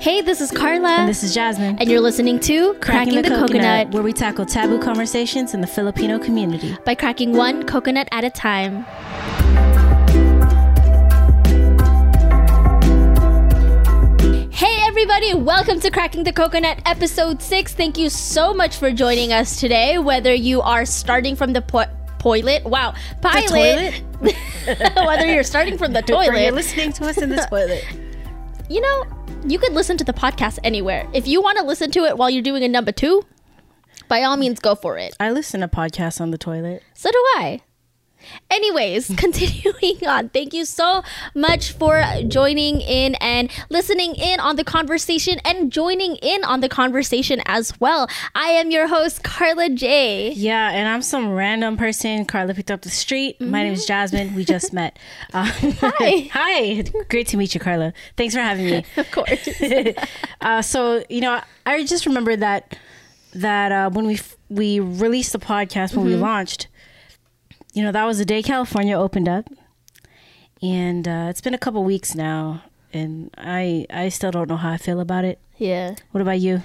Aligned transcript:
Hey, 0.00 0.20
this 0.20 0.40
is 0.40 0.52
Carla. 0.52 0.90
And 0.90 1.08
this 1.08 1.24
is 1.24 1.34
Jasmine. 1.34 1.76
And 1.80 1.90
you're 1.90 2.00
listening 2.00 2.38
to 2.40 2.74
Cracking, 2.74 3.14
Cracking 3.14 3.14
the, 3.16 3.22
the 3.22 3.28
coconut, 3.30 3.48
coconut, 3.48 3.90
where 3.90 4.02
we 4.04 4.12
tackle 4.12 4.46
taboo 4.46 4.78
conversations 4.78 5.54
in 5.54 5.60
the 5.60 5.66
Filipino 5.66 6.20
community 6.20 6.76
by 6.84 6.94
cracking 6.94 7.32
one 7.32 7.64
coconut 7.64 8.06
at 8.12 8.22
a 8.22 8.30
time. 8.30 8.84
Hey, 14.52 14.76
everybody, 14.86 15.34
welcome 15.34 15.80
to 15.80 15.90
Cracking 15.90 16.22
the 16.22 16.32
Coconut 16.32 16.80
episode 16.86 17.42
6. 17.42 17.74
Thank 17.74 17.98
you 17.98 18.08
so 18.08 18.54
much 18.54 18.76
for 18.76 18.92
joining 18.92 19.32
us 19.32 19.58
today. 19.58 19.98
Whether 19.98 20.32
you 20.32 20.62
are 20.62 20.86
starting 20.86 21.34
from 21.34 21.52
the 21.52 21.62
po- 21.62 21.86
toilet, 22.20 22.64
wow, 22.64 22.94
pilot, 23.20 23.94
whether 24.94 25.26
you're 25.26 25.42
starting 25.42 25.76
from 25.76 25.92
the 25.92 26.02
toilet, 26.06 26.28
or 26.28 26.36
you're 26.36 26.52
listening 26.52 26.92
to 26.92 27.04
us 27.06 27.18
in 27.18 27.30
the 27.30 27.44
toilet. 27.50 27.84
You 28.68 28.82
know, 28.82 29.04
you 29.46 29.58
could 29.58 29.72
listen 29.72 29.96
to 29.96 30.04
the 30.04 30.12
podcast 30.12 30.58
anywhere. 30.62 31.08
If 31.14 31.26
you 31.26 31.40
want 31.40 31.56
to 31.58 31.64
listen 31.64 31.90
to 31.92 32.04
it 32.04 32.18
while 32.18 32.28
you're 32.28 32.42
doing 32.42 32.62
a 32.62 32.68
number 32.68 32.92
two, 32.92 33.22
by 34.08 34.22
all 34.22 34.36
means, 34.36 34.60
go 34.60 34.74
for 34.74 34.98
it. 34.98 35.16
I 35.18 35.30
listen 35.30 35.60
to 35.60 35.68
podcasts 35.68 36.20
on 36.20 36.30
the 36.32 36.38
toilet. 36.38 36.82
So 36.94 37.10
do 37.10 37.18
I. 37.36 37.62
Anyways, 38.50 39.14
continuing 39.16 40.06
on. 40.06 40.28
Thank 40.30 40.54
you 40.54 40.64
so 40.64 41.02
much 41.34 41.72
for 41.72 42.02
joining 42.26 42.80
in 42.80 43.14
and 43.16 43.50
listening 43.70 44.14
in 44.14 44.40
on 44.40 44.56
the 44.56 44.64
conversation 44.64 45.38
and 45.44 45.70
joining 45.70 46.16
in 46.16 46.44
on 46.44 46.60
the 46.60 46.68
conversation 46.68 47.40
as 47.46 47.78
well. 47.80 48.08
I 48.34 48.48
am 48.48 48.70
your 48.70 48.86
host, 48.88 49.22
Carla 49.22 49.68
J. 49.70 50.32
Yeah, 50.32 50.70
and 50.70 50.88
I'm 50.88 51.02
some 51.02 51.32
random 51.32 51.76
person 51.76 52.24
Carla 52.24 52.54
picked 52.54 52.70
up 52.70 52.82
the 52.82 52.90
street. 52.90 53.38
Mm-hmm. 53.38 53.50
My 53.50 53.62
name 53.64 53.72
is 53.72 53.80
mm-hmm. 53.80 53.88
Jasmine. 53.88 54.34
We 54.34 54.44
just 54.44 54.72
met. 54.72 54.98
Uh, 55.34 55.44
Hi. 55.44 56.30
Hi. 56.32 56.82
Great 57.10 57.28
to 57.28 57.36
meet 57.36 57.52
you, 57.54 57.60
Carla. 57.60 57.92
Thanks 58.16 58.34
for 58.34 58.40
having 58.40 58.64
me. 58.66 58.84
of 58.96 59.10
course. 59.10 59.46
uh, 60.40 60.62
so, 60.62 61.04
you 61.08 61.20
know, 61.20 61.40
I 61.66 61.84
just 61.84 62.06
remember 62.06 62.34
that 62.36 62.76
that 63.34 63.72
uh, 63.72 63.90
when 63.90 64.06
we 64.06 64.14
f- 64.14 64.36
we 64.48 64.80
released 64.80 65.32
the 65.32 65.38
podcast 65.38 65.94
when 65.94 66.06
mm-hmm. 66.06 66.14
we 66.14 66.16
launched 66.16 66.68
you 67.72 67.82
know, 67.82 67.92
that 67.92 68.04
was 68.04 68.18
the 68.18 68.24
day 68.24 68.42
California 68.42 68.98
opened 68.98 69.28
up. 69.28 69.48
And 70.62 71.06
uh, 71.06 71.26
it's 71.30 71.40
been 71.40 71.54
a 71.54 71.58
couple 71.58 71.84
weeks 71.84 72.14
now, 72.16 72.62
and 72.92 73.30
I 73.38 73.86
I 73.90 74.08
still 74.08 74.32
don't 74.32 74.48
know 74.48 74.56
how 74.56 74.70
I 74.72 74.76
feel 74.76 74.98
about 74.98 75.24
it. 75.24 75.38
Yeah. 75.56 75.94
What 76.10 76.20
about 76.20 76.40
you? 76.40 76.62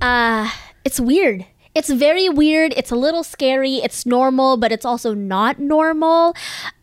Uh, 0.00 0.50
it's 0.84 1.00
weird. 1.00 1.44
It's 1.74 1.90
very 1.90 2.28
weird. 2.28 2.72
It's 2.76 2.92
a 2.92 2.96
little 2.96 3.24
scary. 3.24 3.76
It's 3.76 4.06
normal, 4.06 4.56
but 4.56 4.70
it's 4.70 4.84
also 4.84 5.12
not 5.12 5.58
normal. 5.58 6.34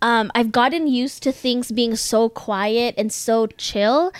Um, 0.02 0.32
I've 0.36 0.52
gotten 0.52 0.88
used 0.88 1.24
to 1.24 1.32
things 1.32 1.72
being 1.72 1.96
so 1.96 2.28
quiet 2.28 2.96
and 2.98 3.12
so 3.12 3.48
chill. 3.48 4.12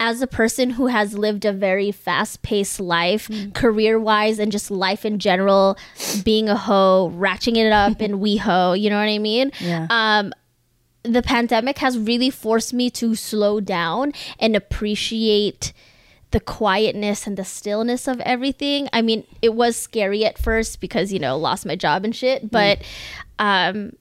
As 0.00 0.20
a 0.20 0.26
person 0.26 0.70
who 0.70 0.88
has 0.88 1.16
lived 1.16 1.44
a 1.44 1.52
very 1.52 1.92
fast 1.92 2.42
paced 2.42 2.80
life, 2.80 3.28
mm. 3.28 3.54
career 3.54 3.98
wise, 3.98 4.38
and 4.38 4.50
just 4.50 4.70
life 4.70 5.04
in 5.04 5.18
general, 5.18 5.78
being 6.24 6.48
a 6.48 6.56
hoe, 6.56 7.12
ratcheting 7.16 7.56
it 7.56 7.72
up 7.72 8.02
in 8.02 8.12
WeHo, 8.20 8.78
you 8.78 8.90
know 8.90 8.98
what 8.98 9.08
I 9.08 9.18
mean? 9.18 9.52
Yeah. 9.60 9.86
Um, 9.90 10.32
the 11.02 11.22
pandemic 11.22 11.78
has 11.78 11.96
really 11.96 12.30
forced 12.30 12.74
me 12.74 12.90
to 12.90 13.14
slow 13.14 13.60
down 13.60 14.12
and 14.40 14.56
appreciate 14.56 15.72
the 16.36 16.40
quietness 16.40 17.26
and 17.26 17.38
the 17.38 17.44
stillness 17.46 18.06
of 18.06 18.20
everything. 18.20 18.90
I 18.92 19.00
mean, 19.00 19.24
it 19.40 19.54
was 19.54 19.74
scary 19.74 20.22
at 20.26 20.36
first 20.36 20.82
because, 20.82 21.10
you 21.10 21.18
know, 21.18 21.38
lost 21.38 21.64
my 21.64 21.76
job 21.76 22.04
and 22.04 22.14
shit, 22.14 22.44
mm. 22.44 22.50
but 22.50 22.82
um 23.38 23.92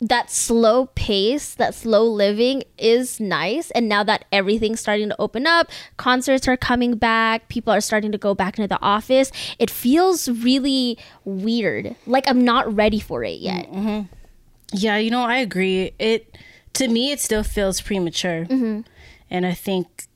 that 0.00 0.30
slow 0.30 0.86
pace, 0.94 1.54
that 1.56 1.74
slow 1.74 2.04
living 2.04 2.62
is 2.78 3.18
nice. 3.18 3.72
And 3.72 3.88
now 3.88 4.04
that 4.04 4.26
everything's 4.30 4.78
starting 4.78 5.08
to 5.08 5.16
open 5.20 5.44
up, 5.44 5.70
concerts 5.96 6.46
are 6.46 6.56
coming 6.56 6.94
back, 6.94 7.48
people 7.48 7.72
are 7.72 7.80
starting 7.80 8.12
to 8.12 8.18
go 8.18 8.32
back 8.32 8.58
into 8.58 8.68
the 8.68 8.80
office, 8.80 9.32
it 9.58 9.68
feels 9.68 10.28
really 10.28 10.98
weird. 11.24 11.96
Like 12.06 12.28
I'm 12.28 12.44
not 12.44 12.72
ready 12.72 13.00
for 13.00 13.24
it 13.24 13.40
yet. 13.40 13.72
Mm-hmm. 13.72 14.06
Yeah, 14.72 14.98
you 14.98 15.10
know, 15.10 15.22
I 15.22 15.38
agree. 15.38 15.94
It 15.98 16.38
to 16.74 16.86
me, 16.86 17.10
it 17.10 17.18
still 17.18 17.42
feels 17.42 17.80
premature, 17.80 18.44
mm-hmm. 18.44 18.82
and 19.30 19.44
I 19.44 19.54
think 19.54 20.06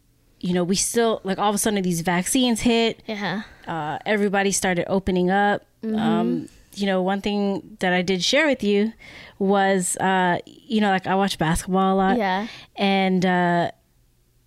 you 0.46 0.54
know, 0.54 0.62
we 0.62 0.76
still 0.76 1.20
like 1.24 1.38
all 1.38 1.48
of 1.48 1.54
a 1.54 1.58
sudden 1.58 1.82
these 1.82 2.02
vaccines 2.02 2.60
hit. 2.60 3.02
Yeah. 3.06 3.42
Uh, 3.66 3.98
everybody 4.06 4.52
started 4.52 4.86
opening 4.88 5.28
up. 5.28 5.62
Mm-hmm. 5.82 5.98
Um, 5.98 6.48
you 6.74 6.86
know, 6.86 7.02
one 7.02 7.20
thing 7.20 7.76
that 7.80 7.92
I 7.92 8.02
did 8.02 8.22
share 8.22 8.46
with 8.46 8.62
you 8.62 8.92
was, 9.40 9.96
uh, 9.96 10.38
you 10.46 10.80
know, 10.80 10.90
like 10.90 11.06
I 11.08 11.16
watch 11.16 11.36
basketball 11.36 11.94
a 11.94 11.96
lot. 11.96 12.18
Yeah. 12.18 12.46
And, 12.76 13.26
uh, 13.26 13.72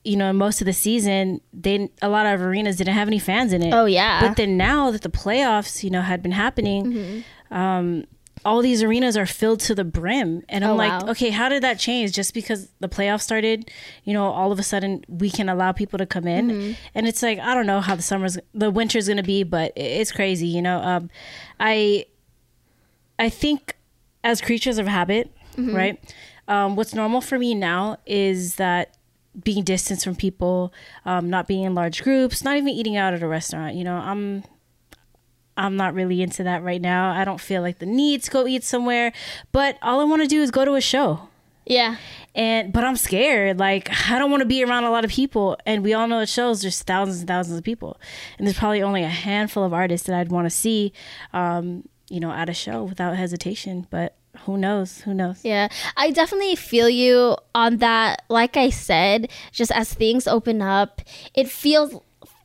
you 0.06 0.16
know, 0.16 0.32
most 0.32 0.62
of 0.62 0.66
the 0.66 0.74
season, 0.74 1.42
they 1.52 1.90
a 2.02 2.08
lot 2.08 2.26
of 2.26 2.42
arenas 2.42 2.78
didn't 2.78 2.94
have 2.94 3.10
any 3.10 3.20
fans 3.20 3.52
in 3.52 3.62
it. 3.62 3.74
Oh 3.74 3.86
yeah. 3.86 4.22
But 4.26 4.38
then 4.38 4.56
now 4.56 4.92
that 4.92 5.02
the 5.02 5.10
playoffs, 5.10 5.84
you 5.84 5.90
know, 5.90 6.02
had 6.02 6.24
been 6.24 6.32
happening, 6.32 6.86
mm-hmm. 6.86 7.54
um, 7.54 8.06
all 8.46 8.62
these 8.62 8.82
arenas 8.82 9.18
are 9.18 9.26
filled 9.26 9.60
to 9.60 9.76
the 9.76 9.84
brim 9.84 10.44
and 10.50 10.64
i'm 10.64 10.72
oh, 10.72 10.76
like 10.76 11.04
wow. 11.04 11.12
okay 11.12 11.30
how 11.30 11.50
did 11.50 11.64
that 11.64 11.80
change 11.80 12.14
just 12.14 12.34
because 12.34 12.70
the 12.80 12.88
playoffs 12.88 13.22
started 13.22 13.70
you 14.04 14.14
know 14.14 14.26
all 14.26 14.52
of 14.52 14.60
a 14.60 14.64
sudden 14.64 15.04
we 15.08 15.30
can 15.30 15.50
allow 15.50 15.72
people 15.72 15.98
to 15.98 16.06
come 16.06 16.28
in 16.28 16.50
mm-hmm. 16.50 16.72
and 16.96 17.08
it's 17.08 17.22
like 17.22 17.40
i 17.40 17.54
don't 17.54 17.66
know 17.66 17.82
how 17.82 17.96
the 17.96 18.02
summer's 18.02 18.38
the 18.54 18.70
winter's 18.70 19.08
gonna 19.08 19.24
be 19.24 19.44
but 19.44 19.72
it's 19.76 20.12
crazy 20.12 20.48
you 20.48 20.62
know 20.62 20.80
um, 20.80 21.10
i 21.60 22.06
i 23.18 23.30
think 23.30 23.76
as 24.24 24.42
creatures 24.42 24.78
of 24.78 24.88
habit 24.88 25.34
mm-hmm. 25.56 25.76
right 25.76 26.16
um, 26.48 26.76
what's 26.76 26.96
normal 26.96 27.22
for 27.22 27.38
me 27.38 27.54
now 27.54 27.98
is 28.08 28.56
that 28.56 28.98
being 29.44 29.64
distanced 29.64 30.04
from 30.04 30.16
people 30.16 30.74
um, 31.06 31.30
not 31.30 31.48
being 31.48 31.64
in 31.64 31.76
large 31.76 32.04
groups 32.04 32.44
not 32.44 32.58
even 32.58 32.70
eating 32.70 32.98
out 32.98 33.14
at 33.14 33.22
a 33.22 33.28
restaurant 33.28 33.76
you 33.76 33.84
know 33.84 33.96
i'm 33.96 34.44
I'm 35.60 35.76
not 35.76 35.94
really 35.94 36.22
into 36.22 36.44
that 36.44 36.64
right 36.64 36.82
now. 36.82 37.12
I 37.12 37.26
don't 37.26 37.42
feel 37.42 37.62
like 37.62 37.80
the 37.80 37.86
need 37.86 38.24
to 38.24 38.32
go 38.32 38.48
eat 38.48 38.64
somewhere, 38.64 39.12
but 39.52 39.78
all 39.82 40.00
I 40.00 40.06
want 40.06 40.22
to 40.22 40.28
do 40.28 40.42
is 40.42 40.52
go 40.52 40.66
to 40.66 40.74
a 40.76 40.82
show. 40.82 41.30
Yeah. 41.66 41.98
And 42.34 42.74
but 42.74 42.84
I'm 42.84 42.96
scared. 42.96 43.60
Like 43.60 43.90
I 44.10 44.18
don't 44.18 44.32
want 44.32 44.42
to 44.42 44.48
be 44.48 44.64
around 44.64 44.86
a 44.86 44.92
lot 44.92 45.06
of 45.06 45.12
people. 45.12 45.58
And 45.66 45.84
we 45.84 45.94
all 45.94 46.08
know 46.08 46.22
at 46.22 46.30
shows 46.30 46.62
there's 46.62 46.82
thousands 46.82 47.20
and 47.20 47.28
thousands 47.28 47.58
of 47.58 47.64
people. 47.64 48.00
And 48.38 48.48
there's 48.48 48.58
probably 48.58 48.82
only 48.82 49.04
a 49.04 49.10
handful 49.10 49.64
of 49.64 49.74
artists 49.74 50.08
that 50.08 50.20
I'd 50.20 50.32
want 50.32 50.48
to 50.48 50.50
see 50.50 50.94
um, 51.32 51.84
you 52.10 52.20
know, 52.20 52.32
at 52.32 52.50
a 52.50 52.54
show 52.54 52.84
without 52.84 53.16
hesitation. 53.16 53.86
But 53.90 54.16
who 54.46 54.58
knows? 54.58 55.02
Who 55.02 55.14
knows? 55.14 55.44
Yeah. 55.44 55.70
I 55.96 56.12
definitely 56.12 56.56
feel 56.56 56.90
you 56.90 57.38
on 57.54 57.78
that. 57.78 58.24
Like 58.30 58.58
I 58.58 58.70
said, 58.70 59.30
just 59.52 59.72
as 59.72 59.94
things 59.94 60.28
open 60.28 60.62
up, 60.62 61.02
it 61.34 61.50
feels 61.50 62.02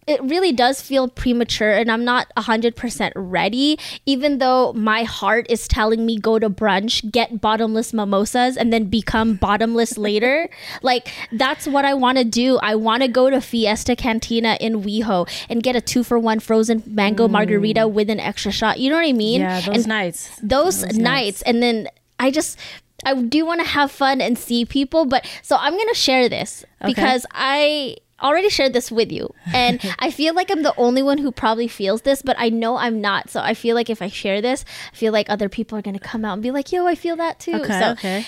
it 0.07 0.23
really 0.23 0.53
does 0.53 0.83
feel 0.83 1.09
premature 1.09 1.73
and 1.73 1.91
I'm 1.91 2.05
not 2.05 2.31
100% 2.37 3.13
ready, 3.15 3.79
even 4.07 4.39
though 4.39 4.73
my 4.75 5.05
heart 5.05 5.47
is 5.49 5.67
telling 5.67 6.05
me 6.05 6.19
go 6.19 6.39
to 6.39 6.51
brunch, 6.51 7.11
get 7.11 7.41
bottomless 7.41 7.93
mimosas, 7.93 8.57
and 8.57 8.73
then 8.73 8.85
become 8.85 9.35
bottomless 9.35 9.97
later. 10.09 10.49
Like, 10.83 11.11
that's 11.33 11.67
what 11.67 11.85
I 11.85 11.95
want 11.95 12.19
to 12.19 12.25
do. 12.25 12.59
I 12.59 12.75
want 12.75 13.03
to 13.03 13.09
go 13.09 13.31
to 13.31 13.41
Fiesta 13.41 13.97
Cantina 13.97 14.59
in 14.61 14.83
WeHo 14.83 15.29
and 15.49 15.63
get 15.63 15.77
a 15.77 15.81
two 15.81 16.05
for 16.05 16.19
one 16.19 16.41
frozen 16.41 16.83
mango 16.87 17.27
mm. 17.27 17.33
margarita 17.33 17.89
with 17.89 18.11
an 18.11 18.21
extra 18.21 18.53
shot. 18.53 18.79
You 18.79 18.91
know 18.91 18.97
what 18.97 19.07
I 19.07 19.13
mean? 19.13 19.41
Yeah, 19.41 19.61
those 19.61 19.77
and 19.77 19.87
nights. 19.87 20.29
Those, 20.43 20.83
those 20.83 20.83
nights. 20.83 20.99
nights. 20.99 21.43
And 21.43 21.63
then 21.63 21.89
I 22.19 22.31
just. 22.31 22.59
I 23.05 23.21
do 23.21 23.45
want 23.45 23.61
to 23.61 23.67
have 23.67 23.91
fun 23.91 24.23
and 24.23 24.39
see 24.39 24.65
people, 24.65 25.05
but 25.05 25.29
so 25.43 25.57
I'm 25.59 25.77
gonna 25.77 25.95
share 25.95 26.29
this 26.29 26.65
okay. 26.81 26.91
because 26.91 27.27
I 27.33 27.97
already 28.25 28.49
shared 28.49 28.73
this 28.73 28.91
with 28.91 29.13
you 29.13 29.33
and 29.53 29.81
i 29.99 30.11
feel 30.11 30.35
like 30.35 30.51
i'm 30.51 30.63
the 30.63 30.75
only 30.77 31.03
one 31.03 31.19
who 31.19 31.31
probably 31.31 31.69
feels 31.69 32.03
this 32.03 32.23
but 32.23 32.35
i 32.39 32.49
know 32.49 32.77
i'm 32.77 33.01
not 33.01 33.29
so 33.29 33.41
i 33.41 33.55
feel 33.55 33.75
like 33.75 33.91
if 33.91 34.01
i 34.01 34.09
share 34.09 34.41
this 34.41 34.65
i 34.93 34.97
feel 34.97 35.13
like 35.13 35.29
other 35.29 35.49
people 35.49 35.79
are 35.79 35.83
going 35.83 35.97
to 35.97 36.03
come 36.03 36.25
out 36.25 36.33
and 36.33 36.43
be 36.43 36.51
like 36.51 36.73
yo 36.73 36.87
i 36.87 36.95
feel 36.95 37.17
that 37.17 37.39
too 37.39 37.55
okay, 37.55 37.81
so 37.81 37.91
okay. 37.93 38.27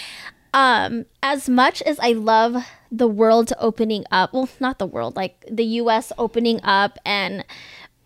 um 0.52 1.06
as 1.22 1.48
much 1.48 1.80
as 1.82 1.98
i 2.00 2.12
love 2.12 2.62
the 2.92 3.08
world 3.08 3.52
opening 3.58 4.04
up 4.12 4.32
well 4.32 4.48
not 4.60 4.78
the 4.78 4.86
world 4.86 5.16
like 5.16 5.44
the 5.50 5.64
us 5.64 6.12
opening 6.18 6.60
up 6.62 6.98
and 7.04 7.44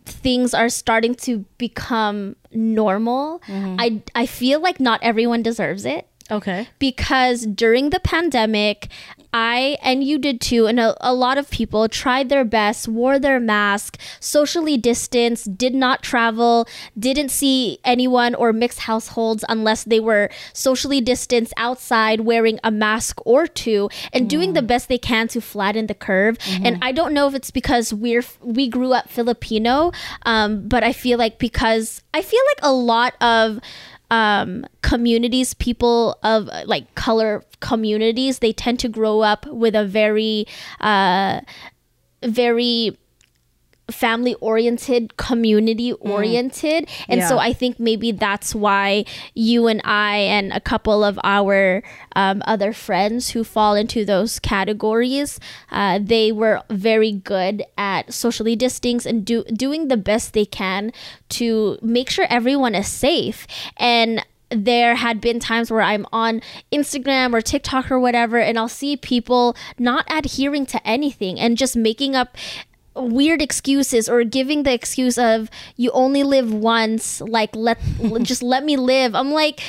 things 0.05 0.55
are 0.55 0.69
starting 0.69 1.15
to 1.15 1.45
become 1.59 2.37
normal 2.53 3.41
mm-hmm. 3.41 3.77
i 3.79 4.01
i 4.15 4.25
feel 4.25 4.61
like 4.61 4.81
not 4.81 5.01
everyone 5.03 5.43
deserves 5.43 5.85
it 5.85 6.07
Okay. 6.31 6.69
Because 6.79 7.47
during 7.47 7.91
the 7.91 8.01
pandemic, 8.01 8.89
I 9.33 9.79
and 9.83 10.03
you 10.03 10.19
did 10.19 10.41
too, 10.41 10.67
and 10.67 10.81
a, 10.81 10.97
a, 11.01 11.15
lot 11.15 11.39
of 11.39 11.51
people 11.51 11.89
tried 11.89 12.29
their 12.29 12.45
best, 12.45 12.89
wore 12.89 13.19
their 13.19 13.39
mask, 13.39 13.99
socially 14.19 14.77
distanced, 14.77 15.57
did 15.57 15.75
not 15.75 16.03
travel, 16.03 16.67
didn't 16.99 17.31
see 17.31 17.79
anyone 17.85 18.35
or 18.35 18.53
mixed 18.53 18.81
households 18.81 19.45
unless 19.49 19.85
they 19.85 20.01
were 20.01 20.31
socially 20.53 21.01
distanced 21.01 21.53
outside, 21.57 22.23
wearing 22.23 22.59
a 22.65 22.71
mask 22.71 23.21
or 23.25 23.47
two, 23.47 23.89
and 24.13 24.27
mm. 24.27 24.29
doing 24.29 24.53
the 24.55 24.63
best 24.63 24.89
they 24.89 24.99
can 24.99 25.29
to 25.29 25.41
flatten 25.41 25.87
the 25.87 25.95
curve. 25.95 26.39
Mm-hmm. 26.39 26.67
And 26.67 26.79
I 26.83 26.93
don't 26.93 27.15
know 27.15 27.29
if 27.29 27.35
it's 27.35 27.51
because 27.51 27.95
we're 27.95 28.25
we 28.41 28.69
grew 28.69 28.93
up 28.93 29.09
Filipino, 29.09 29.93
um, 30.23 30.67
but 30.67 30.83
I 30.83 30.93
feel 30.93 31.19
like 31.19 31.39
because 31.39 32.03
I 32.13 32.23
feel 32.23 32.43
like 32.51 32.61
a 32.63 32.73
lot 32.73 33.15
of 33.21 33.61
um, 34.11 34.67
communities, 34.83 35.55
people 35.55 36.19
of 36.23 36.49
like 36.67 36.95
color 36.95 37.45
communities, 37.61 38.41
they 38.41 38.53
tend 38.53 38.79
to 38.81 38.89
grow 38.89 39.21
up 39.21 39.47
with 39.47 39.75
a 39.75 39.85
very, 39.85 40.47
uh, 40.81 41.41
very 42.23 42.99
family 43.91 44.35
oriented, 44.41 45.17
community 45.17 45.93
oriented. 45.95 46.87
Mm. 46.87 47.05
And 47.09 47.21
yeah. 47.21 47.29
so 47.29 47.39
I 47.39 47.53
think 47.53 47.79
maybe 47.79 48.13
that's 48.13 48.55
why 48.55 49.05
you 49.35 49.67
and 49.67 49.81
I 49.85 50.17
and 50.19 50.53
a 50.53 50.61
couple 50.61 51.05
of 51.05 51.19
our 51.25 51.83
um, 52.17 52.43
other 52.47 52.73
friends 52.73 53.31
who 53.31 53.45
fall 53.45 53.75
into 53.75 54.05
those 54.05 54.39
categories, 54.39 55.39
uh, 55.71 55.99
they 56.03 56.33
were 56.33 56.63
very 56.71 57.13
good 57.13 57.63
at 57.79 58.13
socially 58.13 58.57
distancing 58.57 59.11
and 59.11 59.25
do, 59.25 59.45
doing 59.45 59.89
the 59.89 59.97
best 59.97 60.33
they 60.33 60.47
can 60.47 60.93
to 61.29 61.79
make 61.83 62.11
sure 62.11 62.27
everyone 62.29 62.75
is 62.75 62.89
safe. 62.89 63.47
And 63.77 64.25
there 64.51 64.97
had 64.97 65.21
been 65.21 65.39
times 65.39 65.71
where 65.71 65.81
I'm 65.81 66.07
on 66.13 66.43
Instagram 66.73 67.33
or 67.33 67.41
TikTok 67.41 67.91
or 67.91 68.01
whatever, 68.01 68.39
and 68.39 68.59
I'll 68.59 68.69
see 68.69 68.97
people 68.97 69.57
not 69.79 70.05
adhering 70.11 70.67
to 70.67 70.87
anything 70.87 71.39
and 71.39 71.57
just 71.57 71.77
making 71.77 72.17
up 72.17 72.37
weird 72.95 73.41
excuses 73.41 74.09
or 74.09 74.25
giving 74.25 74.63
the 74.65 74.73
excuse 74.73 75.17
of 75.19 75.51
you 75.77 75.91
only 75.93 76.23
live 76.23 76.53
once 76.53 77.21
like 77.21 77.55
let 77.55 77.79
just 78.23 78.43
let 78.43 78.65
me 78.65 78.77
live 78.77 79.15
i'm 79.15 79.31
like 79.31 79.61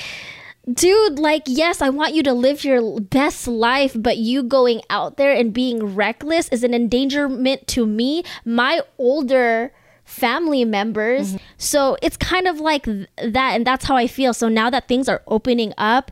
dude 0.72 1.20
like 1.20 1.44
yes 1.46 1.82
i 1.82 1.90
want 1.90 2.14
you 2.14 2.24
to 2.24 2.34
live 2.34 2.64
your 2.64 3.00
best 3.00 3.48
life 3.48 3.96
but 3.96 4.18
you 4.18 4.44
going 4.44 4.82
out 4.90 5.18
there 5.18 5.34
and 5.34 5.54
being 5.54 5.96
reckless 5.96 6.48
is 6.50 6.64
an 6.64 6.74
endangerment 6.74 7.66
to 7.68 7.86
me 7.86 8.24
my 8.46 8.82
older 8.98 9.72
family 10.12 10.66
members. 10.66 11.30
Mm-hmm. 11.30 11.38
So 11.58 11.98
it's 12.02 12.18
kind 12.18 12.48
of 12.48 12.60
like 12.60 12.84
th- 12.84 13.08
that. 13.18 13.54
And 13.56 13.66
that's 13.66 13.86
how 13.86 13.96
I 13.96 14.08
feel. 14.08 14.34
So 14.34 14.50
now 14.50 14.70
that 14.70 14.88
things 14.88 15.08
are 15.08 15.22
opening 15.26 15.74
up, 15.78 16.12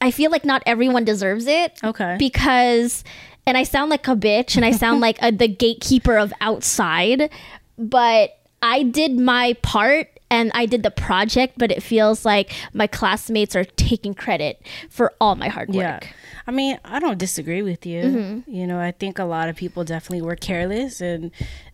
I 0.00 0.10
feel 0.10 0.30
like 0.30 0.44
not 0.44 0.62
everyone 0.66 1.04
deserves 1.04 1.46
it. 1.46 1.78
Okay. 1.82 2.16
Because, 2.18 3.04
and 3.46 3.56
I 3.56 3.62
sound 3.62 3.90
like 3.90 4.06
a 4.08 4.16
bitch 4.16 4.56
and 4.56 4.64
I 4.64 4.72
sound 4.72 5.00
like 5.00 5.18
a, 5.22 5.32
the 5.32 5.48
gatekeeper 5.48 6.16
of 6.16 6.32
outside, 6.40 7.30
but 7.78 8.38
I 8.62 8.84
did 8.84 9.18
my 9.18 9.54
part 9.62 10.08
and 10.30 10.50
I 10.54 10.64
did 10.64 10.82
the 10.82 10.90
project, 10.90 11.54
but 11.58 11.70
it 11.70 11.82
feels 11.82 12.24
like 12.24 12.52
my 12.72 12.86
classmates 12.86 13.54
are 13.54 13.64
taking 13.64 14.14
credit 14.14 14.66
for 14.88 15.12
all 15.20 15.34
my 15.34 15.48
hard 15.48 15.68
work. 15.68 15.76
Yeah. 15.76 16.00
I 16.46 16.50
mean, 16.52 16.78
I 16.84 17.00
don't 17.00 17.18
disagree 17.18 17.60
with 17.60 17.84
you. 17.84 18.02
Mm-hmm. 18.02 18.50
You 18.50 18.66
know, 18.66 18.80
I 18.80 18.92
think 18.92 19.18
a 19.18 19.24
lot 19.24 19.48
of 19.48 19.56
people 19.56 19.84
definitely 19.84 20.22
were 20.22 20.34
careless 20.34 21.00
and 21.00 21.30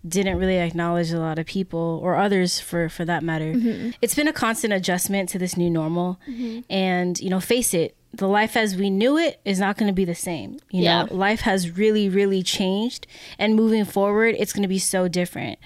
didn't 0.06 0.38
really 0.38 0.58
acknowledge 0.58 1.12
a 1.12 1.20
lot 1.20 1.38
of 1.38 1.46
people 1.46 2.00
or 2.02 2.16
others 2.16 2.58
for 2.58 2.88
for 2.88 3.04
that 3.04 3.22
matter. 3.22 3.52
Mm-hmm. 3.52 3.90
It's 4.02 4.14
been 4.14 4.28
a 4.28 4.32
constant 4.32 4.72
adjustment 4.72 5.28
to 5.30 5.38
this 5.38 5.56
new 5.56 5.70
normal, 5.70 6.18
mm-hmm. 6.28 6.60
and 6.68 7.18
you 7.20 7.30
know, 7.30 7.40
face 7.40 7.72
it, 7.72 7.96
the 8.12 8.28
life 8.28 8.56
as 8.56 8.76
we 8.76 8.90
knew 8.90 9.16
it 9.18 9.40
is 9.44 9.58
not 9.58 9.76
going 9.76 9.88
to 9.88 9.94
be 9.94 10.04
the 10.04 10.14
same. 10.14 10.58
You 10.70 10.84
yeah. 10.84 11.04
know, 11.04 11.14
life 11.14 11.42
has 11.42 11.76
really, 11.76 12.08
really 12.08 12.42
changed, 12.42 13.06
and 13.38 13.54
moving 13.54 13.84
forward, 13.84 14.34
it's 14.38 14.52
going 14.52 14.62
to 14.62 14.68
be 14.68 14.78
so 14.78 15.08
different. 15.08 15.58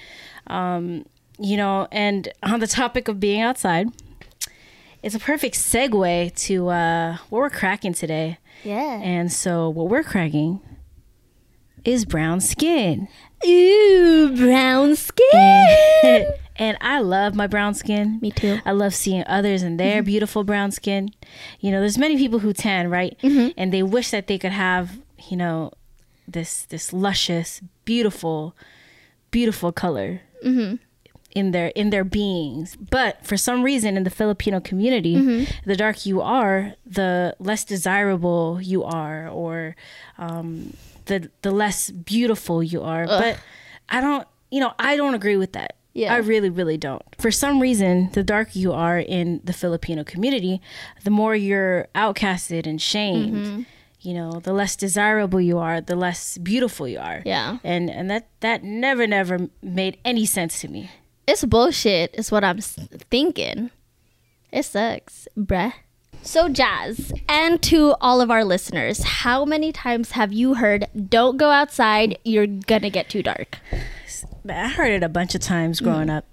Um, 0.46 1.06
you 1.38 1.56
know, 1.56 1.88
and 1.90 2.28
on 2.42 2.60
the 2.60 2.66
topic 2.66 3.08
of 3.08 3.18
being 3.18 3.40
outside, 3.40 3.88
it's 5.02 5.14
a 5.14 5.18
perfect 5.18 5.56
segue 5.56 6.34
to 6.46 6.68
uh, 6.68 7.16
what 7.28 7.38
we're 7.38 7.50
cracking 7.50 7.92
today. 7.92 8.38
Yeah. 8.64 9.00
And 9.02 9.32
so 9.32 9.68
what 9.68 9.88
we're 9.88 10.04
cracking 10.04 10.60
is 11.84 12.04
brown 12.04 12.40
skin. 12.40 13.08
Ooh, 13.44 14.36
brown 14.36 14.94
skin. 14.94 16.32
And, 16.56 16.76
I 16.80 17.00
love 17.00 17.34
my 17.34 17.46
brown 17.46 17.74
skin. 17.74 18.18
Me 18.20 18.30
too. 18.30 18.58
I 18.64 18.72
love 18.72 18.94
seeing 18.94 19.24
others 19.26 19.62
in 19.62 19.76
their 19.76 19.96
mm-hmm. 19.96 20.06
beautiful 20.06 20.44
brown 20.44 20.70
skin. 20.70 21.10
You 21.60 21.70
know, 21.70 21.80
there's 21.80 21.98
many 21.98 22.16
people 22.16 22.40
who 22.40 22.52
tan, 22.52 22.90
right? 22.90 23.16
Mm-hmm. 23.22 23.50
And 23.56 23.72
they 23.72 23.82
wish 23.82 24.10
that 24.10 24.26
they 24.26 24.38
could 24.38 24.52
have, 24.52 25.00
you 25.28 25.36
know, 25.36 25.72
this 26.28 26.64
this 26.66 26.92
luscious, 26.92 27.60
beautiful, 27.84 28.54
beautiful 29.30 29.72
color. 29.72 30.20
Mm-hmm 30.44 30.76
in 31.34 31.50
their 31.50 31.68
in 31.68 31.90
their 31.90 32.04
beings. 32.04 32.76
But 32.76 33.24
for 33.24 33.36
some 33.36 33.62
reason 33.62 33.96
in 33.96 34.04
the 34.04 34.10
Filipino 34.10 34.60
community, 34.60 35.16
mm-hmm. 35.16 35.68
the 35.68 35.76
dark 35.76 36.06
you 36.06 36.20
are, 36.20 36.74
the 36.86 37.34
less 37.38 37.64
desirable 37.64 38.60
you 38.60 38.84
are, 38.84 39.28
or 39.28 39.74
um, 40.18 40.74
the 41.06 41.30
the 41.42 41.50
less 41.50 41.90
beautiful 41.90 42.62
you 42.62 42.82
are. 42.82 43.04
Ugh. 43.08 43.08
But 43.08 43.38
I 43.88 44.00
don't, 44.00 44.26
you 44.50 44.60
know, 44.60 44.72
I 44.78 44.96
don't 44.96 45.14
agree 45.14 45.36
with 45.36 45.52
that. 45.52 45.76
Yeah. 45.94 46.14
I 46.14 46.18
really, 46.18 46.48
really 46.48 46.78
don't. 46.78 47.02
For 47.18 47.30
some 47.30 47.60
reason, 47.60 48.10
the 48.12 48.22
darker 48.22 48.52
you 48.54 48.72
are 48.72 48.98
in 48.98 49.40
the 49.44 49.52
Filipino 49.52 50.04
community, 50.04 50.60
the 51.04 51.10
more 51.10 51.36
you're 51.36 51.88
outcasted 51.94 52.66
and 52.66 52.80
shamed. 52.80 53.46
Mm-hmm 53.46 53.62
you 54.04 54.12
know 54.12 54.40
the 54.40 54.52
less 54.52 54.74
desirable 54.74 55.40
you 55.40 55.58
are 55.58 55.80
the 55.80 55.94
less 55.94 56.36
beautiful 56.38 56.88
you 56.88 56.98
are 56.98 57.22
yeah 57.24 57.58
and 57.62 57.88
and 57.88 58.10
that 58.10 58.26
that 58.40 58.64
never 58.64 59.06
never 59.06 59.48
made 59.62 59.96
any 60.04 60.26
sense 60.26 60.60
to 60.60 60.66
me 60.66 60.90
it's 61.26 61.44
bullshit, 61.44 62.14
is 62.14 62.32
what 62.32 62.42
I'm 62.42 62.58
thinking. 62.58 63.70
It 64.50 64.64
sucks, 64.64 65.28
bruh. 65.36 65.72
So, 66.22 66.48
Jazz, 66.48 67.12
and 67.28 67.62
to 67.62 67.94
all 68.00 68.20
of 68.20 68.30
our 68.30 68.44
listeners, 68.44 69.02
how 69.02 69.44
many 69.44 69.72
times 69.72 70.12
have 70.12 70.32
you 70.32 70.54
heard, 70.54 70.86
don't 71.08 71.36
go 71.36 71.50
outside, 71.50 72.18
you're 72.24 72.46
gonna 72.46 72.90
get 72.90 73.08
too 73.08 73.22
dark? 73.22 73.58
I 74.48 74.68
heard 74.68 74.90
it 74.90 75.02
a 75.02 75.08
bunch 75.08 75.34
of 75.34 75.40
times 75.40 75.80
growing 75.80 76.08
mm. 76.08 76.16
up. 76.16 76.26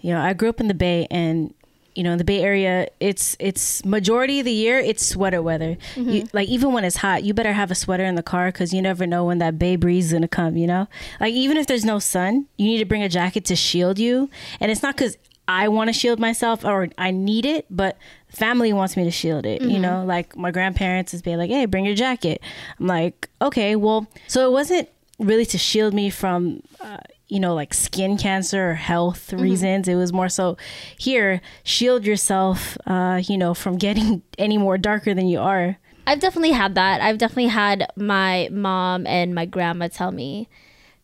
You 0.00 0.12
know, 0.12 0.20
I 0.20 0.32
grew 0.32 0.48
up 0.48 0.60
in 0.60 0.68
the 0.68 0.74
Bay, 0.74 1.06
and 1.10 1.52
you 1.94 2.04
know 2.04 2.12
in 2.12 2.18
the 2.18 2.24
bay 2.24 2.40
area 2.40 2.88
it's 3.00 3.36
it's 3.38 3.84
majority 3.84 4.38
of 4.38 4.44
the 4.44 4.52
year 4.52 4.78
it's 4.78 5.04
sweater 5.04 5.42
weather 5.42 5.76
mm-hmm. 5.94 6.08
you, 6.08 6.28
like 6.32 6.48
even 6.48 6.72
when 6.72 6.84
it's 6.84 6.96
hot 6.96 7.24
you 7.24 7.34
better 7.34 7.52
have 7.52 7.70
a 7.70 7.74
sweater 7.74 8.04
in 8.04 8.14
the 8.14 8.22
car 8.22 8.46
because 8.46 8.72
you 8.72 8.80
never 8.80 9.06
know 9.06 9.24
when 9.24 9.38
that 9.38 9.58
bay 9.58 9.76
breeze 9.76 10.06
is 10.06 10.12
gonna 10.12 10.28
come 10.28 10.56
you 10.56 10.66
know 10.66 10.86
like 11.18 11.34
even 11.34 11.56
if 11.56 11.66
there's 11.66 11.84
no 11.84 11.98
sun 11.98 12.46
you 12.56 12.66
need 12.66 12.78
to 12.78 12.84
bring 12.84 13.02
a 13.02 13.08
jacket 13.08 13.44
to 13.44 13.56
shield 13.56 13.98
you 13.98 14.30
and 14.60 14.70
it's 14.70 14.82
not 14.82 14.96
because 14.96 15.16
i 15.48 15.66
want 15.66 15.88
to 15.88 15.92
shield 15.92 16.18
myself 16.18 16.64
or 16.64 16.88
i 16.96 17.10
need 17.10 17.44
it 17.44 17.66
but 17.70 17.98
family 18.28 18.72
wants 18.72 18.96
me 18.96 19.04
to 19.04 19.10
shield 19.10 19.44
it 19.44 19.60
mm-hmm. 19.60 19.70
you 19.70 19.78
know 19.78 20.04
like 20.04 20.36
my 20.36 20.50
grandparents 20.50 21.12
is 21.12 21.22
being 21.22 21.38
like 21.38 21.50
hey 21.50 21.66
bring 21.66 21.84
your 21.84 21.94
jacket 21.94 22.40
i'm 22.78 22.86
like 22.86 23.28
okay 23.42 23.74
well 23.74 24.06
so 24.28 24.46
it 24.46 24.52
wasn't 24.52 24.88
really 25.18 25.44
to 25.44 25.58
shield 25.58 25.92
me 25.92 26.08
from 26.08 26.62
uh, 26.80 26.98
you 27.30 27.40
know, 27.40 27.54
like 27.54 27.72
skin 27.72 28.18
cancer 28.18 28.72
or 28.72 28.74
health 28.74 29.28
mm-hmm. 29.28 29.42
reasons. 29.42 29.88
It 29.88 29.94
was 29.94 30.12
more 30.12 30.28
so 30.28 30.56
here, 30.98 31.40
shield 31.62 32.04
yourself, 32.04 32.76
uh, 32.86 33.22
you 33.26 33.38
know, 33.38 33.54
from 33.54 33.78
getting 33.78 34.22
any 34.38 34.58
more 34.58 34.76
darker 34.76 35.14
than 35.14 35.28
you 35.28 35.38
are. 35.38 35.78
I've 36.06 36.20
definitely 36.20 36.52
had 36.52 36.74
that. 36.74 37.00
I've 37.00 37.18
definitely 37.18 37.48
had 37.48 37.86
my 37.96 38.48
mom 38.50 39.06
and 39.06 39.34
my 39.34 39.46
grandma 39.46 39.88
tell 39.88 40.10
me 40.10 40.48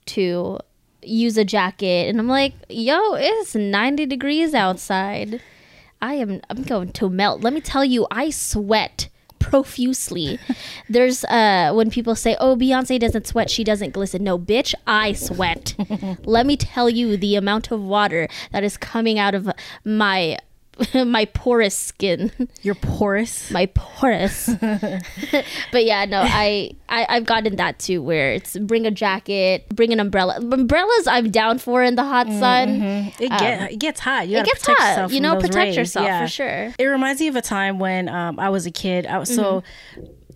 to 0.07 0.59
use 1.03 1.39
a 1.39 1.45
jacket 1.45 2.09
and 2.09 2.19
I'm 2.19 2.29
like, 2.29 2.55
"Yo, 2.69 3.15
it's 3.15 3.55
90 3.55 4.07
degrees 4.07 4.53
outside. 4.53 5.41
I 6.03 6.15
am 6.15 6.41
I'm 6.51 6.63
going 6.65 6.93
to 6.93 7.09
melt. 7.09 7.43
Let 7.43 7.53
me 7.53 7.61
tell 7.61 7.85
you, 7.85 8.07
I 8.11 8.31
sweat 8.31 9.09
profusely. 9.51 10.39
There's 10.89 11.25
uh 11.25 11.73
when 11.75 11.91
people 11.91 12.15
say, 12.15 12.37
"Oh, 12.41 12.57
Beyonce 12.57 12.99
doesn't 12.99 13.27
sweat, 13.27 13.49
she 13.51 13.65
doesn't 13.65 13.93
glisten." 13.93 14.25
No, 14.25 14.39
bitch, 14.39 14.75
I 14.87 15.13
sweat. 15.13 15.75
Let 16.25 16.47
me 16.47 16.57
tell 16.57 16.89
you 16.91 17.17
the 17.17 17.37
amount 17.37 17.71
of 17.71 17.81
water 17.83 18.29
that 18.53 18.65
is 18.65 18.77
coming 18.77 19.19
out 19.19 19.35
of 19.35 19.51
my 19.85 20.39
my 20.95 21.25
porous 21.27 21.77
skin. 21.77 22.31
Your 22.63 22.75
porous? 22.75 23.51
My 23.51 23.67
porous. 23.67 24.51
but 24.61 25.85
yeah, 25.85 26.05
no, 26.05 26.23
I, 26.23 26.73
I 26.89 27.07
I've 27.09 27.25
gotten 27.25 27.57
that 27.57 27.79
too, 27.79 28.03
where 28.03 28.33
it's 28.33 28.57
bring 28.59 28.87
a 28.87 28.91
jacket, 28.91 29.69
bring 29.71 29.93
an 29.93 30.01
umbrella. 30.01 30.37
Umbrellas 30.37 31.07
I'm 31.07 31.31
down 31.31 31.59
for 31.59 31.83
in 31.83 31.95
the 31.95 32.05
hot 32.05 32.27
sun. 32.27 32.69
Mm-hmm. 32.69 33.23
It, 33.23 33.33
um, 33.33 33.39
get, 33.39 33.73
it 33.73 33.79
gets 33.79 34.01
hot. 34.01 34.29
You 34.29 34.39
it 34.39 34.47
gets 34.47 34.67
hot. 34.67 35.11
You 35.11 35.21
know, 35.21 35.37
protect 35.37 35.55
rays. 35.55 35.77
yourself 35.77 36.07
yeah. 36.07 36.23
for 36.23 36.29
sure. 36.29 36.75
It 36.79 36.85
reminds 36.85 37.21
me 37.21 37.29
of 37.29 37.37
a 37.37 37.43
time 37.43 37.79
when 37.79 38.09
um, 38.09 38.39
I 38.39 38.51
was 38.51 38.67
a 38.67 38.71
kid. 38.71 39.07
I 39.07 39.19
was 39.19 39.31
mm-hmm. 39.31 39.41
so 39.41 39.63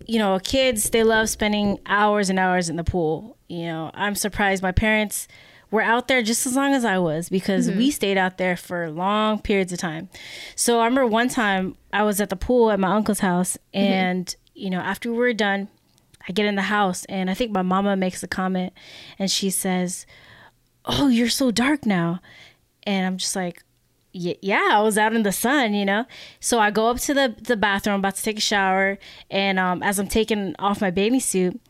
you 0.07 0.19
know, 0.19 0.39
kids 0.39 0.89
they 0.89 1.03
love 1.03 1.29
spending 1.29 1.79
hours 1.85 2.29
and 2.29 2.39
hours 2.39 2.69
in 2.69 2.75
the 2.75 2.83
pool. 2.83 3.37
You 3.47 3.65
know, 3.65 3.91
I'm 3.93 4.15
surprised 4.15 4.63
my 4.63 4.71
parents 4.71 5.27
were 5.71 5.81
out 5.81 6.09
there 6.09 6.21
just 6.21 6.45
as 6.45 6.55
long 6.55 6.73
as 6.73 6.85
I 6.85 6.97
was 6.99 7.29
because 7.29 7.67
mm-hmm. 7.67 7.77
we 7.77 7.91
stayed 7.91 8.17
out 8.17 8.37
there 8.37 8.57
for 8.57 8.91
long 8.91 9.39
periods 9.39 9.71
of 9.71 9.79
time. 9.79 10.09
So 10.55 10.79
I 10.79 10.85
remember 10.85 11.07
one 11.07 11.29
time 11.29 11.77
I 11.93 12.03
was 12.03 12.19
at 12.19 12.29
the 12.29 12.35
pool 12.35 12.69
at 12.69 12.79
my 12.79 12.93
uncle's 12.93 13.19
house, 13.19 13.57
mm-hmm. 13.73 13.85
and 13.85 14.25
mm-hmm. 14.27 14.59
you 14.59 14.69
know, 14.69 14.81
after 14.81 15.11
we 15.11 15.17
were 15.17 15.33
done, 15.33 15.69
I 16.27 16.33
get 16.33 16.45
in 16.45 16.55
the 16.55 16.63
house, 16.63 17.05
and 17.05 17.29
I 17.29 17.33
think 17.33 17.51
my 17.51 17.61
mama 17.61 17.95
makes 17.95 18.21
a 18.21 18.27
comment, 18.27 18.73
and 19.17 19.31
she 19.31 19.49
says, 19.49 20.05
"Oh, 20.85 21.07
you're 21.07 21.29
so 21.29 21.49
dark 21.49 21.85
now," 21.85 22.21
and 22.83 23.05
I'm 23.05 23.17
just 23.17 23.35
like. 23.35 23.63
Yeah, 24.13 24.71
I 24.73 24.81
was 24.81 24.97
out 24.97 25.13
in 25.13 25.23
the 25.23 25.31
sun, 25.31 25.73
you 25.73 25.85
know. 25.85 26.05
So 26.41 26.59
I 26.59 26.69
go 26.69 26.89
up 26.89 26.97
to 26.99 27.13
the 27.13 27.33
the 27.41 27.55
bathroom, 27.55 27.99
about 27.99 28.15
to 28.15 28.21
take 28.21 28.39
a 28.39 28.41
shower, 28.41 28.99
and 29.29 29.57
um, 29.57 29.81
as 29.81 29.99
I'm 29.99 30.09
taking 30.09 30.53
off 30.59 30.81
my 30.81 30.91
bathing 30.91 31.21
suit, 31.21 31.61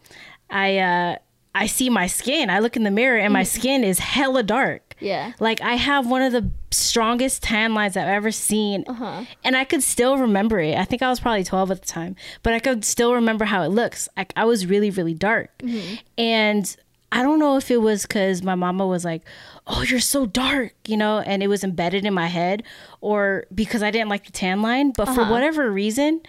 I 0.50 0.80
uh, 0.80 1.16
I 1.54 1.68
see 1.68 1.90
my 1.90 2.08
skin. 2.08 2.50
I 2.50 2.60
look 2.60 2.76
in 2.76 2.84
the 2.84 2.92
mirror 2.92 3.18
and 3.18 3.34
my 3.34 3.44
mm. 3.44 3.48
skin 3.48 3.84
is 3.84 4.00
hella 4.00 4.44
dark. 4.44 4.96
Yeah. 5.00 5.34
Like 5.40 5.62
I 5.62 5.76
have 5.76 6.08
one 6.08 6.22
of 6.22 6.32
the 6.32 6.50
strongest 6.72 7.44
tan 7.44 7.74
lines 7.74 7.98
I've 7.98 8.08
ever 8.08 8.32
seen. 8.32 8.86
Uh-huh. 8.88 9.26
And 9.44 9.58
I 9.58 9.66
could 9.66 9.84
still 9.84 10.18
remember 10.18 10.60
it. 10.60 10.78
I 10.78 10.86
think 10.86 11.02
I 11.02 11.10
was 11.10 11.20
probably 11.20 11.44
12 11.44 11.72
at 11.72 11.82
the 11.82 11.88
time, 11.88 12.16
but 12.44 12.54
I 12.54 12.60
could 12.60 12.86
still 12.86 13.14
remember 13.14 13.46
how 13.46 13.64
it 13.64 13.70
looks. 13.70 14.08
I, 14.16 14.26
I 14.36 14.46
was 14.46 14.66
really, 14.66 14.92
really 14.92 15.14
dark. 15.14 15.58
Mm-hmm. 15.60 15.96
And 16.18 16.76
I 17.12 17.24
don't 17.24 17.40
know 17.40 17.58
if 17.58 17.70
it 17.70 17.82
was 17.82 18.04
because 18.04 18.42
my 18.42 18.56
mama 18.56 18.88
was 18.88 19.04
like, 19.04 19.24
"Oh, 19.68 19.82
you're 19.82 20.00
so 20.00 20.26
dark," 20.26 20.74
you 20.88 20.96
know, 20.96 21.20
and 21.20 21.44
it 21.44 21.48
was 21.48 21.62
embedded 21.62 22.06
in 22.06 22.14
my 22.14 22.28
head, 22.28 22.64
or 23.02 23.48
because 23.54 23.84
I 23.84 23.92
didn't 23.92 24.08
like 24.08 24.26
the 24.26 24.32
tan 24.32 24.62
line. 24.62 24.92
But 24.96 25.10
uh-huh. 25.10 25.26
for 25.26 25.30
whatever 25.32 25.70
reason, 25.70 26.22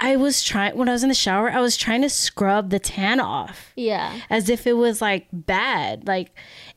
I 0.00 0.16
was 0.16 0.42
trying 0.42 0.76
when 0.76 0.88
I 0.88 0.92
was 0.92 1.02
in 1.02 1.08
the 1.08 1.14
shower, 1.14 1.50
I 1.50 1.60
was 1.60 1.76
trying 1.76 2.02
to 2.02 2.10
scrub 2.10 2.70
the 2.70 2.78
tan 2.78 3.20
off. 3.20 3.72
Yeah. 3.76 4.20
As 4.30 4.48
if 4.48 4.66
it 4.66 4.74
was 4.74 5.00
like 5.00 5.26
bad. 5.32 6.06
Like 6.06 6.32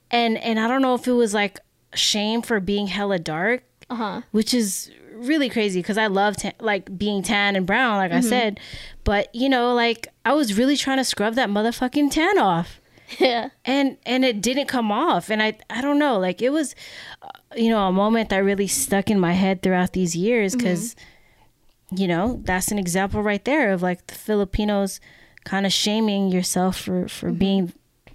and 0.09 0.37
and 0.39 0.59
I 0.59 0.67
don't 0.67 0.81
know 0.81 0.95
if 0.95 1.07
it 1.07 1.13
was 1.13 1.33
like 1.33 1.59
shame 1.93 2.41
for 2.41 2.59
being 2.59 2.87
hella 2.87 3.19
dark. 3.19 3.63
Uh-huh. 3.89 4.21
Which 4.31 4.53
is 4.53 4.89
really 5.13 5.49
crazy 5.49 5.79
because 5.81 5.97
I 5.97 6.07
love 6.07 6.37
tan, 6.37 6.53
like 6.59 6.97
being 6.97 7.23
tan 7.23 7.55
and 7.55 7.65
brown, 7.65 7.97
like 7.97 8.11
mm-hmm. 8.11 8.25
I 8.25 8.29
said. 8.29 8.59
But 9.03 9.33
you 9.35 9.49
know, 9.49 9.73
like 9.73 10.07
I 10.25 10.33
was 10.33 10.57
really 10.57 10.77
trying 10.77 10.97
to 10.97 11.03
scrub 11.03 11.35
that 11.35 11.49
motherfucking 11.49 12.11
tan 12.11 12.37
off. 12.37 12.79
Yeah. 13.19 13.49
And 13.65 13.97
and 14.05 14.23
it 14.23 14.41
didn't 14.41 14.67
come 14.67 14.89
off, 14.89 15.29
and 15.29 15.43
I 15.43 15.57
I 15.69 15.81
don't 15.81 15.99
know, 15.99 16.17
like 16.17 16.41
it 16.41 16.51
was, 16.51 16.75
uh, 17.21 17.27
you 17.57 17.69
know, 17.69 17.85
a 17.87 17.91
moment 17.91 18.29
that 18.29 18.37
really 18.37 18.67
stuck 18.67 19.09
in 19.09 19.19
my 19.19 19.33
head 19.33 19.61
throughout 19.61 19.91
these 19.91 20.15
years 20.15 20.55
because, 20.55 20.95
mm-hmm. 20.95 21.10
You 21.95 22.07
know, 22.07 22.39
that's 22.43 22.71
an 22.71 22.79
example 22.79 23.21
right 23.21 23.43
there 23.43 23.71
of 23.71 23.81
like 23.81 24.07
the 24.07 24.15
Filipinos 24.15 24.99
kind 25.43 25.65
of 25.65 25.73
shaming 25.73 26.29
yourself 26.29 26.77
for 26.77 27.07
for 27.07 27.29
mm-hmm. 27.29 27.37
being 27.37 27.73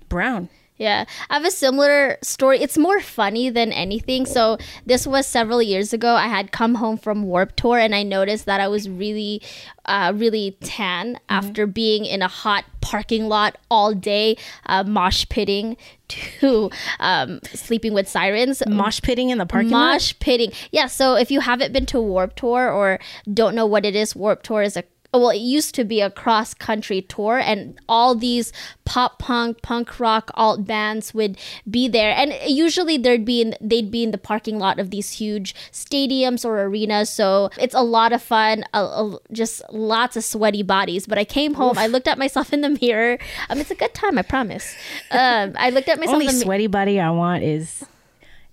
brown. 0.08 0.48
Yeah, 0.78 1.06
I 1.30 1.34
have 1.34 1.44
a 1.44 1.50
similar 1.50 2.18
story. 2.22 2.60
It's 2.60 2.76
more 2.76 3.00
funny 3.00 3.48
than 3.48 3.72
anything. 3.72 4.26
So, 4.26 4.58
this 4.84 5.06
was 5.06 5.26
several 5.26 5.62
years 5.62 5.92
ago. 5.92 6.14
I 6.14 6.28
had 6.28 6.52
come 6.52 6.74
home 6.74 6.98
from 6.98 7.22
Warp 7.22 7.56
Tour 7.56 7.78
and 7.78 7.94
I 7.94 8.02
noticed 8.02 8.44
that 8.44 8.60
I 8.60 8.68
was 8.68 8.88
really, 8.88 9.40
uh, 9.86 10.12
really 10.14 10.56
tan 10.60 11.14
mm-hmm. 11.14 11.24
after 11.28 11.66
being 11.66 12.04
in 12.04 12.20
a 12.20 12.28
hot 12.28 12.64
parking 12.86 13.28
lot 13.28 13.56
all 13.70 13.94
day, 13.94 14.36
uh, 14.66 14.84
mosh 14.84 15.26
pitting 15.28 15.76
to 16.08 16.70
um, 17.00 17.40
sleeping 17.42 17.92
with 17.92 18.08
sirens. 18.08 18.62
Mosh 18.66 19.00
pitting 19.00 19.30
in 19.30 19.38
the 19.38 19.46
parking 19.46 19.70
mosh 19.70 19.80
lot? 19.80 19.92
Mosh 19.94 20.14
pitting. 20.20 20.52
Yeah, 20.70 20.86
so 20.86 21.14
if 21.14 21.30
you 21.30 21.40
haven't 21.40 21.72
been 21.72 21.86
to 21.86 22.00
Warp 22.00 22.36
Tour 22.36 22.70
or 22.70 23.00
don't 23.32 23.54
know 23.54 23.66
what 23.66 23.84
it 23.84 23.96
is, 23.96 24.14
Warp 24.14 24.42
Tour 24.42 24.62
is 24.62 24.76
a 24.76 24.84
well, 25.12 25.30
it 25.30 25.38
used 25.38 25.74
to 25.76 25.84
be 25.84 26.00
a 26.00 26.10
cross 26.10 26.54
country 26.54 27.02
tour, 27.02 27.38
and 27.38 27.78
all 27.88 28.14
these 28.14 28.52
pop 28.84 29.18
punk, 29.18 29.62
punk 29.62 29.98
rock, 30.00 30.30
alt 30.34 30.66
bands 30.66 31.12
would 31.14 31.38
be 31.68 31.88
there. 31.88 32.12
And 32.12 32.34
usually 32.46 32.96
they'd 32.96 33.24
be 33.24 33.40
in 33.40 33.54
they'd 33.60 33.90
be 33.90 34.02
in 34.02 34.10
the 34.10 34.18
parking 34.18 34.58
lot 34.58 34.78
of 34.78 34.90
these 34.90 35.12
huge 35.12 35.54
stadiums 35.72 36.44
or 36.44 36.62
arenas. 36.62 37.10
So 37.10 37.50
it's 37.58 37.74
a 37.74 37.82
lot 37.82 38.12
of 38.12 38.22
fun, 38.22 38.64
a, 38.72 38.80
a, 38.80 39.18
just 39.32 39.62
lots 39.72 40.16
of 40.16 40.24
sweaty 40.24 40.62
bodies. 40.62 41.06
But 41.06 41.18
I 41.18 41.24
came 41.24 41.54
home, 41.54 41.72
Oof. 41.72 41.78
I 41.78 41.86
looked 41.86 42.08
at 42.08 42.18
myself 42.18 42.52
in 42.52 42.60
the 42.60 42.78
mirror. 42.80 43.18
Um, 43.48 43.58
it's 43.58 43.70
a 43.70 43.74
good 43.74 43.94
time, 43.94 44.18
I 44.18 44.22
promise. 44.22 44.74
Um, 45.10 45.54
I 45.56 45.70
looked 45.70 45.88
at 45.88 45.98
myself. 45.98 46.14
Only 46.14 46.26
in 46.26 46.34
the 46.34 46.40
sweaty 46.40 46.66
body 46.66 47.00
I 47.00 47.10
want 47.10 47.42
is 47.42 47.84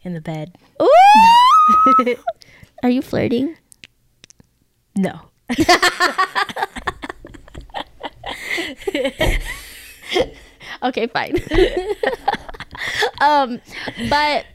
in 0.04 0.14
the 0.14 0.22
bed. 0.22 0.58
Ooh! 0.82 2.16
Are 2.84 2.90
you 2.90 3.02
flirting? 3.02 3.56
No. 4.96 5.22
okay, 10.84 11.08
fine. 11.08 11.36
um, 13.22 13.62
but 14.10 14.46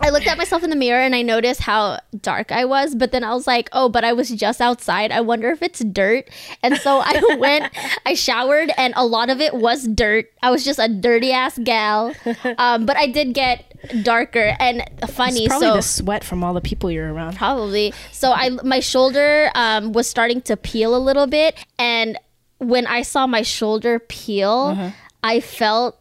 I 0.00 0.10
looked 0.10 0.26
at 0.26 0.36
myself 0.36 0.62
in 0.62 0.70
the 0.70 0.76
mirror 0.76 1.00
and 1.00 1.14
I 1.14 1.22
noticed 1.22 1.62
how 1.62 2.00
dark 2.20 2.52
I 2.52 2.66
was, 2.66 2.94
but 2.94 3.12
then 3.12 3.24
I 3.24 3.32
was 3.32 3.46
like, 3.46 3.70
oh, 3.72 3.88
but 3.88 4.04
I 4.04 4.12
was 4.12 4.28
just 4.28 4.60
outside. 4.60 5.10
I 5.10 5.22
wonder 5.22 5.50
if 5.50 5.62
it's 5.62 5.80
dirt. 5.80 6.28
And 6.62 6.76
so 6.76 7.00
I 7.02 7.36
went, 7.38 7.72
I 8.04 8.14
showered, 8.14 8.70
and 8.76 8.92
a 8.96 9.06
lot 9.06 9.30
of 9.30 9.40
it 9.40 9.54
was 9.54 9.88
dirt. 9.88 10.26
I 10.42 10.50
was 10.50 10.64
just 10.64 10.78
a 10.78 10.88
dirty 10.88 11.32
ass 11.32 11.58
gal. 11.58 12.14
Um, 12.58 12.84
but 12.84 12.96
I 12.96 13.06
did 13.06 13.32
get 13.32 13.72
darker 14.02 14.56
and 14.58 14.82
funny. 15.08 15.44
It's 15.44 15.48
probably 15.48 15.68
so, 15.68 15.74
the 15.74 15.82
sweat 15.82 16.24
from 16.24 16.44
all 16.44 16.54
the 16.54 16.60
people 16.60 16.90
you're 16.90 17.12
around. 17.12 17.36
Probably. 17.36 17.92
So 18.12 18.32
I, 18.32 18.50
my 18.50 18.80
shoulder 18.80 19.50
um, 19.54 19.92
was 19.92 20.08
starting 20.08 20.40
to 20.42 20.56
peel 20.56 20.96
a 20.96 20.98
little 20.98 21.26
bit. 21.26 21.56
And 21.78 22.18
when 22.58 22.86
I 22.86 23.02
saw 23.02 23.26
my 23.26 23.42
shoulder 23.42 23.98
peel, 23.98 24.72
uh-huh. 24.72 24.90
I 25.22 25.40
felt 25.40 25.98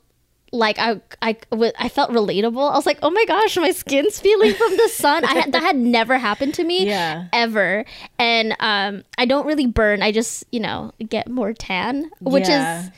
like 0.52 0.80
I, 0.80 1.02
I, 1.22 1.36
I 1.52 1.90
felt 1.90 2.12
relatable. 2.12 2.72
I 2.72 2.76
was 2.76 2.86
like, 2.86 3.00
oh 3.02 3.10
my 3.10 3.26
gosh, 3.26 3.58
my 3.58 3.72
skin's 3.72 4.20
feeling 4.20 4.54
from 4.54 4.78
the 4.78 4.88
sun. 4.88 5.26
I 5.26 5.34
had, 5.34 5.52
that 5.52 5.62
had 5.62 5.76
never 5.76 6.18
happened 6.18 6.54
to 6.54 6.64
me 6.64 6.86
yeah. 6.86 7.28
ever. 7.34 7.84
And 8.18 8.56
um, 8.60 9.04
I 9.18 9.26
don't 9.26 9.46
really 9.46 9.68
burn. 9.68 10.02
I 10.02 10.14
just, 10.14 10.46
you 10.52 10.62
know, 10.62 10.94
get 11.10 11.28
more 11.30 11.52
tan, 11.52 12.10
which 12.22 12.48
yeah. 12.48 12.84
is, 12.84 12.92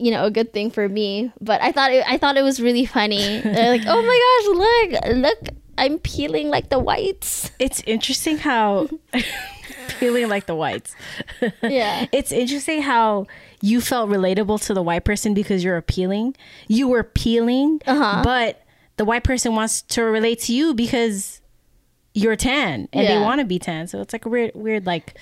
you 0.00 0.10
know, 0.10 0.24
a 0.24 0.30
good 0.30 0.52
thing 0.52 0.70
for 0.70 0.88
me. 0.88 1.32
But 1.40 1.62
I 1.62 1.72
thought 1.72 1.92
it, 1.92 2.04
I 2.06 2.18
thought 2.18 2.36
it 2.36 2.42
was 2.42 2.60
really 2.60 2.86
funny. 2.86 3.40
They're 3.40 3.70
like, 3.70 3.82
oh 3.86 4.02
my 4.02 4.90
gosh, 4.92 5.12
look, 5.12 5.16
look, 5.16 5.54
I'm 5.78 5.98
peeling 5.98 6.48
like 6.48 6.68
the 6.68 6.78
whites. 6.78 7.50
It's 7.58 7.82
interesting 7.86 8.38
how 8.38 8.88
peeling 9.98 10.28
like 10.28 10.46
the 10.46 10.54
whites. 10.54 10.94
Yeah. 11.62 12.06
it's 12.12 12.32
interesting 12.32 12.82
how 12.82 13.26
you 13.62 13.80
felt 13.80 14.10
relatable 14.10 14.64
to 14.66 14.74
the 14.74 14.82
white 14.82 15.04
person 15.04 15.34
because 15.34 15.62
you're 15.64 15.76
appealing. 15.76 16.36
You 16.68 16.88
were 16.88 17.02
peeling, 17.02 17.80
uh-huh. 17.86 18.22
but 18.24 18.62
the 18.96 19.04
white 19.04 19.24
person 19.24 19.54
wants 19.54 19.82
to 19.82 20.02
relate 20.02 20.40
to 20.40 20.52
you 20.52 20.74
because 20.74 21.40
you're 22.12 22.36
tan 22.36 22.88
and 22.92 23.04
yeah. 23.04 23.14
they 23.14 23.20
want 23.20 23.40
to 23.40 23.46
be 23.46 23.58
tan. 23.58 23.86
So 23.86 24.00
it's 24.00 24.12
like 24.12 24.26
a 24.26 24.28
weird, 24.28 24.52
weird, 24.54 24.86
like 24.86 25.16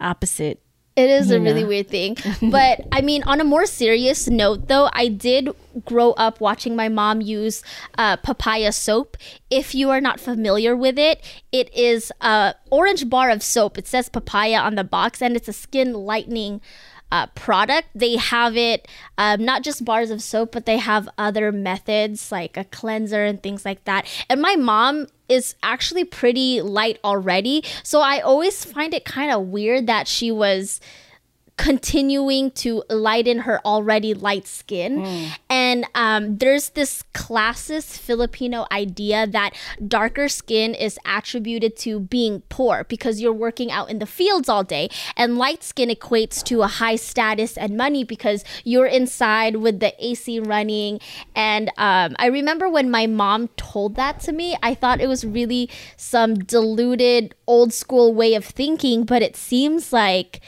opposite. 0.00 0.60
It 0.96 1.10
is 1.10 1.32
a 1.32 1.40
really 1.40 1.64
weird 1.64 1.88
thing. 1.88 2.16
but 2.50 2.86
I 2.92 3.00
mean, 3.00 3.24
on 3.24 3.40
a 3.40 3.44
more 3.44 3.66
serious 3.66 4.28
note, 4.28 4.68
though, 4.68 4.88
I 4.92 5.08
did 5.08 5.48
grow 5.84 6.12
up 6.12 6.40
watching 6.40 6.76
my 6.76 6.88
mom 6.88 7.20
use 7.20 7.64
uh, 7.98 8.16
papaya 8.18 8.70
soap. 8.70 9.16
If 9.50 9.74
you 9.74 9.90
are 9.90 10.00
not 10.00 10.20
familiar 10.20 10.76
with 10.76 10.96
it, 10.96 11.20
it 11.50 11.74
is 11.74 12.12
a 12.20 12.54
orange 12.70 13.08
bar 13.08 13.30
of 13.30 13.42
soap. 13.42 13.76
It 13.76 13.88
says 13.88 14.08
papaya 14.08 14.58
on 14.58 14.76
the 14.76 14.84
box, 14.84 15.20
and 15.20 15.34
it's 15.34 15.48
a 15.48 15.52
skin 15.52 15.94
lightening 15.94 16.60
uh, 17.14 17.28
product. 17.28 17.86
They 17.94 18.16
have 18.16 18.56
it 18.56 18.88
um, 19.16 19.44
not 19.44 19.62
just 19.62 19.84
bars 19.84 20.10
of 20.10 20.20
soap, 20.20 20.50
but 20.50 20.66
they 20.66 20.78
have 20.78 21.08
other 21.16 21.52
methods 21.52 22.32
like 22.32 22.56
a 22.56 22.64
cleanser 22.64 23.24
and 23.24 23.40
things 23.40 23.64
like 23.64 23.84
that. 23.84 24.04
And 24.28 24.42
my 24.42 24.56
mom 24.56 25.06
is 25.28 25.54
actually 25.62 26.04
pretty 26.04 26.60
light 26.60 26.98
already. 27.04 27.62
So 27.84 28.00
I 28.00 28.18
always 28.18 28.64
find 28.64 28.92
it 28.92 29.04
kind 29.04 29.30
of 29.30 29.46
weird 29.46 29.86
that 29.86 30.08
she 30.08 30.32
was 30.32 30.80
continuing 31.56 32.50
to 32.50 32.82
lighten 32.90 33.40
her 33.40 33.60
already 33.64 34.12
light 34.12 34.46
skin. 34.46 34.98
Mm. 34.98 35.38
And 35.48 35.86
um, 35.94 36.38
there's 36.38 36.70
this 36.70 37.04
classist 37.14 37.98
Filipino 37.98 38.66
idea 38.72 39.26
that 39.28 39.54
darker 39.86 40.28
skin 40.28 40.74
is 40.74 40.98
attributed 41.06 41.76
to 41.78 42.00
being 42.00 42.42
poor 42.48 42.84
because 42.84 43.20
you're 43.20 43.32
working 43.32 43.70
out 43.70 43.88
in 43.88 44.00
the 44.00 44.06
fields 44.06 44.48
all 44.48 44.64
day. 44.64 44.88
And 45.16 45.38
light 45.38 45.62
skin 45.62 45.88
equates 45.90 46.42
to 46.44 46.62
a 46.62 46.66
high 46.66 46.96
status 46.96 47.56
and 47.56 47.76
money 47.76 48.02
because 48.02 48.44
you're 48.64 48.86
inside 48.86 49.56
with 49.56 49.78
the 49.78 49.94
AC 50.04 50.40
running. 50.40 50.98
And 51.36 51.68
um, 51.76 52.16
I 52.18 52.26
remember 52.26 52.68
when 52.68 52.90
my 52.90 53.06
mom 53.06 53.48
told 53.56 53.94
that 53.94 54.18
to 54.20 54.32
me, 54.32 54.56
I 54.62 54.74
thought 54.74 55.00
it 55.00 55.08
was 55.08 55.24
really 55.24 55.70
some 55.96 56.34
diluted 56.34 57.34
old 57.46 57.72
school 57.72 58.12
way 58.12 58.34
of 58.34 58.44
thinking, 58.44 59.04
but 59.04 59.22
it 59.22 59.36
seems 59.36 59.92
like 59.92 60.40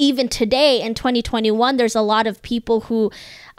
even 0.00 0.28
today 0.28 0.80
in 0.80 0.94
2021, 0.94 1.76
there's 1.76 1.94
a 1.94 2.00
lot 2.00 2.26
of 2.26 2.40
people 2.42 2.80
who 2.80 3.12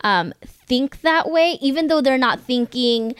um, 0.03 0.33
think 0.45 1.01
that 1.01 1.29
way, 1.29 1.57
even 1.61 1.87
though 1.87 2.01
they're 2.01 2.17
not 2.17 2.41
thinking 2.41 3.15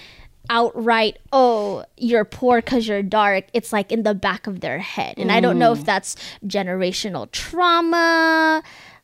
outright, 0.50 1.18
oh, 1.32 1.86
you're 1.98 2.25
poor 2.25 2.62
because 2.62 2.88
you're 2.88 3.04
dark. 3.04 3.46
It's 3.54 3.72
like 3.72 3.92
in 3.92 4.04
the 4.04 4.16
back 4.16 4.48
of 4.48 4.60
their 4.60 4.80
head. 4.80 5.16
And 5.18 5.30
mm. 5.30 5.34
I 5.34 5.40
don't 5.40 5.60
know 5.60 5.72
if 5.72 5.80
mm. 5.80 5.86
that's 5.86 6.16
generational 6.46 7.32
trauma, 7.32 8.63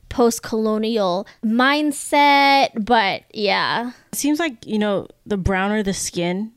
post 0.09 0.41
colonial 0.41 1.27
mindset, 1.45 2.69
but 2.83 3.23
yeah. 3.33 3.91
It 4.11 4.17
seems 4.17 4.39
like, 4.39 4.65
you 4.65 4.79
know, 4.79 5.07
the 5.25 5.37
browner 5.37 5.83
the 5.83 5.93
skin, 5.93 6.51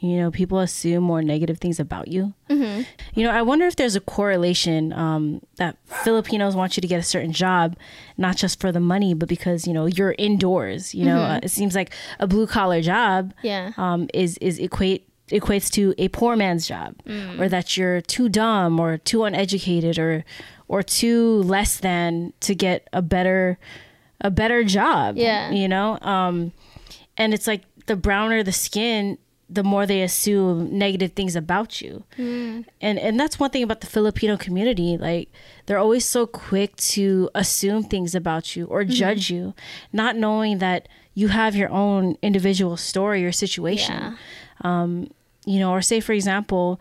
you 0.00 0.16
know 0.16 0.30
people 0.30 0.60
assume 0.60 1.02
more 1.02 1.22
negative 1.22 1.58
things 1.58 1.80
about 1.80 2.08
you 2.08 2.32
mm-hmm. 2.48 2.82
you 3.14 3.24
know 3.24 3.30
i 3.30 3.42
wonder 3.42 3.66
if 3.66 3.76
there's 3.76 3.96
a 3.96 4.00
correlation 4.00 4.92
um, 4.92 5.40
that 5.56 5.76
filipinos 5.84 6.54
want 6.54 6.76
you 6.76 6.80
to 6.80 6.86
get 6.86 7.00
a 7.00 7.02
certain 7.02 7.32
job 7.32 7.76
not 8.16 8.36
just 8.36 8.60
for 8.60 8.70
the 8.70 8.80
money 8.80 9.14
but 9.14 9.28
because 9.28 9.66
you 9.66 9.72
know 9.72 9.86
you're 9.86 10.14
indoors 10.18 10.94
you 10.94 11.04
know 11.04 11.16
mm-hmm. 11.16 11.32
uh, 11.32 11.40
it 11.42 11.50
seems 11.50 11.74
like 11.74 11.92
a 12.18 12.26
blue 12.26 12.46
collar 12.46 12.80
job 12.80 13.34
yeah 13.42 13.72
um, 13.76 14.08
is 14.14 14.38
is 14.38 14.58
equate 14.58 15.08
equates 15.28 15.70
to 15.70 15.94
a 15.98 16.08
poor 16.08 16.36
man's 16.36 16.66
job 16.66 16.94
mm. 17.04 17.38
or 17.38 17.48
that 17.48 17.76
you're 17.76 18.00
too 18.00 18.28
dumb 18.28 18.80
or 18.80 18.96
too 18.96 19.24
uneducated 19.24 19.98
or 19.98 20.24
or 20.68 20.82
too 20.82 21.42
less 21.42 21.78
than 21.78 22.32
to 22.40 22.54
get 22.54 22.88
a 22.92 23.02
better 23.02 23.58
a 24.20 24.30
better 24.30 24.64
job 24.64 25.16
yeah 25.16 25.50
you 25.50 25.68
know 25.68 25.98
um 26.00 26.52
and 27.16 27.34
it's 27.34 27.46
like 27.46 27.62
the 27.86 27.96
browner 27.96 28.42
the 28.42 28.52
skin 28.52 29.18
the 29.50 29.64
more 29.64 29.86
they 29.86 30.02
assume 30.02 30.76
negative 30.76 31.12
things 31.12 31.34
about 31.34 31.80
you. 31.80 32.04
Mm. 32.18 32.66
And 32.80 32.98
and 32.98 33.18
that's 33.18 33.40
one 33.40 33.50
thing 33.50 33.62
about 33.62 33.80
the 33.80 33.86
Filipino 33.86 34.36
community, 34.36 34.96
like 34.98 35.30
they're 35.66 35.78
always 35.78 36.04
so 36.04 36.26
quick 36.26 36.76
to 36.76 37.30
assume 37.34 37.82
things 37.82 38.14
about 38.14 38.56
you 38.56 38.66
or 38.66 38.82
mm-hmm. 38.82 38.92
judge 38.92 39.30
you, 39.30 39.54
not 39.92 40.16
knowing 40.16 40.58
that 40.58 40.88
you 41.14 41.28
have 41.28 41.56
your 41.56 41.70
own 41.70 42.16
individual 42.22 42.76
story 42.76 43.24
or 43.24 43.32
situation. 43.32 43.96
Yeah. 43.96 44.16
Um, 44.60 45.10
you 45.46 45.58
know, 45.58 45.72
or 45.72 45.80
say 45.80 46.00
for 46.00 46.12
example, 46.12 46.78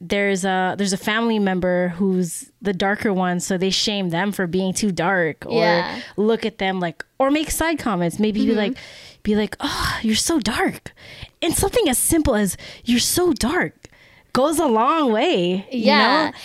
there's 0.00 0.44
a 0.44 0.74
there's 0.78 0.92
a 0.92 0.98
family 0.98 1.38
member 1.38 1.88
who's 1.88 2.50
the 2.62 2.72
darker 2.72 3.12
one 3.12 3.38
so 3.38 3.58
they 3.58 3.70
shame 3.70 4.08
them 4.08 4.32
for 4.32 4.46
being 4.46 4.72
too 4.72 4.90
dark 4.90 5.44
or 5.44 5.60
yeah. 5.60 6.00
look 6.16 6.46
at 6.46 6.56
them 6.56 6.80
like 6.80 7.04
or 7.18 7.30
make 7.30 7.50
side 7.50 7.78
comments 7.78 8.18
maybe 8.18 8.40
mm-hmm. 8.40 8.50
be 8.50 8.56
like 8.56 8.76
be 9.22 9.36
like 9.36 9.56
oh 9.60 9.98
you're 10.00 10.16
so 10.16 10.40
dark 10.40 10.92
and 11.42 11.54
something 11.54 11.88
as 11.88 11.98
simple 11.98 12.34
as 12.34 12.56
you're 12.84 12.98
so 12.98 13.32
dark 13.32 13.88
goes 14.32 14.58
a 14.58 14.66
long 14.66 15.12
way 15.12 15.66
yeah. 15.70 16.26
you 16.26 16.30
know? 16.32 16.38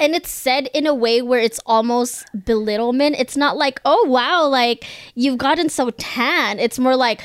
and 0.00 0.14
it's 0.14 0.30
said 0.30 0.68
in 0.72 0.86
a 0.86 0.94
way 0.94 1.20
where 1.20 1.40
it's 1.40 1.60
almost 1.66 2.24
belittlement. 2.44 3.16
It's 3.18 3.36
not 3.36 3.56
like 3.56 3.80
oh 3.84 4.06
wow 4.08 4.46
like 4.48 4.86
you've 5.14 5.38
gotten 5.38 5.68
so 5.68 5.90
tan. 5.90 6.58
It's 6.58 6.78
more 6.78 6.96
like 6.96 7.20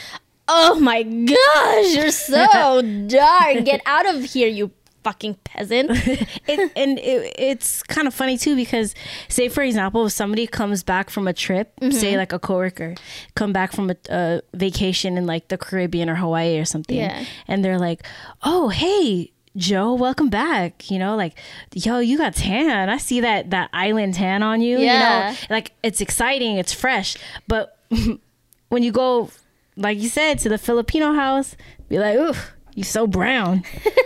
oh 0.48 0.80
my 0.80 1.04
gosh 1.04 1.96
you're 1.96 2.12
so 2.12 2.82
dark. 3.08 3.64
Get 3.64 3.82
out 3.86 4.14
of 4.14 4.24
here 4.26 4.50
you 4.50 4.72
fucking 5.06 5.36
peasant. 5.44 5.92
it, 6.48 6.72
and 6.76 6.98
it, 6.98 7.34
it's 7.38 7.84
kind 7.84 8.08
of 8.08 8.14
funny 8.14 8.40
too 8.40 8.56
because, 8.56 8.96
say 9.30 9.48
for 9.48 9.62
example, 9.62 10.08
if 10.08 10.12
somebody 10.12 10.48
comes 10.48 10.84
back 10.84 11.12
from 11.12 11.28
a 11.28 11.34
trip, 11.34 11.72
mm-hmm. 11.80 11.92
say 11.92 12.18
like 12.18 12.34
a 12.34 12.40
coworker, 12.40 12.96
come 13.36 13.54
back 13.54 13.72
from 13.72 13.92
a, 13.92 13.96
a, 14.10 14.42
vacation 14.56 15.16
in 15.16 15.28
like 15.28 15.48
the 15.50 15.60
Caribbean 15.60 16.10
or 16.10 16.16
Hawaii 16.16 16.58
or 16.58 16.66
something, 16.66 16.98
yeah. 16.98 17.24
and 17.48 17.64
they're 17.64 17.80
like, 17.80 18.04
"Oh, 18.44 18.70
hey." 18.70 19.32
Joe, 19.58 19.94
welcome 19.94 20.28
back. 20.28 20.92
You 20.92 21.00
know, 21.00 21.16
like, 21.16 21.40
yo, 21.74 22.00
you 22.00 22.18
got 22.18 22.36
tan. 22.36 22.90
I 22.90 22.98
see 22.98 23.22
that 23.22 23.52
that 23.52 23.70
island 23.72 24.16
tan 24.16 24.44
on 24.44 24.60
you. 24.60 24.80
Yeah. 24.80 25.30
You 25.30 25.32
know, 25.32 25.38
like 25.50 25.72
it's 25.82 26.02
exciting, 26.02 26.58
it's 26.58 26.74
fresh. 26.74 27.16
But 27.48 27.80
when 28.68 28.84
you 28.84 28.92
go, 28.92 29.30
like 29.78 29.98
you 29.98 30.10
said, 30.10 30.40
to 30.40 30.50
the 30.50 30.58
Filipino 30.58 31.14
house, 31.14 31.56
be 31.88 32.00
like, 32.00 32.18
ooh, 32.18 32.34
you 32.76 32.84
so 32.84 33.08
brown. 33.08 33.64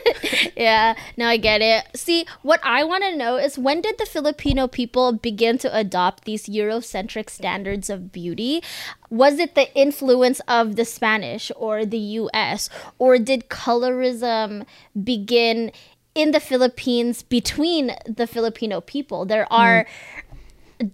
yeah, 0.55 0.95
now 1.17 1.27
I 1.27 1.37
get 1.37 1.61
it. 1.61 1.85
See, 1.95 2.25
what 2.43 2.59
I 2.63 2.83
want 2.83 3.03
to 3.03 3.15
know 3.15 3.37
is 3.37 3.57
when 3.57 3.81
did 3.81 3.97
the 3.97 4.05
Filipino 4.05 4.67
people 4.67 5.11
begin 5.11 5.57
to 5.59 5.75
adopt 5.75 6.25
these 6.25 6.45
Eurocentric 6.45 7.29
standards 7.29 7.89
of 7.89 8.11
beauty? 8.11 8.63
Was 9.09 9.39
it 9.39 9.55
the 9.55 9.75
influence 9.75 10.39
of 10.47 10.75
the 10.75 10.85
Spanish 10.85 11.51
or 11.55 11.83
the 11.83 11.97
US? 11.97 12.69
Or 12.99 13.17
did 13.17 13.49
colorism 13.49 14.65
begin 15.03 15.71
in 16.13 16.31
the 16.31 16.39
Philippines 16.39 17.23
between 17.23 17.95
the 18.05 18.27
Filipino 18.27 18.79
people? 18.81 19.25
There 19.25 19.51
are. 19.51 19.83
Mm 19.83 19.87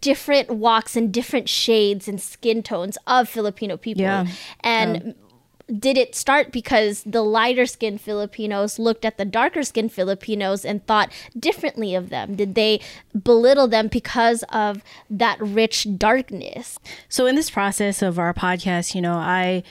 different 0.01 0.49
walks 0.49 0.95
and 0.95 1.13
different 1.13 1.47
shades 1.47 2.07
and 2.07 2.19
skin 2.19 2.63
tones 2.63 2.97
of 3.05 3.29
Filipino 3.29 3.77
people. 3.77 4.01
Yeah. 4.01 4.25
And 4.61 5.03
yeah 5.05 5.24
did 5.67 5.97
it 5.97 6.15
start 6.15 6.51
because 6.51 7.03
the 7.03 7.23
lighter 7.23 7.65
skinned 7.65 7.99
Filipinos 7.99 8.77
looked 8.77 9.03
at 9.03 9.17
the 9.17 9.25
darker 9.25 9.63
skinned 9.63 9.91
Filipinos 9.91 10.63
and 10.63 10.85
thought 10.85 11.11
differently 11.37 11.95
of 11.95 12.09
them? 12.09 12.35
Did 12.35 12.55
they 12.55 12.79
belittle 13.23 13.67
them 13.67 13.87
because 13.87 14.43
of 14.49 14.83
that 15.09 15.39
rich 15.41 15.87
darkness? 15.97 16.77
So, 17.09 17.25
in 17.25 17.35
this 17.35 17.49
process 17.49 18.01
of 18.01 18.19
our 18.19 18.33
podcast, 18.33 18.95
you 18.95 19.01
know, 19.01 19.15
I. 19.15 19.63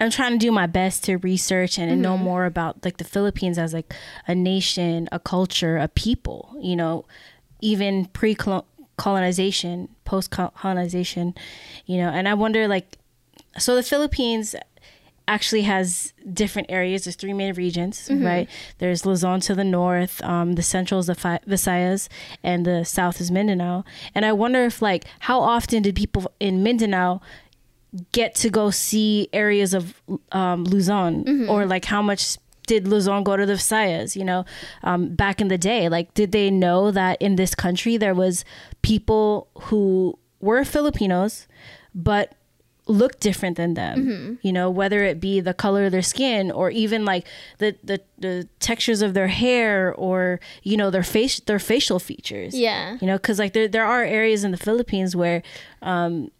I'm 0.00 0.12
trying 0.12 0.30
to 0.30 0.38
do 0.38 0.52
my 0.52 0.68
best 0.68 1.02
to 1.06 1.16
research 1.16 1.76
and 1.76 1.90
mm-hmm. 1.90 2.00
know 2.00 2.16
more 2.16 2.44
about 2.44 2.84
like 2.84 2.98
the 2.98 3.04
Philippines 3.04 3.58
as 3.58 3.74
like 3.74 3.92
a 4.28 4.34
nation, 4.34 5.08
a 5.10 5.18
culture, 5.18 5.76
a 5.76 5.88
people, 5.88 6.54
you 6.60 6.76
know, 6.76 7.04
even 7.60 8.04
pre 8.06 8.36
colonization, 8.96 9.88
post 10.04 10.30
colonization, 10.30 11.34
you 11.86 11.96
know, 11.96 12.10
and 12.10 12.28
I 12.28 12.34
wonder 12.34 12.68
like 12.68 12.96
so 13.58 13.74
the 13.74 13.82
Philippines 13.82 14.54
actually 15.28 15.62
has 15.62 16.12
different 16.32 16.70
areas. 16.70 17.04
There's 17.04 17.16
three 17.16 17.32
main 17.32 17.54
regions, 17.54 18.08
mm-hmm. 18.08 18.24
right? 18.24 18.48
There's 18.78 19.06
Luzon 19.06 19.40
to 19.40 19.54
the 19.54 19.64
north, 19.64 20.22
um, 20.24 20.54
the 20.54 20.62
central 20.62 20.98
is 20.98 21.06
the 21.06 21.14
Fi- 21.14 21.40
Visayas, 21.46 22.08
and 22.42 22.64
the 22.64 22.84
south 22.84 23.20
is 23.20 23.30
Mindanao. 23.30 23.84
And 24.14 24.24
I 24.24 24.32
wonder 24.32 24.64
if, 24.64 24.82
like, 24.82 25.04
how 25.20 25.40
often 25.40 25.82
did 25.82 25.94
people 25.94 26.32
in 26.40 26.62
Mindanao 26.62 27.20
get 28.12 28.34
to 28.34 28.50
go 28.50 28.70
see 28.70 29.28
areas 29.32 29.74
of 29.74 30.02
um, 30.32 30.64
Luzon, 30.64 31.24
mm-hmm. 31.24 31.50
or 31.50 31.66
like 31.66 31.84
how 31.84 32.02
much 32.02 32.36
did 32.66 32.86
Luzon 32.86 33.24
go 33.24 33.36
to 33.36 33.46
the 33.46 33.54
Visayas? 33.54 34.16
You 34.16 34.24
know, 34.24 34.44
um, 34.82 35.14
back 35.14 35.40
in 35.40 35.48
the 35.48 35.58
day, 35.58 35.88
like, 35.88 36.12
did 36.14 36.32
they 36.32 36.50
know 36.50 36.90
that 36.90 37.20
in 37.20 37.36
this 37.36 37.54
country 37.54 37.96
there 37.96 38.14
was 38.14 38.44
people 38.82 39.48
who 39.62 40.18
were 40.40 40.64
Filipinos, 40.64 41.46
but 41.94 42.34
look 42.88 43.20
different 43.20 43.56
than 43.56 43.74
them. 43.74 43.98
Mm-hmm. 43.98 44.34
you 44.42 44.52
know 44.52 44.70
whether 44.70 45.04
it 45.04 45.20
be 45.20 45.40
the 45.40 45.52
color 45.54 45.84
of 45.86 45.92
their 45.92 46.02
skin 46.02 46.50
or 46.50 46.70
even 46.70 47.04
like 47.04 47.26
the, 47.58 47.76
the 47.84 48.00
the 48.18 48.48
textures 48.60 49.02
of 49.02 49.12
their 49.14 49.28
hair 49.28 49.94
or 49.94 50.40
you 50.62 50.76
know 50.76 50.90
their 50.90 51.02
face 51.02 51.38
their 51.40 51.58
facial 51.58 51.98
features. 51.98 52.54
Yeah. 52.54 52.96
You 53.00 53.06
know 53.06 53.16
because 53.16 53.38
like 53.38 53.52
there, 53.52 53.68
there 53.68 53.84
are 53.84 54.02
areas 54.04 54.42
in 54.42 54.50
the 54.50 54.56
philippines 54.56 55.14
where 55.14 55.42
um 55.82 56.30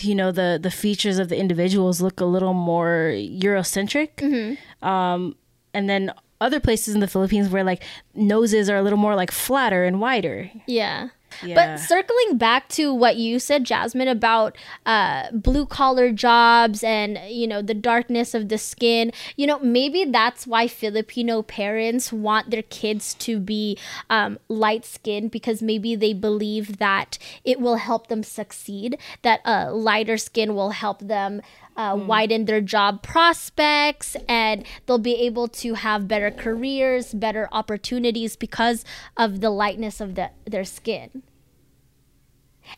you 0.00 0.14
know 0.14 0.32
the 0.32 0.58
the 0.60 0.70
features 0.70 1.18
of 1.18 1.28
the 1.28 1.36
individuals 1.38 2.00
look 2.00 2.20
a 2.20 2.24
little 2.24 2.54
more 2.54 3.12
eurocentric. 3.14 4.14
Mm-hmm. 4.16 4.86
um 4.86 5.36
and 5.74 5.88
then 5.90 6.12
other 6.40 6.58
places 6.58 6.94
in 6.94 7.00
the 7.00 7.08
philippines 7.08 7.50
where 7.50 7.64
like 7.64 7.82
noses 8.14 8.70
are 8.70 8.76
a 8.76 8.82
little 8.82 8.98
more 8.98 9.14
like 9.14 9.30
flatter 9.30 9.84
and 9.84 10.00
wider. 10.00 10.50
Yeah 10.66 11.08
but 11.54 11.78
circling 11.78 12.36
back 12.36 12.68
to 12.70 12.92
what 12.92 13.16
you 13.16 13.38
said, 13.38 13.64
Jasmine, 13.64 14.08
about 14.08 14.56
uh, 14.86 15.30
blue 15.32 15.66
collar 15.66 16.12
jobs 16.12 16.82
and 16.82 17.18
you 17.28 17.46
know 17.46 17.62
the 17.62 17.74
darkness 17.74 18.34
of 18.34 18.48
the 18.48 18.58
skin, 18.58 19.12
you 19.36 19.46
know 19.46 19.58
maybe 19.60 20.04
that's 20.04 20.46
why 20.46 20.66
Filipino 20.68 21.42
parents 21.42 22.12
want 22.12 22.50
their 22.50 22.62
kids 22.62 23.14
to 23.14 23.38
be 23.38 23.78
um, 24.08 24.38
light 24.48 24.84
skinned 24.84 25.30
because 25.30 25.62
maybe 25.62 25.94
they 25.94 26.12
believe 26.12 26.78
that 26.78 27.18
it 27.44 27.60
will 27.60 27.76
help 27.76 28.08
them 28.08 28.22
succeed. 28.22 28.98
That 29.22 29.40
uh, 29.44 29.72
lighter 29.72 30.16
skin 30.16 30.54
will 30.54 30.70
help 30.70 31.00
them 31.00 31.42
uh, 31.80 31.94
mm. 31.94 32.04
widen 32.04 32.44
their 32.44 32.60
job 32.60 33.02
prospects 33.02 34.14
and 34.28 34.66
they'll 34.84 34.98
be 34.98 35.14
able 35.14 35.48
to 35.48 35.72
have 35.74 36.06
better 36.06 36.30
careers, 36.30 37.14
better 37.14 37.48
opportunities 37.52 38.36
because 38.36 38.84
of 39.16 39.40
the 39.40 39.48
lightness 39.48 39.98
of 39.98 40.14
the, 40.14 40.30
their 40.44 40.64
skin. 40.64 41.22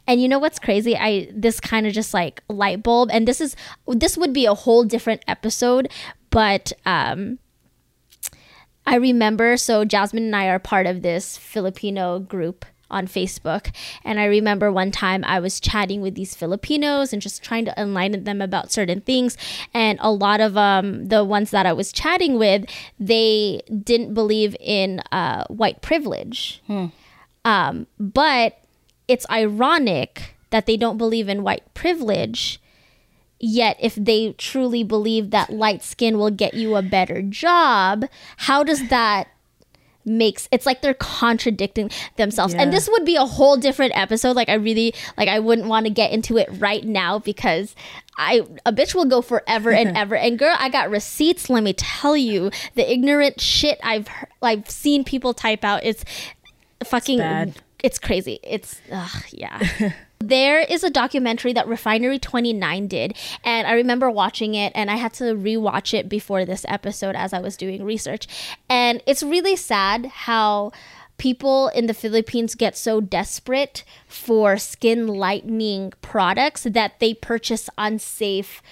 And 0.07 0.23
you 0.23 0.29
know 0.29 0.39
what's 0.39 0.61
crazy? 0.61 0.97
I 0.97 1.29
this 1.35 1.59
kind 1.59 1.87
of 1.87 1.93
just 1.93 2.15
like 2.15 2.45
light 2.49 2.83
bulb 2.83 3.11
and 3.13 3.27
this 3.27 3.41
is 3.41 3.57
this 3.87 4.17
would 4.17 4.33
be 4.33 4.47
a 4.47 4.55
whole 4.55 4.85
different 4.85 5.23
episode, 5.27 5.91
but 6.31 6.73
um 6.87 7.41
I 8.87 8.97
remember 8.97 9.57
so 9.57 9.85
Jasmine 9.85 10.27
and 10.27 10.37
I 10.37 10.47
are 10.47 10.61
part 10.61 10.87
of 10.87 11.03
this 11.03 11.37
Filipino 11.37 12.21
group 12.21 12.65
on 12.93 13.07
Facebook. 13.07 13.75
And 14.05 14.21
I 14.21 14.25
remember 14.27 14.71
one 14.71 14.91
time 14.91 15.25
I 15.25 15.41
was 15.41 15.59
chatting 15.59 16.01
with 16.01 16.15
these 16.15 16.35
Filipinos 16.35 17.13
and 17.13 17.21
just 17.21 17.43
trying 17.43 17.65
to 17.65 17.81
enlighten 17.81 18.25
them 18.25 18.41
about 18.41 18.71
certain 18.71 19.01
things. 19.01 19.37
And 19.75 19.99
a 20.01 20.13
lot 20.13 20.41
of 20.41 20.57
um, 20.57 21.09
the 21.09 21.25
ones 21.25 21.51
that 21.51 21.67
I 21.67 21.73
was 21.73 21.91
chatting 21.93 22.39
with, 22.39 22.67
they 23.01 23.63
didn't 23.83 24.15
believe 24.15 24.55
in 24.61 25.01
uh, 25.11 25.45
white 25.47 25.83
privilege. 25.83 26.63
Hmm. 26.67 26.87
Um, 27.45 27.87
but 27.99 28.59
it's 29.09 29.29
ironic 29.31 30.37
that 30.51 30.67
they 30.67 30.77
don't 30.77 30.99
believe 30.99 31.29
in 31.29 31.43
white 31.43 31.75
privilege. 31.75 32.61
Yet, 33.41 33.77
if 33.81 33.97
they 33.97 34.35
truly 34.35 34.85
believe 34.85 35.31
that 35.31 35.51
light 35.53 35.83
skin 35.83 36.17
will 36.17 36.31
get 36.31 36.55
you 36.55 36.77
a 36.77 36.83
better 36.83 37.23
job, 37.23 38.05
how 38.37 38.63
does 38.63 38.89
that 38.89 39.32
makes 40.05 40.49
it's 40.51 40.67
like 40.67 40.83
they're 40.83 40.95
contradicting 40.95 41.91
themselves. 42.17 42.55
Yeah. 42.55 42.63
and 42.63 42.73
this 42.73 42.89
would 42.89 43.05
be 43.05 43.17
a 43.17 43.25
whole 43.25 43.57
different 43.57 43.97
episode. 43.97 44.37
Like 44.37 44.49
i 44.49 44.55
really 44.55 44.95
like 45.17 45.29
i 45.29 45.39
wouldn't 45.39 45.69
want 45.69 45.87
to 45.87 45.91
get 45.91 46.13
into 46.13 46.37
it 46.39 46.49
right 46.59 46.85
now 46.85 47.19
because 47.19 47.75
i 48.17 48.43
a 48.67 48.73
bitch 48.73 48.95
will 48.95 49.05
go 49.05 49.23
forever 49.23 49.71
and 49.71 49.97
ever. 50.03 50.17
And 50.17 50.39
girl 50.39 50.57
i 50.59 50.69
got 50.69 50.91
receipts 50.91 51.49
let 51.49 51.63
me 51.63 51.73
tell 51.73 52.17
you. 52.17 52.51
The 52.75 52.91
ignorant 52.91 53.41
shit 53.41 53.79
i've 53.83 54.09
i've 54.43 54.69
seen 54.69 55.05
people 55.05 55.35
type 55.35 55.65
out 55.65 55.85
it's 55.85 56.05
fucking 56.85 57.21
it's, 57.21 57.59
it's 57.83 57.99
crazy. 57.99 58.39
It's 58.43 58.81
ugh, 58.91 59.25
yeah 59.31 59.61
There 60.23 60.61
is 60.61 60.85
a 60.85 60.91
documentary 60.91 61.53
that 61.53 61.67
Refinery 61.67 62.21
29 62.21 62.87
did, 62.87 63.17
and 63.43 63.67
I 63.67 63.73
remember 63.73 64.09
watching 64.09 64.55
it, 64.55 64.73
and 64.77 64.89
I 64.89 64.95
had 64.95 65.13
to 65.15 65.35
rewatch 65.35 65.93
it 65.95 66.09
before 66.09 66.45
this 66.45 66.65
episode 66.69 67.17
as 67.17 67.33
I 67.33 67.41
was 67.41 67.57
doing 67.57 67.83
research. 67.83 68.29
And 68.69 69.03
it's 69.05 69.25
really 69.25 69.57
sad 69.57 70.07
how 70.07 70.71
people 71.19 71.69
in 71.69 71.87
the 71.87 71.95
Philippines 71.95 72.55
get 72.55 72.77
so 72.77 73.01
desperate 73.01 73.83
for 74.07 74.57
skin 74.59 75.09
lightening 75.09 75.93
products 76.03 76.63
that 76.63 77.01
they 77.01 77.15
purchase 77.15 77.69
unsafe 77.77 78.63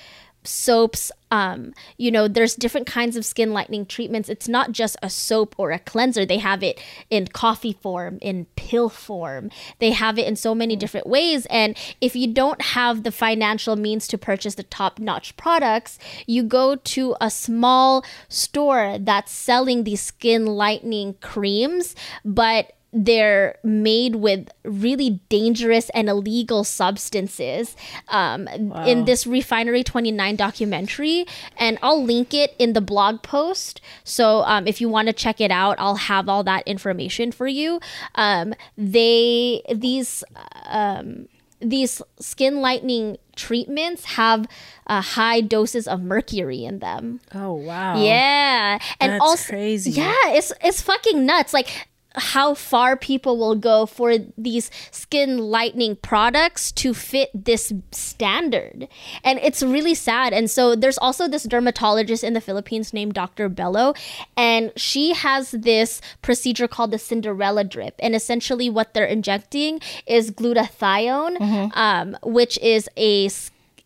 soaps 0.43 1.13
um 1.31 1.75
you 1.99 2.11
know 2.11 2.27
there's 2.27 2.55
different 2.55 2.87
kinds 2.87 3.17
of 3.17 3.25
skin 3.25 3.53
lightening 3.53 3.87
treatments. 3.87 4.29
It's 4.29 4.49
not 4.49 4.73
just 4.73 4.97
a 5.03 5.11
soap 5.11 5.55
or 5.59 5.71
a 5.71 5.79
cleanser. 5.79 6.25
They 6.25 6.39
have 6.39 6.63
it 6.63 6.81
in 7.09 7.29
coffee 7.29 7.73
form 7.73 8.19
in 8.21 8.47
pill 8.57 8.89
form. 8.89 9.51
They 9.79 9.91
have 9.91 10.19
it 10.19 10.27
in 10.27 10.37
so 10.37 10.55
many 10.55 10.77
different 10.77 11.07
ways. 11.07 11.47
And 11.47 11.77
if 12.01 12.17
you 12.17 12.33
don't 12.33 12.61
have 12.63 13.03
the 13.03 13.13
financial 13.13 13.77
means 13.77 14.09
to 14.09 14.19
purchase 14.19 14.55
the 14.55 14.63
top 14.65 14.99
notch 14.99 15.37
products 15.37 15.99
you 16.27 16.43
go 16.43 16.77
to 16.77 17.17
a 17.21 17.31
small 17.31 18.05
store 18.29 18.97
that's 19.01 19.33
selling 19.33 19.85
these 19.85 20.01
skin 20.01 20.47
lightening 20.47 21.15
creams. 21.21 21.95
But 22.25 22.73
they're 22.93 23.57
made 23.63 24.17
with 24.17 24.49
really 24.65 25.21
dangerous 25.29 25.91
and 25.91 26.09
illegal 26.09 26.65
substances 26.65 27.77
um, 28.09 28.49
wow. 28.51 28.85
in 28.85 29.05
this 29.05 29.27
refinery 29.27 29.85
29 29.85 30.37
documentary 30.37 31.25
and 31.57 31.79
i'll 31.83 32.03
link 32.03 32.35
it 32.35 32.55
in 32.59 32.73
the 32.73 32.81
blog 32.81 33.23
post 33.23 33.81
so 34.03 34.43
um, 34.43 34.67
if 34.67 34.81
you 34.81 34.89
want 34.89 35.07
to 35.07 35.13
check 35.13 35.41
it 35.41 35.51
out 35.51 35.77
i'll 35.79 35.97
have 35.97 36.29
all 36.29 36.43
that 36.43 36.67
information 36.67 37.31
for 37.31 37.47
you 37.47 37.81
um, 38.17 38.55
they 38.77 39.63
these 39.73 40.25
um, 40.67 41.29
these 41.61 42.01
skin 42.19 42.61
lightening 42.61 43.19
treatments 43.37 44.05
have 44.05 44.47
uh, 44.87 45.01
high 45.01 45.41
doses 45.41 45.87
of 45.87 46.03
mercury 46.03 46.65
in 46.65 46.79
them. 46.79 47.21
Oh 47.35 47.53
wow! 47.53 48.03
Yeah, 48.03 48.79
and 48.99 49.13
That's 49.13 49.23
also 49.23 49.51
crazy. 49.51 49.91
Yeah, 49.91 50.15
it's 50.27 50.53
it's 50.63 50.81
fucking 50.81 51.25
nuts. 51.25 51.53
Like 51.53 51.89
how 52.17 52.55
far 52.55 52.97
people 52.97 53.39
will 53.39 53.55
go 53.55 53.87
for 53.87 54.19
these 54.37 54.71
skin 54.91 55.39
lightening 55.39 55.97
products 55.97 56.73
to 56.73 56.93
fit 56.93 57.31
this 57.35 57.73
standard. 57.93 58.89
And 59.23 59.39
it's 59.41 59.63
really 59.63 59.95
sad. 59.95 60.33
And 60.33 60.51
so 60.51 60.75
there's 60.75 60.99
also 60.99 61.29
this 61.29 61.45
dermatologist 61.45 62.25
in 62.25 62.33
the 62.33 62.41
Philippines 62.41 62.93
named 62.93 63.15
Dr. 63.15 63.49
Belo, 63.49 63.97
and 64.37 64.73
she 64.77 65.15
has 65.15 65.53
this 65.53 66.01
procedure 66.23 66.67
called 66.67 66.91
the 66.91 66.99
Cinderella 66.99 67.65
drip. 67.65 67.95
And 68.01 68.15
essentially, 68.15 68.69
what 68.69 68.95
they're 68.95 69.05
injecting 69.05 69.81
is 70.07 70.31
glutathione, 70.31 71.37
mm-hmm. 71.39 71.79
um, 71.79 72.17
which 72.23 72.59
is 72.59 72.89
a 72.97 73.29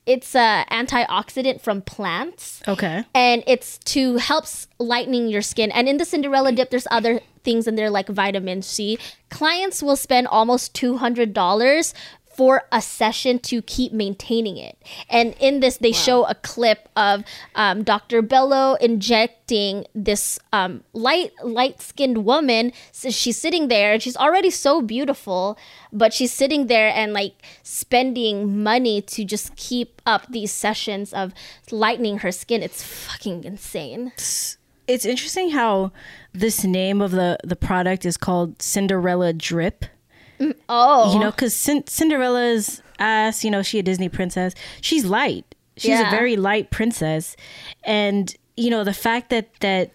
it's 0.07 0.35
a 0.35 0.67
antioxidant 0.71 1.61
from 1.61 1.81
plants. 1.83 2.63
Okay. 2.69 3.05
And 3.15 3.43
it's 3.47 3.79
to 3.79 4.17
helps 4.17 4.69
lightening 4.79 5.29
your 5.29 5.43
skin. 5.43 5.71
And 5.71 5.89
in 5.89 5.97
the 5.97 6.05
Cinderella 6.05 6.53
drip, 6.53 6.71
there's 6.71 6.87
other 6.91 7.21
things 7.45 7.67
in 7.67 7.75
there 7.77 7.91
like 7.91 8.09
vitamin 8.09 8.63
C. 8.63 8.99
Clients 9.31 9.83
will 9.83 9.97
spend 9.97 10.27
almost 10.27 10.75
two 10.75 10.97
hundred 10.97 11.33
dollars 11.33 11.95
for 12.35 12.65
a 12.73 12.83
session 12.83 13.39
to 13.39 13.63
keep 13.63 13.93
maintaining 13.93 14.57
it. 14.57 14.77
And 15.09 15.35
in 15.39 15.61
this, 15.61 15.77
they 15.77 15.91
wow. 15.91 15.99
show 15.99 16.25
a 16.25 16.35
clip 16.35 16.89
of 16.97 17.23
um, 17.55 17.85
Dr. 17.85 18.23
Belo 18.23 18.77
injecting 18.81 19.87
this 19.95 20.39
um, 20.53 20.83
light 20.93 21.31
light 21.45 21.81
skinned 21.81 22.25
woman. 22.25 22.73
So 22.91 23.11
she's 23.11 23.41
sitting 23.41 23.69
there 23.69 23.93
and 23.93 24.03
she's 24.03 24.17
already 24.17 24.51
so 24.51 24.83
beautiful, 24.83 25.57
but 25.93 26.13
she's 26.13 26.33
sitting 26.33 26.67
there 26.67 26.89
and 26.89 27.13
like 27.13 27.35
spending 27.63 28.63
money 28.63 29.01
to 29.03 29.25
just 29.25 29.55
keep 29.55 30.03
up 30.05 30.27
these 30.31 30.51
sessions 30.51 31.13
of 31.13 31.33
lightening 31.71 32.19
her 32.19 32.33
skin. 32.33 32.63
It's 32.63 32.83
fucking 32.83 33.45
insane. 33.45 34.13
It's 34.87 35.05
interesting 35.05 35.51
how 35.51 35.93
this 36.33 36.65
name 36.65 37.01
of 37.01 37.11
the 37.11 37.39
the 37.45 37.57
product 37.57 38.05
is 38.05 38.17
called 38.17 38.61
Cinderella 38.61 39.33
Drip 39.33 39.87
Oh, 40.69 41.13
you 41.13 41.21
know, 41.21 41.31
because 41.31 41.55
Cinderella's 41.55 42.83
ass, 42.99 43.45
you 43.45 43.51
know, 43.51 43.63
she 43.63 43.79
a 43.79 43.83
Disney 43.83 44.09
princess. 44.09 44.55
She's 44.81 45.05
light. 45.05 45.55
She's 45.77 45.91
yeah. 45.91 46.09
a 46.09 46.11
very 46.11 46.37
light 46.37 46.71
princess, 46.71 47.37
and 47.83 48.35
you 48.57 48.71
know 48.71 48.85
the 48.85 48.93
fact 48.93 49.31
that 49.31 49.53
that 49.61 49.91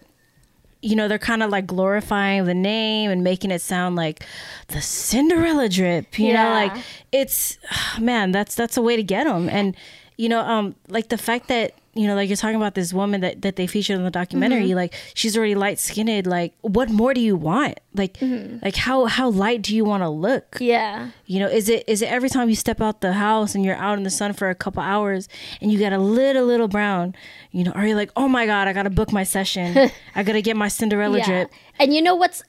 you 0.82 0.96
know 0.96 1.08
they're 1.08 1.18
kind 1.18 1.42
of 1.42 1.50
like 1.50 1.66
glorifying 1.66 2.44
the 2.44 2.54
name 2.54 3.10
and 3.10 3.24
making 3.24 3.50
it 3.50 3.60
sound 3.60 3.96
like 3.96 4.24
the 4.68 4.80
Cinderella 4.80 5.68
drip. 5.68 6.18
You 6.18 6.28
yeah. 6.28 6.44
know, 6.44 6.50
like 6.50 6.84
it's 7.12 7.58
man, 7.98 8.32
that's 8.32 8.54
that's 8.54 8.76
a 8.76 8.82
way 8.82 8.96
to 8.96 9.02
get 9.02 9.24
them. 9.24 9.48
And 9.48 9.76
you 10.16 10.28
know, 10.28 10.40
um, 10.40 10.74
like 10.88 11.08
the 11.08 11.18
fact 11.18 11.48
that 11.48 11.74
you 11.92 12.06
know, 12.06 12.14
like 12.14 12.28
you're 12.28 12.36
talking 12.36 12.56
about 12.56 12.76
this 12.76 12.92
woman 12.92 13.20
that, 13.22 13.42
that 13.42 13.56
they 13.56 13.66
featured 13.66 13.96
in 13.96 14.04
the 14.04 14.10
documentary, 14.10 14.66
mm-hmm. 14.66 14.76
like 14.76 14.94
she's 15.14 15.36
already 15.36 15.56
light 15.56 15.78
skinned. 15.80 16.26
Like, 16.26 16.54
what 16.60 16.88
more 16.88 17.12
do 17.12 17.20
you 17.20 17.34
want? 17.34 17.80
Like, 17.94 18.14
mm-hmm. 18.18 18.58
like 18.62 18.76
how 18.76 19.06
how 19.06 19.28
light 19.28 19.62
do 19.62 19.74
you 19.74 19.84
want 19.84 20.04
to 20.04 20.08
look? 20.08 20.58
Yeah. 20.60 21.10
You 21.26 21.40
know, 21.40 21.48
is 21.48 21.68
it 21.68 21.84
is 21.88 22.00
it 22.00 22.06
every 22.06 22.28
time 22.28 22.48
you 22.48 22.54
step 22.54 22.80
out 22.80 23.00
the 23.00 23.14
house 23.14 23.56
and 23.56 23.64
you're 23.64 23.76
out 23.76 23.98
in 23.98 24.04
the 24.04 24.10
sun 24.10 24.34
for 24.34 24.50
a 24.50 24.54
couple 24.54 24.82
hours 24.82 25.28
and 25.60 25.72
you 25.72 25.78
get 25.78 25.92
a 25.92 25.98
little 25.98 26.44
little 26.44 26.68
brown? 26.68 27.16
You 27.50 27.64
know, 27.64 27.72
are 27.72 27.86
you 27.86 27.96
like, 27.96 28.12
oh 28.14 28.28
my 28.28 28.46
god, 28.46 28.68
I 28.68 28.72
gotta 28.72 28.90
book 28.90 29.10
my 29.10 29.24
session. 29.24 29.90
I 30.14 30.22
gotta 30.22 30.42
get 30.42 30.56
my 30.56 30.68
Cinderella 30.68 31.18
yeah. 31.18 31.26
drip. 31.26 31.50
And 31.80 31.92
you 31.92 32.02
know 32.02 32.14
what's 32.14 32.44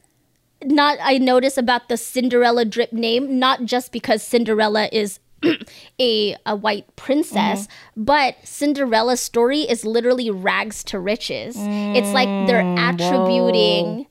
not 0.63 0.99
I 1.01 1.17
notice 1.17 1.57
about 1.57 1.89
the 1.89 1.97
Cinderella 1.97 2.63
drip 2.63 2.93
name, 2.93 3.39
not 3.39 3.65
just 3.65 3.91
because 3.91 4.21
Cinderella 4.21 4.87
is 4.91 5.19
a 5.99 6.35
a 6.45 6.55
white 6.55 6.95
princess, 6.95 7.67
mm-hmm. 7.67 8.03
but 8.03 8.35
Cinderella's 8.43 9.21
story 9.21 9.61
is 9.61 9.85
literally 9.85 10.29
rags 10.29 10.83
to 10.85 10.99
riches. 10.99 11.55
Mm, 11.55 11.95
it's 11.95 12.11
like 12.11 12.27
they're 12.47 12.63
mm, 12.63 12.93
attributing 12.93 14.07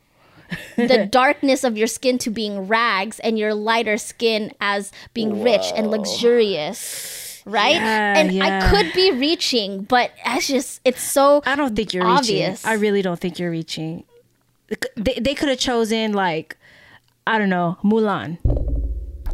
the 0.77 1.07
darkness 1.11 1.65
of 1.65 1.79
your 1.79 1.87
skin 1.87 2.19
to 2.19 2.31
being 2.31 2.67
rags 2.67 3.21
and 3.21 3.39
your 3.39 3.55
lighter 3.55 3.99
skin 3.99 4.53
as 4.61 4.93
being 5.15 5.37
Whoa. 5.37 5.45
rich 5.45 5.73
and 5.75 5.91
luxurious. 5.91 7.43
Right? 7.47 7.77
Yeah, 7.77 8.19
and 8.19 8.33
yeah. 8.33 8.61
I 8.63 8.71
could 8.71 8.93
be 8.93 9.13
reaching, 9.13 9.85
but 9.85 10.11
it's 10.27 10.47
just 10.47 10.81
it's 10.85 11.03
so 11.03 11.43
I 11.47 11.57
don't 11.57 11.75
think 11.75 11.95
you're 11.95 12.07
obvious. 12.07 12.65
reaching. 12.65 12.71
I 12.71 12.75
really 12.75 13.03
don't 13.03 13.19
think 13.19 13.39
you're 13.39 13.51
reaching. 13.51 14.05
They, 14.97 15.15
they 15.15 15.35
could 15.35 15.49
have 15.49 15.59
chosen 15.59 16.13
like 16.13 16.57
I 17.27 17.39
don't 17.39 17.49
know, 17.49 17.79
Mulan 17.83 18.39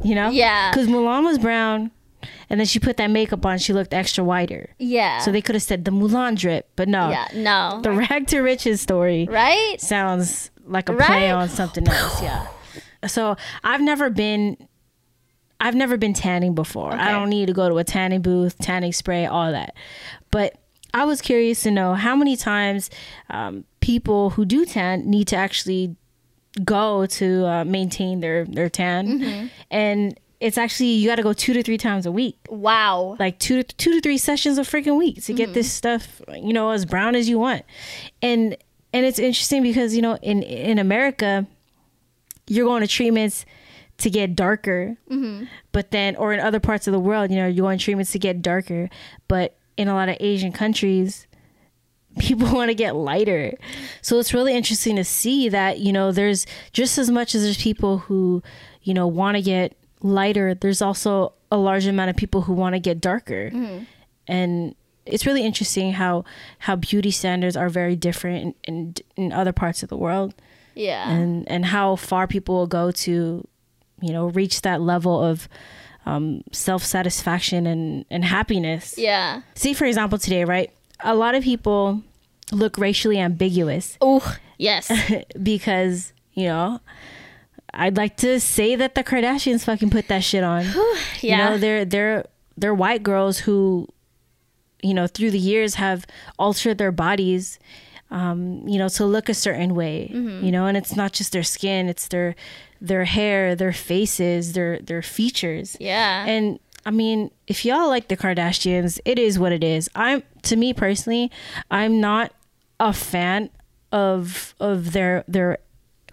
you 0.07 0.14
know? 0.14 0.31
Yeah. 0.31 0.71
Because 0.71 0.87
Mulan 0.87 1.25
was 1.25 1.38
brown, 1.38 1.90
and 2.49 2.61
then 2.61 2.66
she 2.66 2.79
put 2.79 2.97
that 2.99 3.09
makeup 3.11 3.45
on. 3.45 3.59
She 3.59 3.73
looked 3.73 3.92
extra 3.92 4.23
whiter. 4.23 4.71
Yeah. 4.79 5.19
So 5.19 5.33
they 5.33 5.42
could 5.42 5.55
have 5.55 5.62
said 5.62 5.85
the 5.85 5.90
Mulan 5.90 6.38
drip, 6.38 6.71
but 6.77 6.88
no. 6.88 7.11
Yeah, 7.11 7.27
no. 7.35 7.81
The 7.83 7.90
rag 7.92 8.29
to 8.29 8.40
riches 8.40 8.81
story. 8.81 9.27
Right. 9.29 9.81
Sounds 9.81 10.51
like 10.64 10.88
a 10.88 10.95
right? 10.95 11.07
play 11.07 11.31
on 11.31 11.49
something 11.49 11.87
else. 11.88 12.23
yeah. 12.23 12.47
So 13.07 13.37
I've 13.64 13.81
never 13.81 14.11
been. 14.11 14.57
I've 15.59 15.75
never 15.75 15.97
been 15.97 16.12
tanning 16.12 16.55
before. 16.55 16.92
Okay. 16.92 17.01
I 17.01 17.12
don't 17.12 17.31
need 17.31 17.47
to 17.47 17.55
go 17.55 17.69
to 17.69 17.79
a 17.79 17.85
tanning 17.85 18.21
booth, 18.21 18.59
tanning 18.59 18.92
spray, 18.92 19.25
all 19.25 19.53
that. 19.53 19.75
But 20.31 20.59
I 20.92 21.05
was 21.05 21.23
curious 21.23 21.62
to 21.62 21.71
know 21.71 21.95
how 21.95 22.14
many 22.14 22.37
times 22.37 22.90
um, 23.31 23.64
people 23.81 24.31
who 24.31 24.45
do 24.45 24.66
tan 24.66 25.09
need 25.09 25.29
to 25.29 25.37
actually 25.37 25.97
go 26.64 27.07
to 27.07 27.47
uh, 27.47 27.64
maintain 27.64 28.21
their 28.21 28.45
their 28.45 28.69
tan, 28.69 29.21
mm-hmm. 29.21 29.47
and 29.71 30.19
it's 30.40 30.59
actually 30.59 30.90
you 30.90 31.09
got 31.09 31.16
to 31.16 31.23
go 31.23 31.33
two 31.33 31.53
to 31.53 31.62
three 31.62 31.79
times 31.79 32.07
a 32.07 32.12
week. 32.12 32.38
Wow! 32.49 33.16
Like 33.19 33.38
two 33.38 33.62
to 33.62 33.77
two 33.77 33.92
to 33.92 34.01
three 34.01 34.19
sessions 34.19 34.59
a 34.59 34.62
freaking 34.62 34.99
week 34.99 35.16
to 35.16 35.21
mm-hmm. 35.21 35.37
get 35.37 35.55
this 35.55 35.71
stuff, 35.71 36.21
you 36.35 36.53
know, 36.53 36.71
as 36.71 36.85
brown 36.85 37.14
as 37.14 37.29
you 37.29 37.38
want, 37.38 37.64
and 38.23 38.57
and 38.92 39.07
it's 39.07 39.19
interesting 39.19 39.62
because 39.62 39.95
you 39.95 40.03
know 40.03 40.16
in 40.23 40.42
in 40.42 40.79
America, 40.79 41.47
you're 42.47 42.66
going 42.66 42.83
to 42.83 42.88
treatments 42.88 43.45
to 43.99 44.11
get 44.11 44.37
darker, 44.37 44.97
mm-hmm. 45.11 45.45
but 45.73 45.90
then 45.90 46.16
or 46.16 46.33
in 46.33 46.40
other 46.40 46.61
parts 46.61 46.87
of 46.87 46.92
the 46.92 47.01
world, 47.01 47.31
you 47.31 47.37
know, 47.37 47.47
you're 47.47 47.64
going 47.64 47.79
treatments 47.79 48.12
to 48.12 48.19
get 48.19 48.42
darker, 48.42 48.90
but 49.29 49.57
in 49.77 49.88
a 49.88 49.95
lot 49.95 50.09
of 50.09 50.16
Asian 50.21 50.53
countries, 50.53 51.26
people 52.18 52.48
want 52.52 52.70
to 52.70 52.74
get 52.74 52.96
lighter. 52.96 53.55
So 54.02 54.18
it's 54.18 54.35
really 54.35 54.55
interesting 54.55 54.96
to 54.96 55.05
see 55.05 55.48
that, 55.48 55.79
you 55.79 55.92
know, 55.92 56.12
there's 56.12 56.46
just 56.72 56.98
as 56.98 57.11
much 57.11 57.35
as 57.35 57.42
there's 57.42 57.61
people 57.61 57.98
who, 57.98 58.42
you 58.83 58.94
know, 58.94 59.07
want 59.07 59.37
to 59.37 59.42
get 59.42 59.76
lighter, 60.02 60.55
there's 60.55 60.83
also 60.83 61.33
a 61.50 61.57
large 61.57 61.87
amount 61.87 62.11
of 62.11 62.16
people 62.16 62.42
who 62.42 62.52
want 62.52 62.74
to 62.74 62.81
get 62.81 63.00
darker. 63.00 63.50
Mm-hmm. 63.50 63.85
And 64.29 64.74
it's 65.05 65.24
really 65.24 65.44
interesting 65.44 65.92
how 65.92 66.24
how 66.59 66.76
beauty 66.76 67.11
standards 67.11 67.57
are 67.57 67.68
very 67.68 67.94
different 67.94 68.57
in, 68.64 68.74
in, 69.16 69.24
in 69.24 69.33
other 69.33 69.52
parts 69.52 69.83
of 69.83 69.88
the 69.88 69.96
world. 69.96 70.35
Yeah. 70.74 71.09
And 71.09 71.48
and 71.48 71.64
how 71.64 71.96
far 71.96 72.26
people 72.26 72.57
will 72.57 72.66
go 72.66 72.90
to, 72.90 73.46
you 74.00 74.12
know, 74.12 74.26
reach 74.26 74.62
that 74.62 74.81
level 74.81 75.22
of 75.22 75.48
um, 76.07 76.42
self 76.52 76.85
satisfaction 76.85 77.66
and, 77.66 78.05
and 78.11 78.24
happiness. 78.24 78.96
Yeah. 78.96 79.42
See, 79.55 79.74
for 79.74 79.85
example, 79.85 80.18
today, 80.18 80.44
right? 80.44 80.72
A 81.00 81.14
lot 81.14 81.35
of 81.35 81.44
people 81.44 82.02
look 82.52 82.78
racially 82.78 83.18
ambiguous. 83.18 83.98
Oh, 84.00 84.37
yes. 84.59 84.90
because, 85.42 86.12
you 86.32 86.44
know, 86.44 86.80
I'd 87.74 87.96
like 87.96 88.16
to 88.18 88.40
say 88.40 88.76
that 88.76 88.94
the 88.94 89.04
Kardashians 89.04 89.64
fucking 89.64 89.90
put 89.90 90.09
that 90.09 90.24
shit 90.24 90.44
on. 90.44 90.64
yeah. 91.20 91.20
You 91.20 91.37
know, 91.37 91.59
they're 91.59 91.85
they're 91.85 92.26
they're 92.56 92.74
white 92.74 93.02
girls 93.02 93.40
who 93.40 93.88
you 94.82 94.94
know, 94.94 95.06
through 95.06 95.30
the 95.30 95.38
years 95.38 95.76
have 95.76 96.06
altered 96.38 96.78
their 96.78 96.92
bodies 96.92 97.59
um, 98.11 98.66
you 98.68 98.78
know, 98.78 98.88
to 98.90 99.04
look 99.04 99.28
a 99.28 99.35
certain 99.35 99.74
way. 99.74 100.11
Mm-hmm. 100.12 100.44
You 100.44 100.52
know, 100.52 100.66
and 100.66 100.76
it's 100.76 100.94
not 100.94 101.12
just 101.12 101.32
their 101.32 101.42
skin, 101.42 101.88
it's 101.88 102.09
their 102.09 102.35
their 102.80 103.04
hair, 103.04 103.56
their 103.56 103.72
faces, 103.72 104.52
their 104.52 104.78
their 104.80 105.02
features. 105.02 105.76
Yeah. 105.80 106.24
And 106.24 106.59
I 106.87 106.92
mean, 106.92 107.33
if 107.49 107.64
y'all 107.64 107.88
like 107.88 108.07
the 108.07 108.16
Kardashians, 108.16 109.01
it 109.05 109.18
is 109.18 109.40
what 109.40 109.51
it 109.51 109.64
is. 109.64 109.90
I'm 109.96 110.22
to 110.42 110.55
me 110.55 110.72
personally, 110.72 111.33
I'm 111.68 112.01
not 112.01 112.33
a 112.79 112.92
fan 112.92 113.51
of 113.90 114.55
of 114.61 114.92
their 114.92 115.25
their 115.27 115.59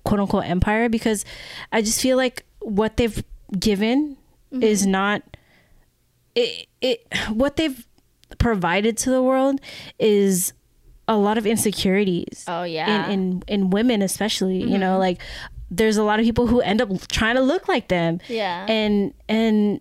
quote 0.04 0.20
unquote 0.20 0.46
empire 0.46 0.90
because 0.90 1.26
I 1.72 1.84
just 1.84 2.02
feel 2.02 2.18
like 2.18 2.44
what 2.60 2.98
they've 2.98 3.24
given 3.58 4.18
mm-hmm. 4.52 4.64
is 4.64 4.88
not 4.88 5.22
it, 6.34 6.68
it 6.82 7.06
what 7.30 7.56
they've 7.56 7.88
provided 8.40 8.98
to 8.98 9.12
the 9.12 9.22
world 9.22 9.62
is 10.00 10.54
a 11.08 11.16
lot 11.16 11.38
of 11.38 11.46
insecurities. 11.46 12.46
Oh 12.48 12.64
yeah. 12.64 13.10
In 13.10 13.12
in, 13.12 13.44
in 13.48 13.70
women 13.70 14.02
especially, 14.02 14.62
mm-hmm. 14.62 14.72
you 14.72 14.78
know, 14.80 14.94
mm-hmm. 14.94 15.02
like 15.02 15.22
there's 15.70 15.98
a 15.98 16.04
lot 16.04 16.20
of 16.20 16.26
people 16.26 16.48
who 16.48 16.62
end 16.62 16.82
up 16.82 16.90
trying 17.10 17.36
to 17.36 17.42
look 17.42 17.68
like 17.68 17.90
them. 17.90 18.20
Yeah. 18.28 18.66
And 18.68 19.14
and 19.30 19.80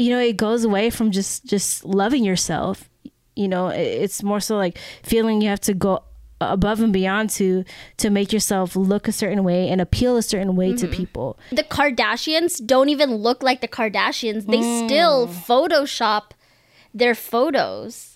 you 0.00 0.10
know, 0.10 0.18
it 0.18 0.36
goes 0.36 0.64
away 0.64 0.88
from 0.90 1.10
just 1.10 1.44
just 1.44 1.84
loving 1.84 2.24
yourself. 2.24 2.88
You 3.36 3.48
know, 3.48 3.68
it's 3.68 4.22
more 4.22 4.40
so 4.40 4.56
like 4.56 4.78
feeling 5.02 5.42
you 5.42 5.48
have 5.48 5.60
to 5.60 5.74
go 5.74 6.02
above 6.40 6.80
and 6.80 6.92
beyond 6.92 7.28
to 7.28 7.64
to 7.98 8.08
make 8.08 8.32
yourself 8.32 8.74
look 8.74 9.08
a 9.08 9.12
certain 9.12 9.44
way 9.44 9.68
and 9.68 9.80
appeal 9.80 10.16
a 10.16 10.22
certain 10.22 10.56
way 10.56 10.68
mm-hmm. 10.68 10.86
to 10.86 10.88
people. 10.88 11.38
The 11.50 11.64
Kardashians 11.64 12.64
don't 12.64 12.88
even 12.88 13.14
look 13.14 13.42
like 13.42 13.60
the 13.60 13.68
Kardashians. 13.68 14.46
They 14.46 14.60
mm. 14.60 14.86
still 14.86 15.28
Photoshop 15.28 16.30
their 16.94 17.14
photos. 17.14 18.09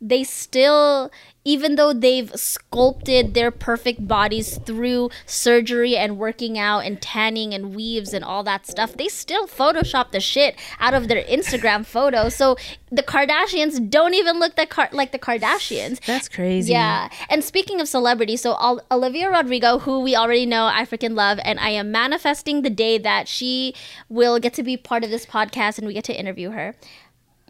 They 0.00 0.24
still 0.24 1.10
even 1.44 1.76
though 1.76 1.92
they've 1.92 2.30
sculpted 2.34 3.32
their 3.32 3.50
perfect 3.50 4.06
bodies 4.06 4.58
through 4.58 5.10
surgery 5.24 5.96
and 5.96 6.18
working 6.18 6.58
out 6.58 6.80
and 6.80 7.00
tanning 7.00 7.54
and 7.54 7.74
weaves 7.74 8.12
and 8.12 8.22
all 8.22 8.42
that 8.42 8.66
stuff, 8.66 8.94
they 8.94 9.08
still 9.08 9.46
Photoshop 9.46 10.10
the 10.10 10.20
shit 10.20 10.54
out 10.78 10.92
of 10.92 11.08
their 11.08 11.22
Instagram 11.24 11.86
photos. 11.96 12.34
So 12.34 12.56
the 12.92 13.02
Kardashians 13.02 13.88
don't 13.88 14.14
even 14.14 14.38
look 14.38 14.56
the 14.56 14.66
Car- 14.66 14.90
like 14.92 15.12
the 15.12 15.18
Kardashians. 15.18 16.04
That's 16.04 16.28
crazy. 16.28 16.72
Yeah. 16.72 17.08
And 17.30 17.42
speaking 17.42 17.80
of 17.80 17.88
celebrities, 17.88 18.42
so 18.42 18.54
Ol- 18.60 18.82
Olivia 18.90 19.30
Rodrigo, 19.30 19.78
who 19.78 20.00
we 20.00 20.14
already 20.14 20.46
know, 20.46 20.66
I 20.66 20.84
freaking 20.84 21.14
love, 21.14 21.38
and 21.42 21.58
I 21.58 21.70
am 21.70 21.90
manifesting 21.90 22.62
the 22.62 22.70
day 22.70 22.98
that 22.98 23.28
she 23.28 23.74
will 24.10 24.38
get 24.38 24.52
to 24.54 24.62
be 24.62 24.76
part 24.76 25.04
of 25.04 25.10
this 25.10 25.24
podcast 25.24 25.78
and 25.78 25.86
we 25.86 25.94
get 25.94 26.04
to 26.04 26.18
interview 26.18 26.50
her. 26.50 26.74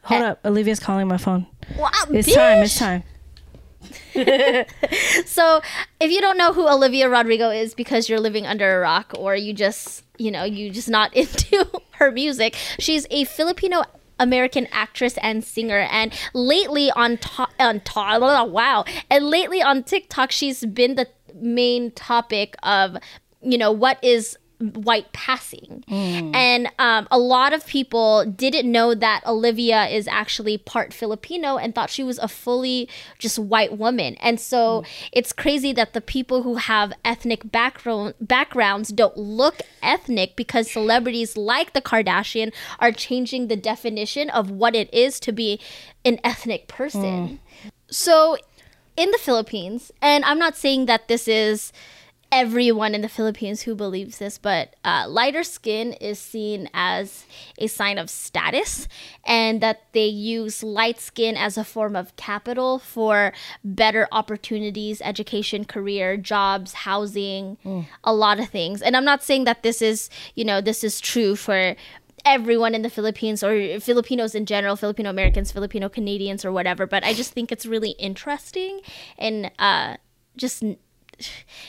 Hold 0.03 0.23
up, 0.23 0.47
Olivia's 0.47 0.81
calling 0.81 1.09
my 1.09 1.19
phone. 1.19 1.47
Wow, 1.77 1.91
it's 2.11 2.29
bitch. 2.29 2.35
time. 2.35 2.63
It's 2.63 2.79
time. 2.79 3.03
so, 5.27 5.61
if 6.01 6.11
you 6.11 6.21
don't 6.21 6.37
know 6.37 6.53
who 6.53 6.69
Olivia 6.69 7.09
Rodrigo 7.09 7.51
is 7.51 7.75
because 7.75 8.09
you're 8.09 8.21
living 8.21 8.47
under 8.47 8.77
a 8.77 8.81
rock 8.81 9.13
or 9.19 9.35
you 9.37 9.53
just, 9.53 10.05
you 10.19 10.31
know, 10.31 10.45
you 10.45 10.71
just 10.71 10.89
not 10.89 11.15
into 11.17 11.65
her 11.93 12.11
music, 12.11 12.55
she's 12.79 13.07
a 13.11 13.25
Filipino 13.25 13.83
American 14.19 14.67
actress 14.73 15.17
and 15.23 15.43
singer. 15.45 15.89
And 15.91 16.13
lately 16.35 16.91
on 16.91 17.17
to- 17.19 17.49
on 17.59 17.81
to- 17.81 18.47
wow, 18.51 18.85
and 19.11 19.27
lately 19.27 19.63
on 19.63 19.83
TikTok, 19.83 20.31
she's 20.31 20.65
been 20.65 20.95
the 20.97 21.09
main 21.35 21.91
topic 21.93 22.57
of 22.63 22.97
you 23.43 23.57
know 23.57 23.73
what 23.73 24.03
is 24.05 24.37
white 24.61 25.13
passing. 25.13 25.85
Mm. 25.89 26.35
And 26.35 26.69
um, 26.79 27.09
a 27.11 27.19
lot 27.19 27.53
of 27.53 27.67
people 27.67 28.25
didn't 28.25 28.71
know 28.71 28.95
that 28.95 29.23
Olivia 29.27 29.87
is 29.87 30.07
actually 30.07 30.59
part 30.59 30.93
Filipino 30.93 31.57
and 31.57 31.75
thought 31.75 31.91
she 31.91 32.05
was 32.05 32.19
a 32.19 32.29
fully 32.29 32.89
just 33.19 33.39
white 33.39 33.79
woman. 33.79 34.17
And 34.17 34.39
so 34.39 34.83
mm. 34.83 34.87
it's 35.13 35.33
crazy 35.33 35.73
that 35.73 35.95
the 35.95 36.01
people 36.01 36.43
who 36.43 36.57
have 36.57 36.93
ethnic 37.05 37.51
background 37.51 38.15
backgrounds 38.21 38.91
don't 38.91 39.17
look 39.17 39.63
ethnic 39.83 40.37
because 40.37 40.71
celebrities 40.71 41.37
like 41.37 41.73
the 41.73 41.81
Kardashian 41.81 42.53
are 42.79 42.93
changing 42.93 43.49
the 43.49 43.57
definition 43.57 44.31
of 44.31 44.51
what 44.51 44.75
it 44.75 44.93
is 44.93 45.19
to 45.21 45.33
be 45.33 45.59
an 46.05 46.21
ethnic 46.23 46.69
person. 46.69 47.03
Mm. 47.03 47.39
So 47.91 48.37
in 48.97 49.11
the 49.11 49.19
Philippines, 49.19 49.91
and 50.03 50.25
I'm 50.25 50.39
not 50.39 50.57
saying 50.57 50.87
that 50.87 51.09
this 51.09 51.27
is 51.27 51.73
everyone 52.33 52.95
in 52.95 53.01
the 53.01 53.09
Philippines 53.09 53.63
who 53.63 53.75
believes 53.75 54.19
this, 54.19 54.39
but 54.39 54.77
uh, 54.85 55.07
lighter 55.09 55.43
skin 55.43 55.93
is 55.95 56.19
seen 56.19 56.69
as 56.73 57.25
a 57.59 57.67
sign 57.67 57.99
of 57.99 58.09
status, 58.09 58.87
and 59.25 59.61
that 59.61 59.83
they 59.93 60.07
use 60.07 60.63
light 60.63 61.01
skin 61.01 61.37
as 61.37 61.59
a 61.59 61.65
form 61.65 61.97
of 61.97 62.15
capital 62.17 62.79
for 62.79 63.33
better 63.65 64.07
opportunities, 64.13 65.01
education, 65.03 65.65
career, 65.65 66.17
jobs, 66.17 66.73
housing, 66.73 67.57
mm. 67.65 67.87
a 68.05 68.15
lot 68.15 68.39
of 68.39 68.49
things. 68.49 68.81
And 68.81 68.97
I'm 68.97 69.05
not 69.05 69.23
saying 69.23 69.45
that 69.45 69.63
this 69.63 69.83
is, 69.83 70.09
you 70.35 70.45
know, 70.45 70.61
this 70.61 70.85
is 70.85 71.01
true 71.01 71.35
for 71.35 71.75
everyone 72.25 72.75
in 72.75 72.83
the 72.83 72.91
Philippines 72.91 73.43
or 73.43 73.81
Filipinos 73.81 74.35
in 74.35 74.47
general, 74.47 74.77
Filipino 74.77 75.11
Americans, 75.11 75.51
Filipino 75.51 75.89
Canadians, 75.89 76.45
or 76.45 76.53
whatever. 76.53 76.87
But 76.87 77.03
I 77.03 77.15
just 77.15 77.33
think 77.33 77.51
it's 77.51 77.67
really 77.67 77.91
interesting 77.93 78.81
and 79.19 79.51
uh, 79.59 79.97
just 80.37 80.63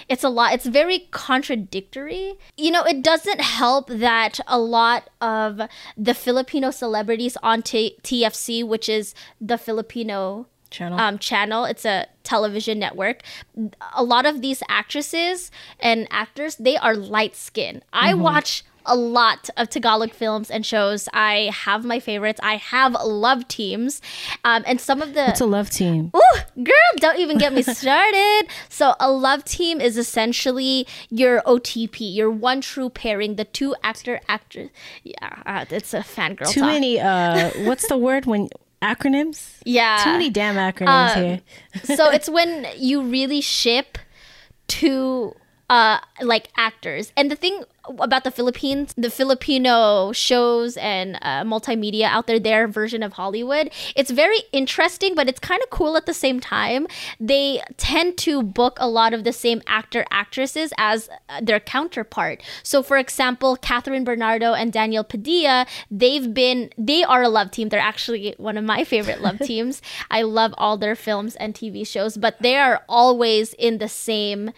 it's 0.09 0.23
a 0.23 0.29
lot 0.29 0.53
it's 0.53 0.65
very 0.65 1.07
contradictory. 1.11 2.35
You 2.57 2.71
know 2.71 2.83
it 2.83 3.03
doesn't 3.03 3.41
help 3.41 3.87
that 3.87 4.39
a 4.47 4.59
lot 4.59 5.09
of 5.19 5.61
the 5.97 6.13
filipino 6.13 6.71
celebrities 6.71 7.37
on 7.43 7.61
T- 7.61 7.97
tfc 8.03 8.65
which 8.65 8.89
is 8.89 9.13
the 9.39 9.57
filipino 9.57 10.47
channel. 10.69 10.99
um, 10.99 11.19
channel 11.19 11.65
it's 11.65 11.85
a 11.85 12.07
television 12.23 12.79
network 12.79 13.21
a 13.93 14.03
lot 14.03 14.25
of 14.25 14.41
these 14.41 14.63
actresses 14.69 15.51
and 15.79 16.07
actors 16.09 16.55
they 16.55 16.77
are 16.77 16.95
light 16.95 17.35
skinned 17.35 17.83
i 17.93 18.11
mm-hmm. 18.11 18.21
watch 18.21 18.63
a 18.85 18.95
lot 18.95 19.49
of 19.57 19.69
Tagalog 19.69 20.11
films 20.11 20.49
and 20.49 20.65
shows. 20.65 21.07
I 21.13 21.51
have 21.53 21.85
my 21.85 21.99
favorites. 21.99 22.39
I 22.43 22.57
have 22.57 22.93
love 22.93 23.47
teams, 23.47 24.01
um, 24.43 24.63
and 24.65 24.79
some 24.79 25.01
of 25.01 25.13
the. 25.13 25.25
What's 25.25 25.41
a 25.41 25.45
love 25.45 25.69
team? 25.69 26.11
Ooh, 26.15 26.63
girl, 26.63 26.91
don't 26.97 27.19
even 27.19 27.37
get 27.37 27.53
me 27.53 27.61
started. 27.61 28.47
so 28.69 28.95
a 28.99 29.11
love 29.11 29.43
team 29.43 29.81
is 29.81 29.97
essentially 29.97 30.87
your 31.09 31.41
OTP, 31.41 32.13
your 32.13 32.29
one 32.31 32.61
true 32.61 32.89
pairing, 32.89 33.35
the 33.35 33.45
two 33.45 33.75
actor 33.83 34.19
actress. 34.27 34.69
Yeah, 35.03 35.41
uh, 35.45 35.65
it's 35.69 35.93
a 35.93 35.99
fangirl. 35.99 36.49
Too 36.49 36.61
talk. 36.61 36.69
many. 36.69 36.99
Uh, 36.99 37.51
what's 37.65 37.87
the 37.87 37.97
word 37.97 38.25
when? 38.25 38.49
acronyms 38.81 39.57
yeah 39.63 40.01
too 40.03 40.09
many 40.09 40.27
damn 40.31 40.55
acronyms 40.55 41.15
um, 41.15 41.23
here 41.23 41.41
so 41.95 42.09
it's 42.09 42.27
when 42.37 42.65
you 42.75 43.03
really 43.03 43.39
ship 43.39 43.99
two 44.67 45.35
uh 45.71 45.97
like 46.21 46.49
actors 46.57 47.11
and 47.15 47.31
the 47.31 47.35
thing 47.35 47.63
about 47.99 48.23
the 48.23 48.31
Philippines, 48.31 48.93
the 48.97 49.09
Filipino 49.09 50.11
shows 50.11 50.77
and 50.77 51.17
uh, 51.21 51.43
multimedia 51.43 52.03
out 52.03 52.27
there, 52.27 52.39
their 52.39 52.67
version 52.67 53.03
of 53.03 53.13
Hollywood. 53.13 53.71
It's 53.95 54.11
very 54.11 54.39
interesting, 54.51 55.15
but 55.15 55.27
it's 55.27 55.39
kind 55.39 55.61
of 55.63 55.69
cool 55.69 55.97
at 55.97 56.05
the 56.05 56.13
same 56.13 56.39
time. 56.39 56.87
They 57.19 57.61
tend 57.77 58.17
to 58.19 58.43
book 58.43 58.77
a 58.79 58.87
lot 58.87 59.13
of 59.13 59.23
the 59.23 59.33
same 59.33 59.61
actor 59.67 60.05
actresses 60.11 60.73
as 60.77 61.09
uh, 61.29 61.41
their 61.41 61.59
counterpart. 61.59 62.43
So, 62.63 62.83
for 62.83 62.97
example, 62.97 63.57
Kathryn 63.57 64.05
Bernardo 64.05 64.53
and 64.53 64.71
Daniel 64.71 65.03
Padilla, 65.03 65.65
they've 65.89 66.33
been 66.33 66.69
they 66.77 67.03
are 67.03 67.23
a 67.23 67.29
love 67.29 67.51
team. 67.51 67.69
They're 67.69 67.79
actually 67.79 68.35
one 68.37 68.57
of 68.57 68.63
my 68.63 68.83
favorite 68.83 69.21
love 69.21 69.39
teams. 69.43 69.81
I 70.09 70.21
love 70.21 70.53
all 70.57 70.77
their 70.77 70.95
films 70.95 71.35
and 71.35 71.53
TV 71.53 71.85
shows, 71.85 72.17
but 72.17 72.41
they 72.41 72.57
are 72.57 72.83
always 72.87 73.53
in 73.53 73.79
the 73.79 73.89
same 73.89 74.51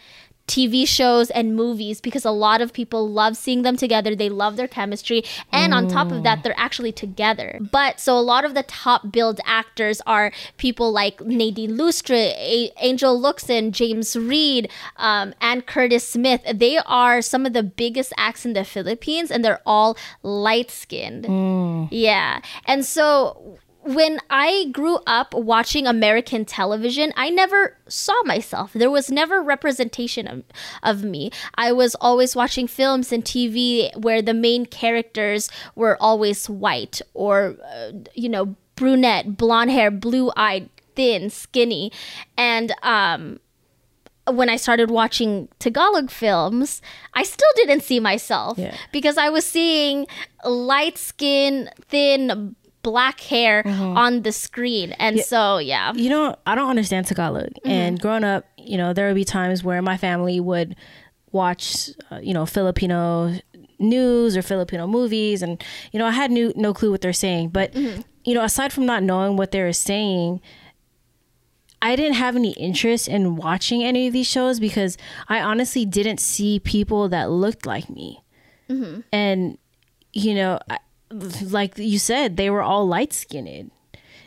TV 0.48 0.86
shows 0.86 1.30
and 1.30 1.56
movies 1.56 2.02
because 2.02 2.26
a 2.26 2.32
lot 2.32 2.62
of 2.62 2.74
people 2.74 3.10
love 3.10 3.38
seeing 3.38 3.62
them 3.62 3.78
together. 3.78 4.14
They 4.14 4.30
love 4.30 4.58
their 4.58 4.68
chemistry. 4.68 5.24
And 5.52 5.72
mm. 5.72 5.78
on 5.78 5.88
top 5.88 6.12
of 6.12 6.24
that, 6.24 6.44
they're 6.44 6.54
actually 6.58 6.92
together. 6.92 7.60
But 7.72 8.00
so 8.00 8.18
a 8.18 8.20
lot 8.20 8.44
of 8.44 8.54
the 8.54 8.64
top 8.64 9.12
billed 9.12 9.40
actors 9.46 10.02
are 10.06 10.34
people 10.58 10.92
like 10.92 11.22
Nadine 11.22 11.78
Lustre, 11.78 12.14
a- 12.14 12.72
Angel 12.80 13.18
Locsin, 13.18 13.72
James 13.72 14.18
Reid, 14.18 14.70
um, 14.98 15.34
and 15.40 15.66
Curtis 15.66 16.08
Smith. 16.08 16.42
They 16.54 16.78
are 16.78 17.22
some 17.22 17.46
of 17.46 17.54
the 17.54 17.64
biggest 17.64 18.12
acts 18.18 18.46
in 18.46 18.52
the 18.52 18.66
Philippines 18.66 19.32
and 19.32 19.46
they're 19.46 19.62
all 19.66 19.98
light 20.24 20.70
skinned. 20.70 21.24
Mm. 21.24 21.88
Yeah. 21.90 22.42
And 22.66 22.86
so 22.86 23.60
when 23.84 24.20
I 24.30 24.68
grew 24.72 25.00
up 25.06 25.34
watching 25.34 25.86
American 25.86 26.46
television, 26.46 27.12
I 27.18 27.30
never 27.30 27.78
saw 27.88 28.16
myself. 28.24 28.72
There 28.74 28.90
was 28.90 29.12
never 29.12 29.42
representation 29.42 30.28
of, 30.28 30.44
of 30.82 31.04
me. 31.04 31.32
I 31.56 31.72
was 31.72 31.96
always 31.96 32.36
watching 32.36 32.68
films 32.68 33.12
and 33.12 33.24
TV 33.24 33.96
where 33.98 34.22
the 34.22 34.34
main 34.34 34.66
characters 34.66 35.50
were 35.76 35.98
always 36.00 36.50
white 36.50 37.02
or, 37.14 37.58
uh, 37.74 37.92
you 38.14 38.30
know, 38.30 38.56
brunette, 38.76 39.38
blonde 39.38 39.72
hair, 39.72 39.92
blue 39.92 40.32
eyed, 40.36 40.70
thin, 40.96 41.30
skinny. 41.30 41.92
And, 42.38 42.74
um, 42.84 43.40
when 44.32 44.48
I 44.48 44.56
started 44.56 44.90
watching 44.90 45.50
Tagalog 45.60 46.10
films, 46.10 46.82
I 47.14 47.24
still 47.24 47.50
didn't 47.58 47.82
see 47.82 48.00
myself 48.00 48.58
yeah. 48.58 48.74
because 48.94 49.18
I 49.18 49.28
was 49.28 49.46
seeing 49.46 50.08
light 50.46 50.98
skin, 50.98 51.70
thin, 51.90 52.56
black 52.84 53.20
hair 53.22 53.64
mm-hmm. 53.64 53.98
on 53.98 54.22
the 54.22 54.32
screen. 54.32 54.92
And 54.94 55.18
yeah. 55.18 55.24
so, 55.24 55.58
yeah. 55.58 55.94
You 55.94 56.10
know, 56.10 56.36
I 56.46 56.56
don't 56.56 56.70
understand 56.70 57.08
Tagalog. 57.08 57.46
Mm-hmm. 57.46 57.70
And 57.70 58.00
growing 58.00 58.24
up, 58.24 58.46
you 58.58 58.78
know, 58.78 58.94
there 58.94 59.08
would 59.08 59.16
be 59.16 59.26
times 59.26 59.64
where 59.64 59.82
my 59.82 59.98
family 59.98 60.40
would 60.40 60.76
watch, 61.32 61.90
uh, 62.12 62.20
you 62.22 62.34
know, 62.34 62.46
Filipino 62.46 63.34
news 63.80 64.38
or 64.38 64.42
Filipino 64.42 64.88
movies, 64.88 65.42
and 65.42 65.62
you 65.92 66.00
know, 66.00 66.06
I 66.06 66.12
had 66.12 66.32
no 66.32 66.54
no 66.56 66.74
clue 66.74 66.92
what 66.92 67.02
they're 67.02 67.14
saying. 67.14 67.50
But 67.50 67.74
mm-hmm. 67.74 68.02
you 68.24 68.34
know, 68.34 68.44
aside 68.44 68.72
from 68.72 68.86
not 68.86 69.04
knowing 69.04 69.36
what 69.36 69.52
they 69.52 69.62
were 69.62 69.74
saying, 69.74 70.42
I 71.82 71.98
didn't 71.98 72.14
have 72.14 72.38
any 72.38 72.52
interest 72.52 73.10
in 73.10 73.36
watching 73.36 73.84
any 73.84 74.08
of 74.08 74.14
these 74.14 74.28
shows 74.28 74.60
because 74.60 74.98
I 75.28 75.42
honestly 75.42 75.86
didn't 75.86 76.20
see 76.20 76.60
people 76.60 77.10
that 77.10 77.30
looked 77.30 77.66
like 77.66 77.90
me. 77.90 78.24
Mm-hmm. 78.70 79.02
And, 79.12 79.58
you 80.14 80.34
know, 80.34 80.60
like 81.52 81.78
you 81.78 82.00
said, 82.00 82.38
they 82.38 82.50
were 82.50 82.62
all 82.62 82.88
light 82.88 83.14
skinned. 83.14 83.72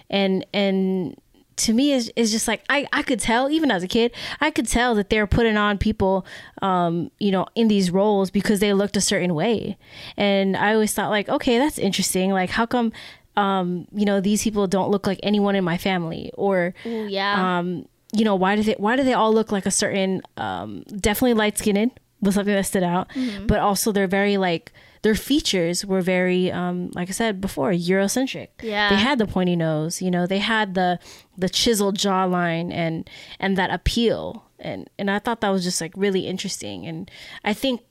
And, 0.09 0.47
and, 0.53 1.21
to 1.57 1.73
me 1.73 1.95
it's, 1.95 2.11
is 2.17 2.31
just 2.31 2.47
like 2.47 2.63
I, 2.69 2.87
I 2.93 3.03
could 3.03 3.19
tell 3.19 3.49
even 3.49 3.71
as 3.71 3.83
a 3.83 3.89
kid 3.89 4.13
I 4.43 4.51
could 4.51 4.69
tell 4.69 4.95
that 4.97 5.09
they're 5.09 5.27
putting 5.27 5.57
on 5.57 5.79
people 5.79 6.27
um 6.61 7.11
you 7.19 7.31
know 7.31 7.47
in 7.55 7.69
these 7.69 7.91
roles 7.91 8.31
because 8.31 8.61
they 8.61 8.75
looked 8.75 8.95
a 8.95 9.01
certain 9.01 9.35
way. 9.35 9.79
And 10.19 10.55
I 10.55 10.75
always 10.75 10.93
thought 10.93 11.09
like 11.09 11.31
okay 11.31 11.59
that's 11.59 11.79
interesting. 11.79 12.31
Like 12.31 12.51
how 12.51 12.67
come 12.67 12.93
um, 13.37 13.87
you 13.93 14.05
know, 14.05 14.21
these 14.21 14.43
people 14.43 14.67
don't 14.67 14.91
look 14.91 15.07
like 15.07 15.21
anyone 15.23 15.55
in 15.57 15.65
my 15.65 15.77
family, 15.77 16.31
or 16.35 16.75
Ooh, 16.87 17.07
yeah, 17.07 17.59
um, 17.59 17.87
you 18.13 18.25
know, 18.25 18.35
why 18.35 18.57
do 18.57 18.63
they 18.63 18.75
why 18.79 18.97
do 18.97 19.05
they 19.05 19.13
all 19.13 19.33
look 19.33 19.53
like 19.53 19.67
a 19.67 19.71
certain 19.71 20.23
um, 20.37 20.83
definitely 20.97 21.35
light 21.35 21.59
skinned 21.59 21.93
was 22.23 22.35
something 22.35 22.55
that 22.55 22.65
stood 22.65 22.83
out, 22.83 23.11
mm-hmm. 23.11 23.47
but 23.47 23.59
also 23.61 23.93
they're 23.93 24.07
very 24.07 24.39
like 24.39 24.73
their 25.07 25.15
features 25.15 25.87
were 25.87 26.01
very 26.01 26.51
um, 26.51 26.91
like 26.97 27.09
I 27.09 27.13
said 27.13 27.41
before 27.41 27.71
Eurocentric. 27.71 28.49
Yeah, 28.61 28.89
they 28.89 28.97
had 28.97 29.21
the 29.21 29.27
pointy 29.27 29.55
nose, 29.55 30.03
you 30.03 30.11
know, 30.11 30.27
they 30.27 30.41
had 30.41 30.75
the 30.75 30.99
the 31.39 31.49
chiseled 31.49 31.97
jawline 31.97 32.73
and 32.73 33.09
and 33.39 33.57
that 33.57 33.71
appeal, 33.71 34.45
and 34.59 34.91
and 34.99 35.09
I 35.09 35.21
thought 35.21 35.43
that 35.43 35.51
was 35.51 35.63
just 35.63 35.81
like 35.81 35.93
really 35.97 36.27
interesting, 36.27 36.89
and 36.89 37.09
I 37.45 37.55
think 37.55 37.83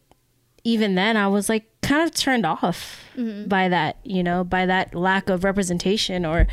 even 0.66 0.96
then 0.96 1.16
I 1.16 1.30
was 1.30 1.48
like 1.48 1.64
kind 1.82 2.04
of 2.04 2.14
turned 2.14 2.46
off 2.46 3.06
mm-hmm. 3.16 3.48
by 3.48 3.70
that, 3.70 3.96
you 4.04 4.22
know, 4.22 4.44
by 4.44 4.66
that 4.66 4.94
lack 4.94 5.30
of 5.30 5.46
representation 5.46 6.26
or 6.26 6.48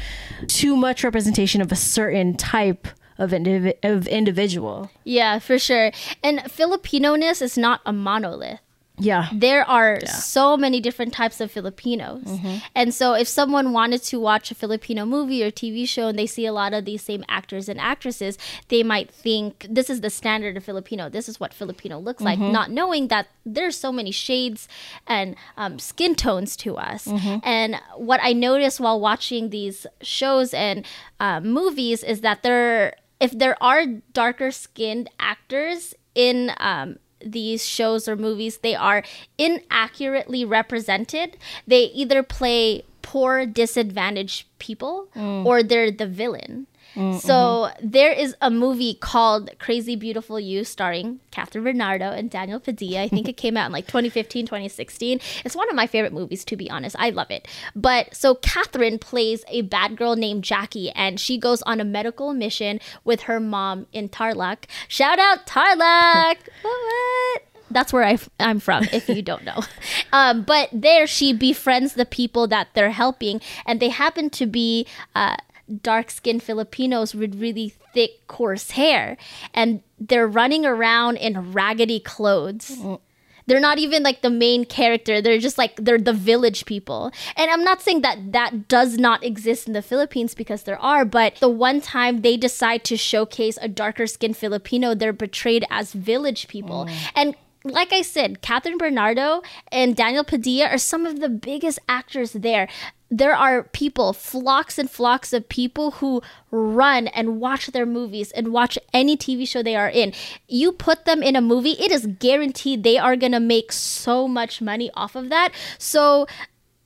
too 0.46 0.77
much 0.77 1.03
representation 1.03 1.61
of 1.61 1.72
a 1.72 1.77
certain 1.77 2.37
type 2.37 2.87
of, 3.18 3.31
indiv- 3.31 3.83
of 3.83 4.07
individual. 4.07 4.90
Yeah, 5.03 5.40
for 5.40 5.59
sure. 5.59 5.90
And 6.22 6.42
Filipino 6.53 7.16
ness 7.16 7.42
is 7.42 7.59
not 7.59 7.81
a 7.85 7.92
monolith. 7.92 8.61
Yeah. 9.02 9.28
There 9.32 9.68
are 9.68 9.98
yeah. 10.00 10.10
so 10.10 10.56
many 10.56 10.80
different 10.80 11.12
types 11.12 11.40
of 11.40 11.50
Filipinos. 11.50 12.24
Mm-hmm. 12.24 12.56
And 12.74 12.94
so 12.94 13.14
if 13.14 13.28
someone 13.28 13.72
wanted 13.72 14.02
to 14.04 14.20
watch 14.20 14.50
a 14.50 14.54
Filipino 14.54 15.04
movie 15.04 15.42
or 15.42 15.50
TV 15.50 15.88
show 15.88 16.08
and 16.08 16.18
they 16.18 16.26
see 16.26 16.46
a 16.46 16.52
lot 16.52 16.72
of 16.72 16.84
these 16.84 17.02
same 17.02 17.24
actors 17.28 17.68
and 17.68 17.80
actresses, 17.80 18.38
they 18.68 18.82
might 18.82 19.10
think 19.10 19.66
this 19.68 19.90
is 19.90 20.00
the 20.00 20.10
standard 20.10 20.56
of 20.56 20.64
Filipino. 20.64 21.08
This 21.08 21.28
is 21.28 21.40
what 21.40 21.52
Filipino 21.52 21.98
looks 21.98 22.22
mm-hmm. 22.22 22.42
like, 22.42 22.52
not 22.52 22.70
knowing 22.70 23.08
that 23.08 23.28
there's 23.44 23.76
so 23.76 23.92
many 23.92 24.10
shades 24.10 24.68
and 25.06 25.36
um, 25.56 25.78
skin 25.78 26.14
tones 26.14 26.56
to 26.58 26.76
us. 26.76 27.06
Mm-hmm. 27.06 27.38
And 27.42 27.76
what 27.96 28.20
I 28.22 28.32
noticed 28.32 28.80
while 28.80 29.00
watching 29.00 29.50
these 29.50 29.86
shows 30.00 30.54
and 30.54 30.86
uh, 31.18 31.40
movies 31.40 32.04
is 32.04 32.20
that 32.20 32.42
there, 32.42 32.94
if 33.20 33.32
there 33.32 33.60
are 33.62 33.86
darker 34.12 34.50
skinned 34.50 35.10
actors 35.18 35.94
in 36.14 36.52
um, 36.58 36.98
these 37.24 37.64
shows 37.64 38.08
or 38.08 38.16
movies, 38.16 38.58
they 38.58 38.74
are 38.74 39.02
inaccurately 39.38 40.44
represented. 40.44 41.37
They 41.66 41.85
either 41.85 42.22
play 42.22 42.85
poor, 43.02 43.46
disadvantaged 43.46 44.46
people 44.58 45.08
mm. 45.14 45.44
or 45.44 45.62
they're 45.62 45.90
the 45.90 46.06
villain. 46.06 46.66
Mm-hmm. 46.94 47.18
So 47.18 47.70
there 47.83 48.12
is 48.12 48.37
a 48.40 48.50
movie 48.50 48.94
called 48.94 49.50
Crazy 49.59 49.96
Beautiful 49.96 50.38
You 50.38 50.64
starring 50.64 51.20
Kathryn 51.31 51.64
Bernardo 51.64 52.11
and 52.11 52.31
Daniel 52.31 52.61
Padilla. 52.61 53.02
I 53.02 53.09
think 53.09 53.28
it 53.28 53.37
came 53.37 53.57
out 53.57 53.66
in 53.66 53.72
like 53.72 53.87
2015, 53.87 54.46
2016. 54.46 55.20
It's 55.44 55.57
one 55.57 55.68
of 55.68 55.74
my 55.74 55.87
favorite 55.87 56.12
movies, 56.12 56.44
to 56.46 56.57
be 56.57 56.70
honest. 56.70 56.96
I 56.98 57.11
love 57.11 57.31
it. 57.31 57.48
But 57.74 58.14
so 58.14 58.35
Kathryn 58.35 59.00
plays 59.00 59.44
a 59.48 59.62
bad 59.62 59.96
girl 59.96 60.16
named 60.16 60.44
Jackie 60.44 60.90
and 60.90 61.18
she 61.18 61.38
goes 61.38 61.62
on 61.62 61.81
a 61.81 61.85
medical 61.85 62.35
mission 62.35 62.81
with 63.05 63.22
her 63.22 63.40
mom 63.40 63.87
in 63.92 64.09
Tarlac. 64.09 64.64
Shout 64.88 65.18
out 65.18 65.46
Tarlac! 65.46 66.37
what? 66.62 67.42
That's 67.72 67.92
where 67.92 68.05
I, 68.05 68.18
am 68.38 68.61
from, 68.61 68.85
if 68.92 69.09
you 69.09 69.22
don't 69.22 69.44
know. 69.44 69.61
Um, 70.14 70.42
but 70.42 70.68
there, 70.74 71.07
she 71.07 71.33
befriends 71.33 71.94
the 71.94 72.05
people 72.05 72.46
that 72.48 72.68
they're 72.74 72.90
helping, 72.90 73.40
and 73.64 73.81
they 73.81 73.88
happen 73.88 74.28
to 74.31 74.44
be 74.44 74.87
uh, 75.14 75.37
dark 75.83 76.11
skinned 76.11 76.42
Filipinos 76.42 77.14
with 77.14 77.40
really 77.40 77.75
thick, 77.94 78.27
coarse 78.27 78.72
hair. 78.72 79.16
And 79.55 79.83
they're 79.98 80.27
running 80.27 80.64
around 80.66 81.16
in 81.16 81.53
raggedy 81.53 82.01
clothes. 82.01 82.77
Mm. 82.79 83.01
They're 83.46 83.61
not 83.61 83.79
even 83.79 84.03
like 84.03 84.22
the 84.22 84.31
main 84.31 84.64
character. 84.64 85.20
They're 85.20 85.38
just 85.38 85.59
like 85.59 85.77
they're 85.77 85.98
the 85.98 86.12
village 86.12 86.64
people. 86.64 87.11
And 87.37 87.51
I'm 87.51 87.64
not 87.64 87.83
saying 87.83 88.03
that 88.03 88.33
that 88.33 88.68
does 88.68 88.98
not 88.98 89.25
exist 89.25 89.66
in 89.66 89.72
the 89.72 89.83
Philippines 89.83 90.35
because 90.35 90.62
there 90.62 90.79
are, 90.81 91.05
but 91.05 91.37
the 91.37 91.48
one 91.48 91.81
time 91.81 92.22
they 92.22 92.37
decide 92.37 92.85
to 92.85 92.96
showcase 92.96 93.59
a 93.61 93.68
darker 93.68 94.07
skinned 94.07 94.37
Filipino, 94.37 94.94
they're 94.94 95.12
portrayed 95.12 95.64
as 95.70 95.92
village 95.92 96.48
people. 96.48 96.87
Mm. 96.87 96.96
And 97.14 97.37
like 97.64 97.92
I 97.92 98.03
said, 98.03 98.42
Kathryn 98.42 98.79
Bernardo 98.79 99.42
and 99.70 99.96
Daniel 99.96 100.25
Padilla 100.25 100.66
are 100.68 100.79
some 100.79 101.07
of 101.07 101.20
the 101.20 101.29
biggest 101.29 101.79
actors 101.88 102.33
there. 102.33 102.68
There 103.11 103.37
are 103.37 103.64
people, 103.64 104.14
flocks 104.14 104.79
and 104.79 104.90
flocks 104.90 105.33
of 105.35 105.48
people 105.48 105.92
who 105.92 106.22
run 106.51 107.09
and 107.09 107.40
watch 107.40 107.66
their 107.66 107.85
movies 107.85 108.31
and 108.33 108.48
watch 108.48 108.79
any 108.94 109.16
TV 109.16 109.46
show 109.46 109.62
they 109.62 109.77
are 109.77 109.90
in. 109.90 110.14
You 110.48 110.72
put 110.72 111.05
them 111.05 111.22
in 111.22 111.37
a 111.37 111.42
movie, 111.42 111.72
it 111.72 111.92
is 111.92 112.07
guaranteed 112.07 112.83
they 112.83 112.96
are 112.96 113.16
going 113.16 113.33
to 113.33 113.40
make 113.40 113.70
so 113.70 114.27
much 114.27 114.62
money 114.62 114.90
off 114.94 115.14
of 115.14 115.29
that. 115.29 115.53
So 115.77 116.27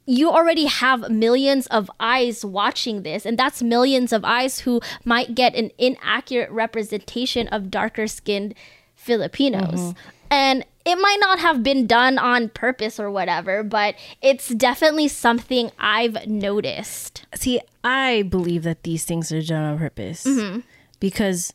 you 0.05 0.31
already 0.31 0.67
have 0.67 1.11
millions 1.11 1.67
of 1.69 1.91
eyes 1.99 2.45
watching 2.45 3.03
this, 3.03 3.25
and 3.25 3.39
that's 3.39 3.63
millions 3.63 4.13
of 4.13 4.25
eyes 4.25 4.61
who 4.61 4.81
might 5.05 5.35
get 5.35 5.55
an 5.55 5.71
inaccurate 5.79 6.51
representation 6.51 7.49
of 7.49 7.71
darker 7.71 8.07
skinned 8.07 8.55
Filipinos. 8.95 9.81
Mm-hmm. 9.81 10.16
And 10.31 10.65
it 10.85 10.97
might 10.97 11.19
not 11.19 11.41
have 11.41 11.65
been 11.65 11.87
done 11.87 12.17
on 12.17 12.49
purpose 12.49 13.01
or 13.01 13.11
whatever, 13.11 13.65
but 13.65 13.97
it's 14.23 14.49
definitely 14.49 15.09
something 15.09 15.73
I've 15.79 16.29
noticed. 16.29 17.27
See, 17.35 17.61
I 17.83 18.23
believe 18.23 18.63
that 18.63 18.85
these 18.85 19.05
things 19.05 19.33
are 19.33 19.43
done 19.43 19.65
on 19.65 19.79
purpose 19.79 20.25
mm-hmm. 20.25 20.61
because 21.01 21.53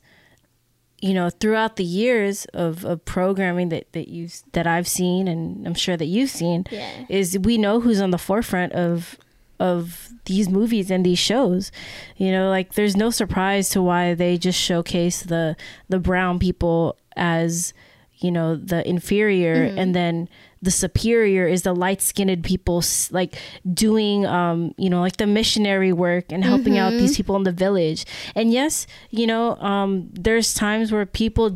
you 1.01 1.13
know 1.13 1.29
throughout 1.29 1.77
the 1.77 1.83
years 1.83 2.45
of, 2.53 2.85
of 2.85 3.03
programming 3.05 3.69
that 3.69 3.91
that 3.93 4.07
you 4.07 4.29
that 4.51 4.67
I've 4.67 4.87
seen 4.87 5.27
and 5.27 5.65
I'm 5.65 5.73
sure 5.73 5.97
that 5.97 6.05
you've 6.05 6.29
seen 6.29 6.65
yeah. 6.69 7.05
is 7.09 7.37
we 7.39 7.57
know 7.57 7.79
who's 7.79 7.99
on 7.99 8.11
the 8.11 8.17
forefront 8.17 8.73
of 8.73 9.17
of 9.59 10.09
these 10.25 10.49
movies 10.49 10.91
and 10.91 11.05
these 11.05 11.19
shows 11.19 11.71
you 12.17 12.31
know 12.31 12.49
like 12.49 12.73
there's 12.73 12.95
no 12.95 13.09
surprise 13.09 13.69
to 13.69 13.81
why 13.81 14.13
they 14.13 14.37
just 14.37 14.59
showcase 14.59 15.23
the 15.23 15.55
the 15.89 15.99
brown 15.99 16.37
people 16.37 16.97
as 17.15 17.73
you 18.21 18.31
know 18.31 18.55
the 18.55 18.87
inferior 18.87 19.67
mm-hmm. 19.67 19.77
and 19.77 19.95
then 19.95 20.29
the 20.61 20.71
superior 20.71 21.47
is 21.47 21.63
the 21.63 21.73
light-skinned 21.73 22.43
people 22.43 22.83
like 23.11 23.35
doing 23.73 24.25
um 24.25 24.73
you 24.77 24.89
know 24.89 25.01
like 25.01 25.17
the 25.17 25.27
missionary 25.27 25.91
work 25.91 26.31
and 26.31 26.43
helping 26.43 26.73
mm-hmm. 26.73 26.83
out 26.83 26.91
these 26.91 27.17
people 27.17 27.35
in 27.35 27.43
the 27.43 27.51
village 27.51 28.05
and 28.35 28.51
yes 28.51 28.85
you 29.09 29.25
know 29.25 29.55
um 29.57 30.09
there's 30.13 30.53
times 30.53 30.91
where 30.91 31.05
people 31.05 31.55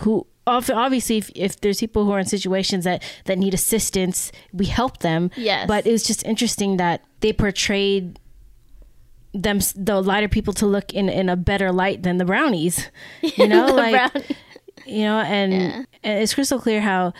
who 0.00 0.26
obviously 0.46 1.16
if, 1.16 1.30
if 1.34 1.60
there's 1.60 1.80
people 1.80 2.04
who 2.04 2.12
are 2.12 2.18
in 2.18 2.26
situations 2.26 2.84
that 2.84 3.02
that 3.24 3.38
need 3.38 3.54
assistance 3.54 4.30
we 4.52 4.66
help 4.66 4.98
them 4.98 5.30
yes 5.36 5.66
but 5.66 5.86
it 5.86 5.92
was 5.92 6.04
just 6.04 6.22
interesting 6.24 6.76
that 6.76 7.02
they 7.20 7.32
portrayed 7.32 8.18
them 9.32 9.58
the 9.74 10.00
lighter 10.00 10.28
people 10.28 10.52
to 10.52 10.66
look 10.66 10.92
in 10.92 11.08
in 11.08 11.28
a 11.28 11.36
better 11.36 11.72
light 11.72 12.02
than 12.02 12.18
the 12.18 12.24
brownies 12.24 12.90
you 13.22 13.48
know 13.54 13.66
like 13.66 14.12
brownies 14.12 14.36
you 14.86 15.02
know 15.02 15.18
and, 15.18 15.52
yeah. 15.52 15.84
and 16.02 16.22
it's 16.22 16.34
crystal 16.34 16.60
clear 16.60 16.80
how 16.80 17.12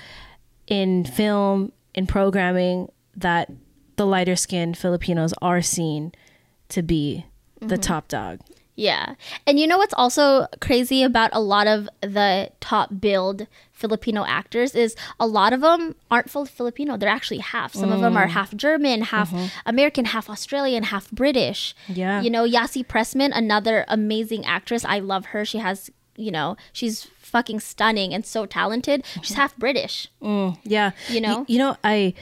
in 0.67 1.05
film 1.05 1.73
in 1.95 2.07
programming 2.07 2.91
that 3.17 3.51
the 3.97 4.07
lighter 4.07 4.37
skinned 4.37 4.77
filipinos 4.77 5.35
are 5.41 5.63
seen 5.63 6.13
to 6.69 6.83
be 6.83 7.25
the 7.61 7.67
mm-hmm. 7.67 7.81
top 7.81 8.09
dog 8.09 8.41
yeah 8.77 9.15
and 9.47 9.61
you 9.61 9.67
know 9.67 9.79
what's 9.79 9.95
also 9.95 10.47
crazy 10.61 11.03
about 11.03 11.31
a 11.33 11.41
lot 11.41 11.67
of 11.67 11.89
the 12.01 12.51
top 12.61 12.91
billed 13.01 13.47
filipino 13.73 14.25
actors 14.25 14.75
is 14.75 14.97
a 15.21 15.27
lot 15.27 15.53
of 15.53 15.61
them 15.61 15.95
aren't 16.11 16.29
full 16.29 16.45
filipino 16.45 16.97
they're 16.97 17.09
actually 17.09 17.39
half 17.39 17.73
some 17.73 17.91
mm. 17.91 17.95
of 17.95 18.01
them 18.01 18.17
are 18.17 18.27
half 18.27 18.55
german 18.57 19.03
half 19.03 19.31
mm-hmm. 19.31 19.47
american 19.67 20.07
half 20.07 20.29
australian 20.29 20.83
half 20.85 21.11
british 21.13 21.75
yeah 21.89 22.21
you 22.21 22.31
know 22.31 22.45
Yassi 22.45 22.85
Pressman 22.85 23.31
another 23.33 23.85
amazing 23.87 24.45
actress 24.45 24.85
i 24.85 24.99
love 24.99 25.27
her 25.27 25.45
she 25.45 25.59
has 25.59 25.91
you 26.17 26.31
know 26.31 26.57
she's 26.73 27.09
fucking 27.35 27.59
stunning 27.59 28.15
and 28.15 28.25
so 28.25 28.47
talented. 28.47 29.05
She's 29.15 29.33
mm-hmm. 29.33 29.41
half 29.41 29.57
British. 29.57 30.07
Mm, 30.23 30.57
yeah. 30.63 30.93
You 31.09 31.21
know? 31.21 31.39
Y- 31.39 31.45
you 31.49 31.59
know, 31.59 31.77
I 31.83 32.15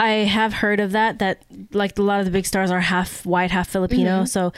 I 0.00 0.10
have 0.24 0.54
heard 0.54 0.80
of 0.80 0.92
that 0.92 1.18
that 1.18 1.44
like 1.72 1.98
a 1.98 2.02
lot 2.02 2.20
of 2.20 2.24
the 2.24 2.32
big 2.32 2.46
stars 2.46 2.70
are 2.70 2.80
half 2.80 3.26
white, 3.26 3.50
half 3.50 3.68
Filipino. 3.68 4.22
Mm-hmm. 4.22 4.26
So 4.26 4.52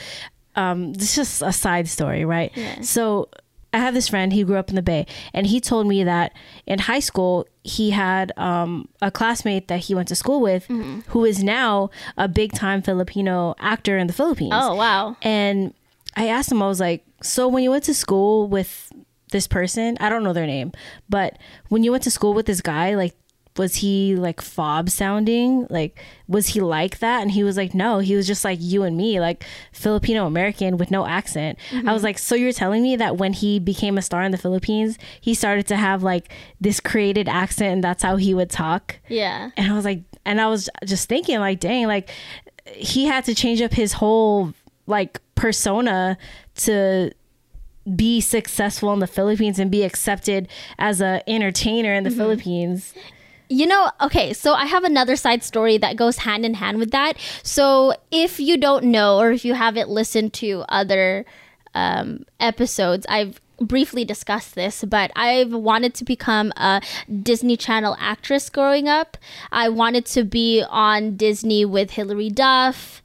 um 0.55 0.95
this 0.95 1.11
is 1.11 1.17
just 1.17 1.43
a 1.43 1.53
side 1.53 1.89
story, 1.89 2.25
right? 2.25 2.53
Yeah. 2.55 2.81
So 2.83 3.29
I 3.73 3.79
have 3.79 3.93
this 3.93 4.09
friend. 4.09 4.33
He 4.33 4.45
grew 4.45 4.57
up 4.57 4.71
in 4.71 4.77
the 4.77 4.83
Bay, 4.83 5.07
and 5.35 5.47
he 5.47 5.61
told 5.61 5.87
me 5.87 6.05
that 6.05 6.33
in 6.64 6.79
high 6.79 7.01
school 7.01 7.47
he 7.62 7.91
had 7.91 8.33
um, 8.39 8.89
a 9.03 9.11
classmate 9.11 9.69
that 9.69 9.81
he 9.81 9.95
went 9.95 10.09
to 10.09 10.14
school 10.14 10.41
with, 10.41 10.67
mm-hmm. 10.69 11.01
who 11.09 11.27
is 11.27 11.43
now 11.45 11.91
a 12.17 12.27
big 12.27 12.53
time 12.53 12.81
Filipino 12.81 13.55
actor 13.59 13.99
in 13.99 14.07
the 14.07 14.14
Philippines. 14.14 14.55
Oh 14.55 14.75
wow! 14.77 15.17
And 15.21 15.75
I 16.17 16.29
asked 16.29 16.51
him, 16.51 16.62
I 16.62 16.69
was 16.69 16.81
like, 16.81 17.05
"So 17.23 17.49
when 17.49 17.62
you 17.64 17.71
went 17.71 17.85
to 17.85 17.95
school 17.95 18.49
with 18.49 18.91
this 19.33 19.47
person, 19.47 19.97
I 20.01 20.09
don't 20.09 20.22
know 20.22 20.33
their 20.33 20.47
name, 20.47 20.72
but 21.09 21.39
when 21.68 21.83
you 21.83 21.91
went 21.91 22.05
to 22.05 22.11
school 22.11 22.35
with 22.35 22.47
this 22.47 22.61
guy, 22.61 22.95
like 22.95 23.14
was 23.59 23.77
he 23.77 24.16
like 24.16 24.41
fob 24.41 24.91
sounding? 24.91 25.66
Like 25.70 25.99
was 26.29 26.49
he 26.49 26.61
like 26.61 26.99
that? 26.99 27.22
And 27.22 27.31
he 27.31 27.43
was 27.43 27.57
like 27.57 27.74
no 27.74 27.99
he 27.99 28.14
was 28.14 28.27
just 28.27 28.45
like 28.45 28.59
you 28.61 28.83
and 28.83 28.97
me 28.97 29.20
like 29.20 29.45
filipino 29.72 30.27
american 30.27 30.77
with 30.77 30.91
no 30.91 31.07
accent. 31.07 31.59
Mm-hmm. 31.70 31.89
i 31.89 31.93
was 31.93 32.03
like 32.03 32.18
so 32.18 32.35
you're 32.35 32.53
telling 32.53 32.83
me 32.83 32.97
that 32.97 33.16
when 33.16 33.33
he 33.33 33.59
became 33.59 33.99
a 33.99 34.03
star 34.03 34.22
in 34.22 34.33
the 34.33 34.39
philippines 34.39 34.99
he 35.20 35.35
started 35.35 35.66
to 35.68 35.77
have 35.77 36.03
like 36.03 36.33
this 36.61 36.81
created 36.81 37.29
accent 37.29 37.72
and 37.72 37.85
that's 37.85 38.03
how 38.03 38.16
he 38.16 38.35
would 38.35 38.51
talk? 38.51 38.97
Yeah. 39.09 39.51
And 39.57 39.72
i 39.72 39.74
was 39.74 39.85
like 39.85 40.03
and 40.24 40.41
i 40.41 40.49
was 40.49 40.68
just 40.85 41.09
thinking 41.09 41.39
like 41.39 41.61
dang 41.61 41.87
like 41.87 42.11
he 42.74 43.07
had 43.07 43.24
to 43.24 43.35
change 43.35 43.62
up 43.62 43.72
his 43.72 43.95
whole 43.95 44.53
like 44.87 45.20
persona 45.35 46.18
to 46.57 47.11
be 47.95 48.20
successful 48.20 48.93
in 48.93 48.99
the 48.99 49.07
Philippines 49.07 49.59
and 49.59 49.70
be 49.70 49.82
accepted 49.82 50.49
as 50.78 51.01
a 51.01 51.22
entertainer 51.28 51.95
in 51.95 52.05
the 52.05 52.11
mm-hmm. 52.11 52.18
Philippines. 52.18 52.95
You 53.49 53.66
know, 53.66 53.91
okay, 54.01 54.32
so 54.32 54.55
I 54.55 54.66
have 54.66 54.82
another 54.82 55.14
side 55.14 55.45
story 55.45 55.78
that 55.78 55.97
goes 55.97 56.18
hand 56.18 56.45
in 56.45 56.55
hand 56.55 56.78
with 56.78 56.91
that. 56.91 57.16
So 57.45 57.95
if 58.11 58.41
you 58.41 58.57
don't 58.57 58.87
know 58.87 59.18
or 59.18 59.30
if 59.30 59.45
you 59.45 59.55
haven't 59.55 59.89
listened 59.89 60.32
to 60.34 60.64
other 60.68 61.24
um, 61.72 62.24
episodes, 62.41 63.07
I've 63.09 63.41
briefly 63.61 64.05
discussed 64.05 64.57
this, 64.57 64.84
but 64.84 65.12
I've 65.14 65.53
wanted 65.53 65.95
to 65.95 66.05
become 66.05 66.53
a 66.57 66.82
Disney 67.22 67.57
Channel 67.57 67.97
actress 68.01 68.51
growing 68.51 68.89
up. 68.89 69.16
I 69.53 69.68
wanted 69.68 70.07
to 70.07 70.24
be 70.24 70.64
on 70.68 71.16
Disney 71.16 71.64
with 71.64 71.93
Hilary 71.93 72.30
Duff 72.30 73.03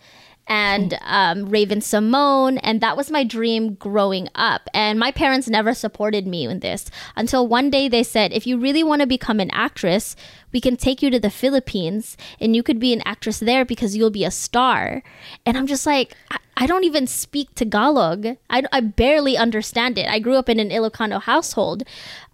and 0.51 0.99
um, 1.03 1.45
Raven-Symoné, 1.45 2.59
and 2.61 2.81
that 2.81 2.97
was 2.97 3.09
my 3.09 3.23
dream 3.23 3.75
growing 3.75 4.27
up. 4.35 4.67
And 4.73 4.99
my 4.99 5.09
parents 5.09 5.47
never 5.47 5.73
supported 5.73 6.27
me 6.27 6.45
in 6.45 6.59
this 6.59 6.91
until 7.15 7.47
one 7.47 7.69
day 7.69 7.87
they 7.87 8.03
said, 8.03 8.33
if 8.33 8.45
you 8.45 8.57
really 8.57 8.83
want 8.83 8.99
to 8.99 9.07
become 9.07 9.39
an 9.39 9.49
actress, 9.51 10.13
we 10.51 10.59
can 10.59 10.75
take 10.75 11.01
you 11.01 11.09
to 11.09 11.21
the 11.21 11.29
Philippines 11.29 12.17
and 12.41 12.53
you 12.53 12.63
could 12.63 12.79
be 12.79 12.91
an 12.91 13.01
actress 13.05 13.39
there 13.39 13.63
because 13.63 13.95
you'll 13.95 14.09
be 14.09 14.25
a 14.25 14.31
star. 14.31 15.03
And 15.45 15.57
I'm 15.57 15.67
just 15.67 15.85
like, 15.85 16.17
I, 16.29 16.37
I 16.57 16.67
don't 16.67 16.83
even 16.83 17.07
speak 17.07 17.55
Tagalog. 17.55 18.25
I, 18.49 18.63
I 18.73 18.81
barely 18.81 19.37
understand 19.37 19.97
it. 19.97 20.09
I 20.09 20.19
grew 20.19 20.35
up 20.35 20.49
in 20.49 20.59
an 20.59 20.69
Ilocano 20.69 21.21
household. 21.21 21.83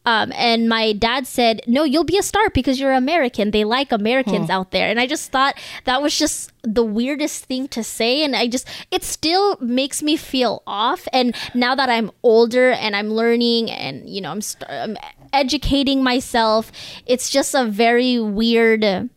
Um, 0.07 0.31
and 0.35 0.69
my 0.69 0.93
dad 0.93 1.27
said, 1.27 1.59
No, 1.67 1.83
you'll 1.83 2.05
be 2.05 2.17
a 2.17 2.23
star 2.23 2.49
because 2.51 2.79
you're 2.79 2.93
American. 2.93 3.51
They 3.51 3.65
like 3.65 3.91
Americans 3.91 4.49
out 4.49 4.71
there. 4.71 4.89
And 4.89 5.01
I 5.01 5.05
just 5.05 5.33
thought 5.33 5.59
that 5.83 6.01
was 6.01 6.17
just 6.17 6.53
the 6.63 6.85
weirdest 6.85 7.43
thing 7.43 7.67
to 7.67 7.83
say. 7.83 8.23
And 8.23 8.33
I 8.33 8.47
just, 8.47 8.69
it 8.89 9.03
still 9.03 9.57
makes 9.59 10.01
me 10.01 10.15
feel 10.15 10.63
off. 10.65 11.09
And 11.11 11.35
now 11.53 11.75
that 11.75 11.89
I'm 11.89 12.09
older 12.23 12.71
and 12.71 12.95
I'm 12.95 13.09
learning 13.09 13.69
and, 13.69 14.07
you 14.07 14.21
know, 14.21 14.31
I'm, 14.31 14.39
st- 14.39 14.71
I'm 14.71 14.95
educating 15.33 16.01
myself, 16.01 16.71
it's 17.05 17.29
just 17.29 17.53
a 17.53 17.65
very 17.65 18.17
weird, 18.17 18.85
it, 18.85 19.09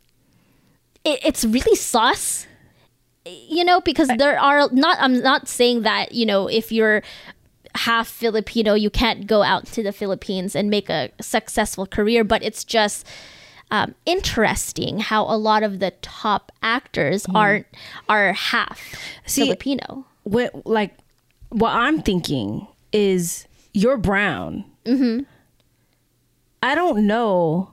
it's 1.04 1.44
really 1.44 1.76
sauce 1.76 2.48
you 3.26 3.62
know 3.62 3.82
because 3.82 4.08
there 4.16 4.40
are 4.40 4.70
not 4.72 4.96
i'm 4.98 5.20
not 5.20 5.46
saying 5.46 5.82
that 5.82 6.12
you 6.12 6.24
know 6.24 6.48
if 6.48 6.72
you're 6.72 7.02
half 7.74 8.08
Filipino, 8.08 8.74
you 8.74 8.90
can't 8.90 9.26
go 9.26 9.42
out 9.42 9.66
to 9.66 9.82
the 9.82 9.92
Philippines 9.92 10.54
and 10.54 10.70
make 10.70 10.88
a 10.88 11.10
successful 11.20 11.86
career. 11.86 12.24
But 12.24 12.42
it's 12.42 12.64
just 12.64 13.06
um, 13.70 13.94
interesting 14.04 14.98
how 14.98 15.24
a 15.24 15.36
lot 15.36 15.62
of 15.62 15.78
the 15.78 15.92
top 16.02 16.52
actors 16.62 17.26
mm. 17.26 17.34
aren't 17.34 17.66
are 18.08 18.32
half 18.32 18.94
See, 19.26 19.42
Filipino. 19.42 20.06
What 20.24 20.66
like 20.66 20.96
what 21.50 21.72
I'm 21.72 22.02
thinking 22.02 22.66
is 22.92 23.46
you're 23.72 23.96
brown. 23.96 24.64
Mm-hmm. 24.84 25.24
I 26.62 26.74
don't 26.74 27.06
know 27.06 27.70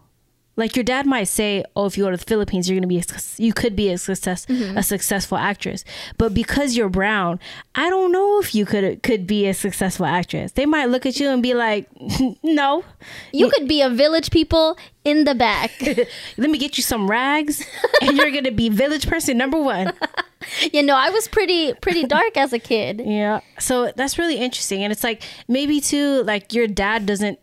like 0.57 0.75
your 0.75 0.83
dad 0.83 1.05
might 1.05 1.25
say, 1.25 1.63
"Oh, 1.75 1.85
if 1.85 1.97
you 1.97 2.03
go 2.03 2.11
to 2.11 2.17
the 2.17 2.25
Philippines, 2.25 2.67
you're 2.67 2.77
gonna 2.77 2.87
be 2.87 2.97
a, 2.97 3.03
you 3.37 3.53
could 3.53 3.75
be 3.75 3.89
a 3.89 3.97
success 3.97 4.45
mm-hmm. 4.47 4.77
a 4.77 4.83
successful 4.83 5.37
actress." 5.37 5.85
But 6.17 6.33
because 6.33 6.75
you're 6.75 6.89
brown, 6.89 7.39
I 7.75 7.89
don't 7.89 8.11
know 8.11 8.39
if 8.39 8.53
you 8.53 8.65
could 8.65 9.03
could 9.03 9.27
be 9.27 9.47
a 9.47 9.53
successful 9.53 10.07
actress. 10.07 10.51
They 10.53 10.65
might 10.65 10.89
look 10.89 11.05
at 11.05 11.19
you 11.19 11.29
and 11.29 11.41
be 11.41 11.53
like, 11.53 11.87
"No, 12.43 12.83
you 13.31 13.49
could 13.51 13.67
be 13.67 13.81
a 13.81 13.89
village 13.89 14.31
people 14.31 14.77
in 15.05 15.23
the 15.23 15.35
back. 15.35 15.71
Let 16.37 16.49
me 16.49 16.57
get 16.57 16.77
you 16.77 16.83
some 16.83 17.09
rags, 17.09 17.63
and 18.01 18.17
you're 18.17 18.31
gonna 18.31 18.51
be 18.51 18.69
village 18.69 19.07
person 19.07 19.37
number 19.37 19.61
one." 19.61 19.93
you 20.73 20.81
know, 20.81 20.95
I 20.95 21.11
was 21.11 21.27
pretty 21.27 21.73
pretty 21.75 22.03
dark 22.03 22.35
as 22.35 22.51
a 22.51 22.59
kid. 22.59 23.01
Yeah, 23.05 23.41
so 23.59 23.91
that's 23.95 24.17
really 24.17 24.37
interesting, 24.37 24.83
and 24.83 24.91
it's 24.91 25.03
like 25.03 25.21
maybe 25.47 25.79
too 25.79 26.23
like 26.23 26.51
your 26.51 26.67
dad 26.67 27.05
doesn't 27.05 27.39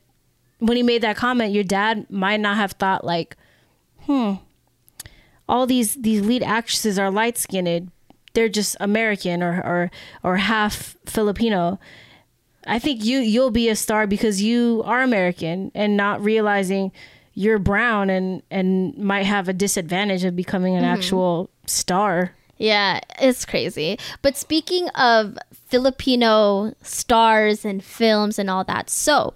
when 0.66 0.76
he 0.76 0.82
made 0.82 1.02
that 1.02 1.16
comment, 1.16 1.52
your 1.52 1.64
dad 1.64 2.10
might 2.10 2.40
not 2.40 2.56
have 2.56 2.72
thought 2.72 3.04
like, 3.04 3.36
hmm, 4.00 4.34
all 5.48 5.66
these 5.66 5.94
these 5.94 6.22
lead 6.22 6.42
actresses 6.42 6.98
are 6.98 7.10
light 7.10 7.36
skinned. 7.38 7.90
They're 8.32 8.48
just 8.48 8.76
American 8.80 9.42
or 9.42 9.56
or 9.64 9.90
or 10.22 10.36
half 10.38 10.96
Filipino. 11.06 11.78
I 12.66 12.78
think 12.78 13.04
you 13.04 13.18
you'll 13.18 13.50
be 13.50 13.68
a 13.68 13.76
star 13.76 14.06
because 14.06 14.42
you 14.42 14.82
are 14.86 15.02
American 15.02 15.70
and 15.74 15.96
not 15.96 16.22
realizing 16.24 16.92
you're 17.34 17.58
brown 17.58 18.10
and 18.10 18.42
and 18.50 18.96
might 18.96 19.26
have 19.26 19.48
a 19.48 19.52
disadvantage 19.52 20.24
of 20.24 20.34
becoming 20.34 20.74
an 20.74 20.82
mm-hmm. 20.82 20.94
actual 20.94 21.50
star. 21.66 22.34
Yeah, 22.57 23.00
it's 23.20 23.44
crazy. 23.44 23.98
But 24.22 24.36
speaking 24.36 24.88
of 24.90 25.36
Filipino 25.52 26.72
stars 26.82 27.64
and 27.64 27.82
films 27.82 28.38
and 28.38 28.48
all 28.48 28.62
that, 28.64 28.88
so 28.88 29.34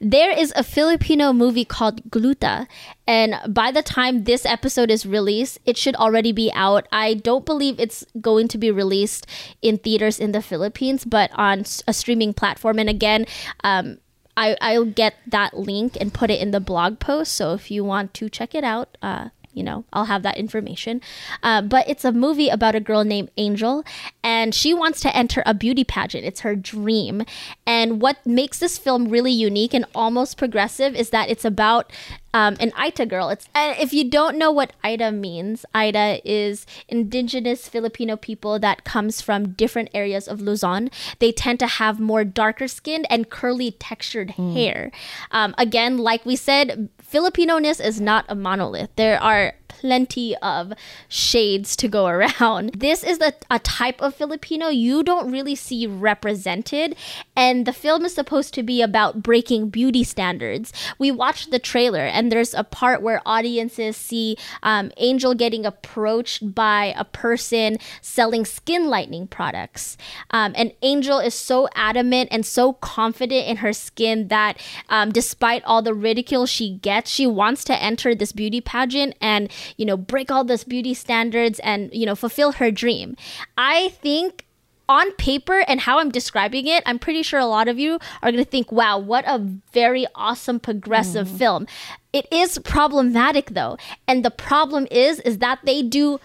there 0.00 0.30
is 0.30 0.52
a 0.54 0.62
Filipino 0.62 1.32
movie 1.32 1.64
called 1.64 2.08
Gluta. 2.10 2.68
And 3.06 3.34
by 3.52 3.72
the 3.72 3.82
time 3.82 4.22
this 4.22 4.46
episode 4.46 4.90
is 4.90 5.04
released, 5.04 5.58
it 5.66 5.76
should 5.76 5.96
already 5.96 6.30
be 6.30 6.52
out. 6.54 6.86
I 6.92 7.14
don't 7.14 7.44
believe 7.44 7.80
it's 7.80 8.06
going 8.20 8.46
to 8.48 8.58
be 8.58 8.70
released 8.70 9.26
in 9.62 9.78
theaters 9.78 10.20
in 10.20 10.30
the 10.30 10.42
Philippines, 10.42 11.04
but 11.04 11.30
on 11.34 11.64
a 11.88 11.92
streaming 11.92 12.32
platform. 12.32 12.78
And 12.78 12.88
again, 12.88 13.26
um, 13.64 13.98
I, 14.36 14.56
I'll 14.60 14.84
get 14.84 15.14
that 15.26 15.54
link 15.54 15.96
and 16.00 16.14
put 16.14 16.30
it 16.30 16.40
in 16.40 16.52
the 16.52 16.60
blog 16.60 17.00
post. 17.00 17.32
So 17.32 17.52
if 17.52 17.70
you 17.70 17.84
want 17.84 18.14
to 18.14 18.28
check 18.28 18.54
it 18.54 18.62
out, 18.62 18.96
uh, 19.02 19.30
you 19.52 19.62
know, 19.62 19.84
I'll 19.92 20.04
have 20.04 20.22
that 20.22 20.36
information. 20.36 21.00
Uh, 21.42 21.62
but 21.62 21.88
it's 21.88 22.04
a 22.04 22.12
movie 22.12 22.48
about 22.48 22.74
a 22.74 22.80
girl 22.80 23.04
named 23.04 23.30
Angel, 23.36 23.84
and 24.22 24.54
she 24.54 24.74
wants 24.74 25.00
to 25.00 25.16
enter 25.16 25.42
a 25.46 25.54
beauty 25.54 25.84
pageant. 25.84 26.24
It's 26.24 26.40
her 26.40 26.54
dream. 26.54 27.24
And 27.66 28.00
what 28.00 28.24
makes 28.26 28.58
this 28.58 28.78
film 28.78 29.08
really 29.08 29.32
unique 29.32 29.74
and 29.74 29.84
almost 29.94 30.36
progressive 30.36 30.94
is 30.94 31.10
that 31.10 31.28
it's 31.28 31.44
about 31.44 31.92
um, 32.32 32.56
an 32.60 32.72
Aeta 32.78 33.06
girl. 33.06 33.28
It's 33.28 33.48
and 33.54 33.76
if 33.78 33.92
you 33.92 34.08
don't 34.08 34.38
know 34.38 34.52
what 34.52 34.72
Aeta 34.84 35.10
means, 35.10 35.64
Aeta 35.74 36.20
is 36.24 36.66
indigenous 36.88 37.68
Filipino 37.68 38.16
people 38.16 38.58
that 38.60 38.84
comes 38.84 39.20
from 39.20 39.52
different 39.52 39.90
areas 39.94 40.28
of 40.28 40.40
Luzon. 40.40 40.90
They 41.18 41.32
tend 41.32 41.58
to 41.60 41.66
have 41.66 41.98
more 41.98 42.24
darker 42.24 42.68
skin 42.68 43.04
and 43.06 43.30
curly 43.30 43.72
textured 43.72 44.28
mm. 44.30 44.52
hair. 44.52 44.92
Um, 45.32 45.54
again, 45.58 45.98
like 45.98 46.24
we 46.24 46.36
said, 46.36 46.88
Filipino-ness 47.10 47.80
is 47.80 48.00
not 48.00 48.24
a 48.28 48.36
monolith. 48.36 48.90
There 48.94 49.20
are 49.20 49.54
plenty 49.80 50.36
of 50.36 50.72
shades 51.08 51.74
to 51.76 51.88
go 51.88 52.06
around. 52.14 52.72
This 52.74 53.02
is 53.02 53.18
a, 53.20 53.32
a 53.50 53.58
type 53.60 54.02
of 54.02 54.14
Filipino 54.14 54.68
you 54.68 55.02
don't 55.02 55.32
really 55.32 55.54
see 55.54 55.86
represented, 55.86 56.94
and 57.34 57.66
the 57.66 57.72
film 57.72 58.04
is 58.04 58.14
supposed 58.14 58.52
to 58.54 58.62
be 58.62 58.82
about 58.82 59.22
breaking 59.22 59.70
beauty 59.70 60.04
standards. 60.04 60.72
We 60.98 61.10
watched 61.10 61.50
the 61.50 61.58
trailer, 61.58 62.04
and 62.04 62.30
there's 62.30 62.52
a 62.52 62.64
part 62.64 63.00
where 63.00 63.22
audiences 63.24 63.96
see 63.96 64.36
um, 64.62 64.92
Angel 64.96 65.34
getting 65.34 65.64
approached 65.64 66.54
by 66.54 66.94
a 66.96 67.04
person 67.04 67.78
selling 68.02 68.44
skin 68.44 68.88
lightening 68.88 69.26
products. 69.26 69.96
Um, 70.30 70.52
and 70.56 70.72
Angel 70.82 71.18
is 71.18 71.34
so 71.34 71.68
adamant 71.74 72.28
and 72.30 72.44
so 72.44 72.74
confident 72.74 73.46
in 73.46 73.58
her 73.58 73.72
skin 73.72 74.28
that 74.28 74.60
um, 74.88 75.10
despite 75.10 75.64
all 75.64 75.80
the 75.80 75.94
ridicule 75.94 76.46
she 76.46 76.76
gets, 76.76 76.99
she 77.06 77.26
wants 77.26 77.64
to 77.64 77.82
enter 77.82 78.14
this 78.14 78.32
beauty 78.32 78.60
pageant 78.60 79.14
and 79.20 79.50
you 79.76 79.86
know, 79.86 79.96
break 79.96 80.30
all 80.30 80.44
those 80.44 80.64
beauty 80.64 80.94
standards 80.94 81.58
and, 81.60 81.92
you 81.92 82.06
know, 82.06 82.14
fulfill 82.14 82.52
her 82.52 82.70
dream. 82.70 83.16
I 83.56 83.88
think 83.88 84.46
on 84.88 85.12
paper 85.12 85.64
and 85.68 85.80
how 85.80 86.00
I'm 86.00 86.10
describing 86.10 86.66
it, 86.66 86.82
I'm 86.84 86.98
pretty 86.98 87.22
sure 87.22 87.38
a 87.38 87.46
lot 87.46 87.68
of 87.68 87.78
you 87.78 87.94
are 88.22 88.32
going 88.32 88.44
to 88.44 88.50
think, 88.50 88.72
wow, 88.72 88.98
what 88.98 89.24
a 89.26 89.38
very 89.72 90.06
awesome 90.14 90.58
progressive 90.58 91.28
mm. 91.28 91.38
film. 91.38 91.66
It 92.12 92.26
is 92.32 92.58
problematic 92.58 93.50
though. 93.50 93.78
And 94.08 94.24
the 94.24 94.30
problem 94.30 94.88
is 94.90 95.20
is 95.20 95.38
that 95.38 95.60
they 95.64 95.82
do 95.82 96.18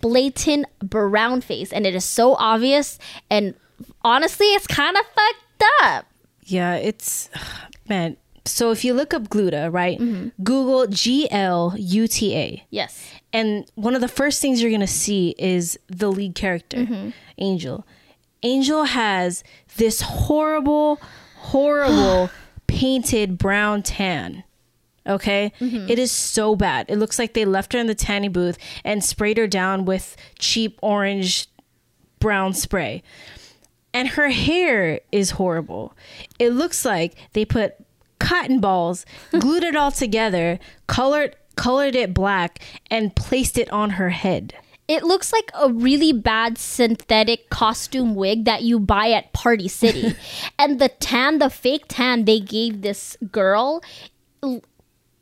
blatant 0.00 0.66
brown 0.80 1.40
face 1.40 1.72
and 1.72 1.86
it 1.86 1.94
is 1.94 2.04
so 2.04 2.34
obvious 2.34 2.98
and 3.30 3.54
honestly, 4.02 4.46
it's 4.48 4.66
kind 4.66 4.96
of 4.96 5.04
fucked 5.06 5.64
up. 5.82 6.06
Yeah, 6.44 6.74
it's 6.74 7.30
man. 7.88 8.16
So 8.50 8.70
if 8.70 8.84
you 8.84 8.94
look 8.94 9.14
up 9.14 9.28
Gluta, 9.28 9.72
right? 9.72 9.98
Mm-hmm. 9.98 10.42
Google 10.42 10.86
G 10.86 11.28
L 11.30 11.74
U 11.76 12.08
T 12.08 12.34
A. 12.34 12.64
Yes. 12.70 13.12
And 13.32 13.70
one 13.74 13.94
of 13.94 14.00
the 14.00 14.08
first 14.08 14.40
things 14.40 14.62
you're 14.62 14.70
gonna 14.70 14.86
see 14.86 15.34
is 15.38 15.78
the 15.88 16.10
lead 16.10 16.34
character, 16.34 16.78
mm-hmm. 16.78 17.10
Angel. 17.38 17.86
Angel 18.42 18.84
has 18.84 19.42
this 19.76 20.00
horrible, 20.00 21.00
horrible 21.36 22.30
painted 22.66 23.38
brown 23.38 23.82
tan. 23.82 24.44
Okay? 25.06 25.52
Mm-hmm. 25.60 25.88
It 25.88 25.98
is 25.98 26.12
so 26.12 26.54
bad. 26.54 26.86
It 26.88 26.96
looks 26.96 27.18
like 27.18 27.32
they 27.32 27.44
left 27.44 27.72
her 27.72 27.78
in 27.78 27.86
the 27.86 27.94
tanning 27.94 28.32
booth 28.32 28.58
and 28.84 29.02
sprayed 29.02 29.38
her 29.38 29.46
down 29.46 29.84
with 29.84 30.16
cheap 30.38 30.78
orange 30.82 31.48
brown 32.20 32.52
spray. 32.52 33.02
And 33.94 34.08
her 34.08 34.28
hair 34.28 35.00
is 35.10 35.32
horrible. 35.32 35.94
It 36.38 36.50
looks 36.50 36.84
like 36.84 37.16
they 37.32 37.44
put 37.44 37.76
cotton 38.18 38.60
balls, 38.60 39.06
glued 39.38 39.64
it 39.64 39.76
all 39.76 39.90
together, 39.90 40.58
colored 40.86 41.36
colored 41.56 41.96
it 41.96 42.14
black, 42.14 42.60
and 42.90 43.14
placed 43.16 43.58
it 43.58 43.70
on 43.70 43.90
her 43.90 44.10
head. 44.10 44.54
It 44.86 45.02
looks 45.02 45.32
like 45.32 45.50
a 45.54 45.70
really 45.70 46.14
bad 46.14 46.56
synthetic 46.56 47.50
costume 47.50 48.14
wig 48.14 48.46
that 48.46 48.62
you 48.62 48.80
buy 48.80 49.10
at 49.10 49.32
Party 49.34 49.68
City. 49.68 50.14
and 50.58 50.78
the 50.78 50.88
tan, 50.88 51.40
the 51.40 51.50
fake 51.50 51.84
tan 51.88 52.24
they 52.24 52.40
gave 52.40 52.80
this 52.80 53.16
girl, 53.30 53.82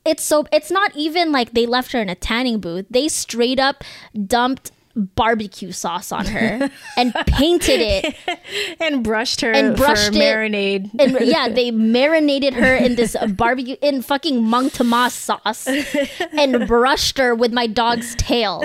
it's 0.05 0.23
so 0.23 0.47
it's 0.53 0.71
not 0.71 0.95
even 0.95 1.33
like 1.33 1.53
they 1.53 1.67
left 1.67 1.93
her 1.93 2.01
in 2.01 2.09
a 2.09 2.15
tanning 2.15 2.61
booth. 2.61 2.87
They 2.89 3.09
straight 3.09 3.59
up 3.59 3.83
dumped 4.27 4.71
barbecue 4.97 5.73
sauce 5.73 6.11
on 6.11 6.27
her 6.27 6.71
and 6.97 7.15
painted 7.27 7.81
it 7.81 8.17
and 8.81 9.05
brushed 9.05 9.43
her 9.43 9.53
and 9.53 9.77
brushed 9.77 10.15
it, 10.15 10.15
marinade. 10.15 10.91
And 10.99 11.19
yeah, 11.21 11.49
they 11.49 11.71
marinated 11.71 12.55
her 12.55 12.75
in 12.75 12.97
this 12.97 13.15
barbecue 13.35 13.77
in 13.83 14.03
fucking 14.03 14.49
Mang 14.49 14.71
Tomas 14.71 15.13
sauce 15.13 15.69
and 16.33 16.67
brushed 16.67 17.19
her 17.19 17.35
with 17.35 17.53
my 17.53 17.67
dog's 17.67 18.15
tail. 18.15 18.65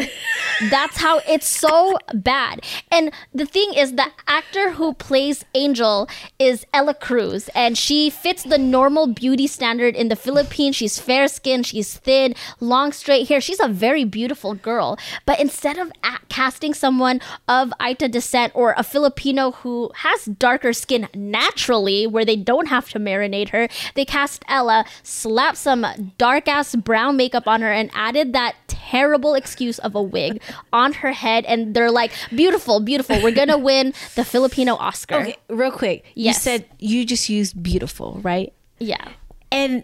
That's 0.70 0.98
how 0.98 1.22
it's 1.28 1.48
so 1.48 1.98
bad. 2.14 2.64
And 2.92 3.12
the 3.34 3.46
thing 3.46 3.74
is, 3.74 3.94
the 3.96 4.08
actor 4.28 4.72
who 4.72 4.94
plays 4.94 5.44
Angel 5.54 6.08
is 6.40 6.66
Ella 6.74 6.94
Cruz, 6.94 7.50
and 7.54 7.78
she 7.78 8.10
fits 8.10 8.44
the 8.44 8.58
normal 8.58 9.08
beauty 9.08 9.48
standard 9.48 9.96
in 9.96 10.08
the 10.08 10.16
Philippines. 10.16 10.76
She's 10.76 11.00
fair 11.00 11.28
skinned, 11.28 11.66
she's 11.66 11.98
thin, 11.98 12.36
long 12.60 12.92
straight 12.92 13.28
hair. 13.28 13.42
She's 13.42 13.60
a 13.60 13.68
very 13.68 14.06
beautiful 14.06 14.54
girl. 14.54 14.98
But 15.26 15.40
instead 15.40 15.78
of 15.78 15.92
casting 16.30 16.74
someone 16.74 17.20
of 17.48 17.74
Aeta 17.80 18.08
descent 18.08 18.54
or 18.56 18.74
a 18.78 18.84
Filipino 18.84 19.52
who 19.52 19.92
has 19.96 20.26
darker 20.26 20.74
skin 20.74 21.08
naturally, 21.14 22.08
where 22.08 22.26
they 22.26 22.36
don't 22.36 22.68
have 22.68 22.90
to 22.90 23.00
marinate 23.00 23.50
her, 23.50 23.68
they 23.96 24.06
cast 24.06 24.44
Ella, 24.48 24.86
slapped 25.04 25.58
some 25.58 26.14
dark 26.18 26.48
ass 26.48 26.76
brown 26.76 27.18
makeup 27.18 27.48
on 27.48 27.62
her, 27.62 27.72
and 27.72 27.90
added 27.94 28.34
that 28.34 28.56
terrible 28.68 29.34
excuse 29.36 29.80
of 29.80 29.96
a 29.96 30.02
wig 30.02 30.42
on 30.74 30.94
her 30.94 31.12
head. 31.12 31.46
And 31.46 31.74
they're 31.74 31.92
like, 31.92 32.12
beautiful, 32.30 32.80
beautiful. 32.80 33.22
We're 33.22 33.32
gonna 33.36 33.58
win 33.72 33.94
the 34.16 34.26
Filipino 34.26 34.76
Oscar. 34.76 35.16
Okay, 35.16 35.38
real 35.50 35.72
quick. 35.72 36.06
Yes. 36.16 36.36
You 36.36 36.40
said 36.40 36.66
you 36.80 37.06
just 37.06 37.30
used 37.30 37.62
beautiful, 37.62 38.20
right? 38.24 38.54
Yeah. 38.80 39.10
And 39.52 39.84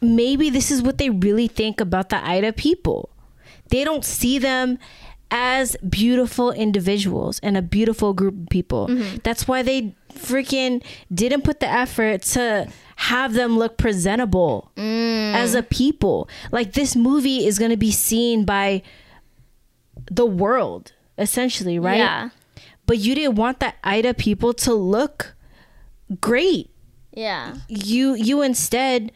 maybe 0.00 0.50
this 0.50 0.70
is 0.70 0.82
what 0.82 0.98
they 0.98 1.10
really 1.10 1.48
think 1.48 1.80
about 1.80 2.08
the 2.08 2.16
Aeta 2.16 2.52
people. 2.52 3.10
They 3.68 3.84
don't 3.84 4.04
see 4.04 4.38
them 4.38 4.78
as 5.30 5.76
beautiful 5.88 6.52
individuals 6.52 7.40
and 7.40 7.56
a 7.56 7.62
beautiful 7.62 8.12
group 8.12 8.34
of 8.42 8.48
people. 8.48 8.88
Mm-hmm. 8.88 9.18
That's 9.24 9.48
why 9.48 9.62
they 9.62 9.96
freaking 10.10 10.82
didn't 11.12 11.42
put 11.42 11.60
the 11.60 11.68
effort 11.68 12.22
to 12.22 12.68
have 12.96 13.34
them 13.34 13.58
look 13.58 13.76
presentable 13.76 14.70
mm. 14.76 15.34
as 15.34 15.54
a 15.54 15.62
people. 15.62 16.28
Like 16.52 16.72
this 16.72 16.94
movie 16.94 17.46
is 17.46 17.58
going 17.58 17.70
to 17.70 17.76
be 17.76 17.90
seen 17.90 18.44
by 18.44 18.82
the 20.10 20.26
world 20.26 20.92
essentially, 21.18 21.78
right? 21.78 21.98
Yeah. 21.98 22.30
But 22.86 22.98
you 22.98 23.14
didn't 23.14 23.34
want 23.34 23.60
the 23.60 23.74
Aeta 23.84 24.14
people 24.14 24.54
to 24.54 24.72
look 24.72 25.34
great. 26.20 26.70
Yeah. 27.12 27.56
You 27.68 28.14
you 28.14 28.42
instead 28.42 29.10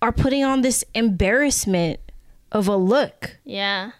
are 0.00 0.12
putting 0.12 0.42
on 0.42 0.62
this 0.62 0.84
embarrassment 0.94 2.00
of 2.50 2.66
a 2.66 2.76
look. 2.76 3.38
Yeah 3.44 3.90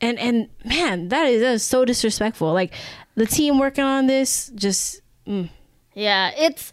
and 0.00 0.18
and 0.18 0.48
man 0.64 1.08
that 1.08 1.26
is, 1.26 1.40
that 1.40 1.54
is 1.54 1.62
so 1.62 1.84
disrespectful. 1.84 2.52
Like 2.52 2.72
the 3.14 3.26
team 3.26 3.58
working 3.58 3.84
on 3.84 4.06
this 4.06 4.50
just 4.54 5.00
mm. 5.26 5.48
yeah 5.94 6.30
it's 6.36 6.70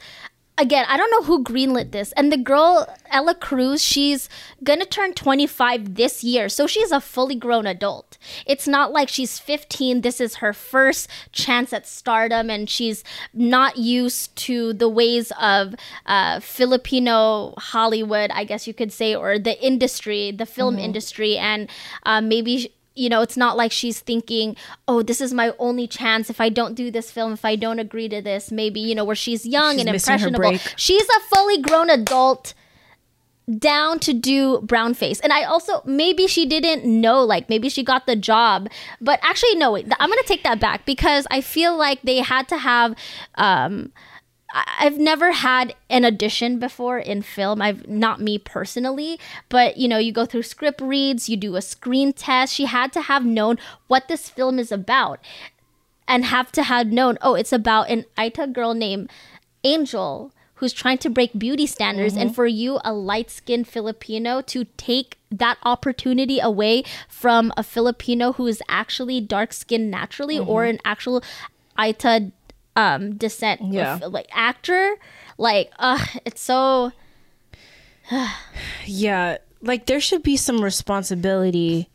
again 0.58 0.86
i 0.88 0.98
don't 0.98 1.10
know 1.10 1.24
who 1.24 1.44
greenlit 1.44 1.92
this. 1.92 2.12
And 2.14 2.32
the 2.32 2.38
girl 2.38 2.88
ella 3.10 3.34
cruz 3.34 3.82
she's 3.82 4.30
gonna 4.64 4.86
turn 4.86 5.14
25 5.14 5.96
this 5.96 6.24
year. 6.24 6.50
So 6.50 6.68
she's 6.68 6.92
a 6.92 7.00
fully 7.00 7.36
grown 7.36 7.66
adult. 7.66 8.18
It's 8.46 8.68
not 8.68 8.92
like 8.92 9.10
she's 9.10 9.40
15 9.40 10.02
this 10.02 10.20
is 10.20 10.36
her 10.36 10.54
first 10.54 11.10
chance 11.32 11.72
at 11.72 11.88
stardom 11.88 12.50
and 12.50 12.70
she's 12.70 13.04
not 13.34 13.78
used 13.78 14.36
to 14.36 14.74
the 14.74 14.90
ways 14.90 15.32
of 15.40 15.76
uh, 16.06 16.40
filipino 16.40 17.54
hollywood 17.58 18.32
i 18.32 18.44
guess 18.44 18.68
you 18.68 18.74
could 18.74 18.92
say 18.92 19.16
or 19.16 19.40
the 19.40 19.62
industry 19.66 20.32
the 20.32 20.46
film 20.46 20.76
mm-hmm. 20.76 20.86
industry. 20.86 21.38
And 21.38 21.70
uh, 22.04 22.22
maybe 22.22 22.74
you 22.96 23.10
know, 23.10 23.22
it's 23.22 23.38
not 23.38 23.58
like 23.58 23.72
she's 23.72 24.00
thinking, 24.00 24.56
oh, 24.88 25.02
this 25.02 25.20
is 25.20 25.34
my 25.34 25.54
only 25.60 25.88
chance. 25.88 26.30
If 26.30 26.40
I 26.40 26.50
don't 26.50 26.76
do 26.76 26.92
this 26.92 27.12
film, 27.12 27.34
if 27.34 27.44
I 27.46 27.56
don't 27.56 27.80
agree 27.80 28.08
to 28.10 28.22
this, 28.22 28.52
maybe, 28.52 28.80
you 28.80 28.96
know, 28.96 29.04
where 29.04 29.16
she's 29.16 29.46
young 29.46 29.78
she's 29.78 29.86
and 29.86 29.96
impressionable. 29.96 30.58
She's 30.76 31.08
a 31.10 31.20
fully 31.22 31.62
grown 31.62 31.90
adult 31.90 32.54
down 33.58 34.00
to 34.00 34.14
do 34.14 34.62
brown 34.62 34.94
face. 34.94 35.20
And 35.20 35.34
I 35.34 35.44
also, 35.44 35.82
maybe 35.86 36.28
she 36.28 36.46
didn't 36.46 36.86
know, 36.86 37.24
like, 37.24 37.50
maybe 37.50 37.68
she 37.68 37.84
got 37.84 38.06
the 38.06 38.16
job. 38.16 38.70
But 39.02 39.20
actually, 39.22 39.56
no, 39.56 39.72
wait, 39.72 39.92
I'm 40.00 40.10
going 40.10 40.22
to 40.22 40.28
take 40.28 40.44
that 40.44 40.60
back 40.60 40.86
because 40.86 41.28
I 41.30 41.42
feel 41.42 41.78
like 41.78 42.02
they 42.04 42.20
had 42.20 42.48
to 42.50 42.58
have, 42.58 42.96
um, 43.36 43.92
I've 44.54 45.00
never 45.00 45.32
had 45.32 45.76
an 45.90 46.06
audition 46.06 46.60
before 46.60 47.00
in 47.00 47.24
film. 47.24 47.62
I've 47.62 47.88
not 47.88 48.22
me 48.22 48.38
personally, 48.38 49.20
but 49.50 49.78
you 49.78 49.88
know, 49.88 49.98
you 49.98 50.12
go 50.12 50.26
through 50.26 50.44
script 50.44 50.80
reads, 50.80 51.28
you 51.28 51.38
do 51.38 51.56
a 51.56 51.62
screen 51.62 52.14
test. 52.14 52.54
She 52.54 52.66
had 52.66 52.94
to 52.94 53.02
have 53.02 53.26
known 53.26 53.58
what 53.88 54.08
this 54.08 54.30
film 54.30 54.60
is 54.60 54.72
about 54.72 55.20
and 56.08 56.26
have 56.26 56.52
to 56.52 56.64
have 56.64 56.88
known, 56.88 57.18
oh, 57.22 57.34
it's 57.34 57.54
about 57.54 57.90
an 57.90 58.06
Aeta 58.18 58.46
girl 58.46 58.74
named 58.74 59.10
Angel 59.64 60.32
who's 60.56 60.74
trying 60.74 61.00
to 61.00 61.10
break 61.10 61.38
beauty 61.38 61.66
standards 61.66 62.14
mm-hmm. 62.14 62.22
and 62.22 62.36
for 62.36 62.46
you 62.46 62.80
a 62.86 62.94
light-skinned 62.94 63.68
Filipino 63.68 64.42
to 64.42 64.66
take 64.78 65.18
that 65.32 65.58
opportunity 65.64 66.40
away 66.40 66.84
from 67.10 67.52
a 67.58 67.64
Filipino 67.64 68.34
who 68.34 68.46
is 68.46 68.62
actually 68.70 69.20
dark-skinned 69.20 69.90
naturally 69.90 70.38
mm-hmm. 70.38 70.50
or 70.50 70.64
an 70.66 70.80
actual 70.86 71.24
Aeta 71.78 72.32
um 72.76 73.16
descent 73.16 73.62
yeah. 73.72 74.00
like 74.10 74.28
actor 74.32 74.96
like 75.38 75.72
uh 75.80 76.04
it's 76.26 76.42
so 76.42 76.92
yeah 78.86 79.38
like 79.62 79.86
there 79.86 80.00
should 80.00 80.24
be 80.24 80.38
some 80.38 80.64
responsibility 80.64 81.90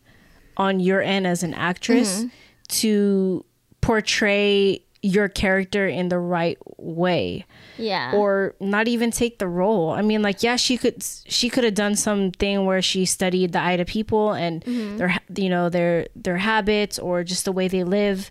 on 0.56 0.80
your 0.80 1.00
end 1.00 1.26
as 1.26 1.42
an 1.42 1.54
actress 1.54 2.20
mm-hmm. 2.20 2.28
to 2.68 3.44
portray 3.80 4.82
your 5.00 5.28
character 5.28 5.86
in 5.86 6.08
the 6.08 6.18
right 6.18 6.58
way 6.76 7.46
yeah 7.76 8.12
or 8.12 8.56
not 8.58 8.88
even 8.88 9.12
take 9.12 9.38
the 9.38 9.46
role 9.46 9.90
i 9.90 10.02
mean 10.02 10.22
like 10.22 10.42
yeah 10.42 10.56
she 10.56 10.76
could 10.76 11.00
she 11.00 11.48
could 11.48 11.62
have 11.62 11.74
done 11.74 11.94
something 11.94 12.64
where 12.64 12.82
she 12.82 13.04
studied 13.04 13.52
the 13.52 13.60
Aeta 13.60 13.84
people 13.84 14.32
and 14.32 14.64
mm-hmm. 14.64 14.96
their 14.96 15.16
you 15.36 15.48
know 15.48 15.68
their 15.68 16.08
their 16.16 16.38
habits 16.38 16.98
or 16.98 17.22
just 17.22 17.44
the 17.44 17.52
way 17.52 17.68
they 17.68 17.84
live 17.84 18.30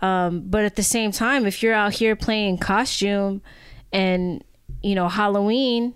um, 0.00 0.42
but 0.46 0.64
at 0.64 0.76
the 0.76 0.82
same 0.82 1.12
time, 1.12 1.46
if 1.46 1.62
you're 1.62 1.74
out 1.74 1.92
here 1.92 2.16
playing 2.16 2.58
costume 2.58 3.42
and 3.92 4.44
you 4.82 4.94
know 4.94 5.08
Halloween 5.08 5.94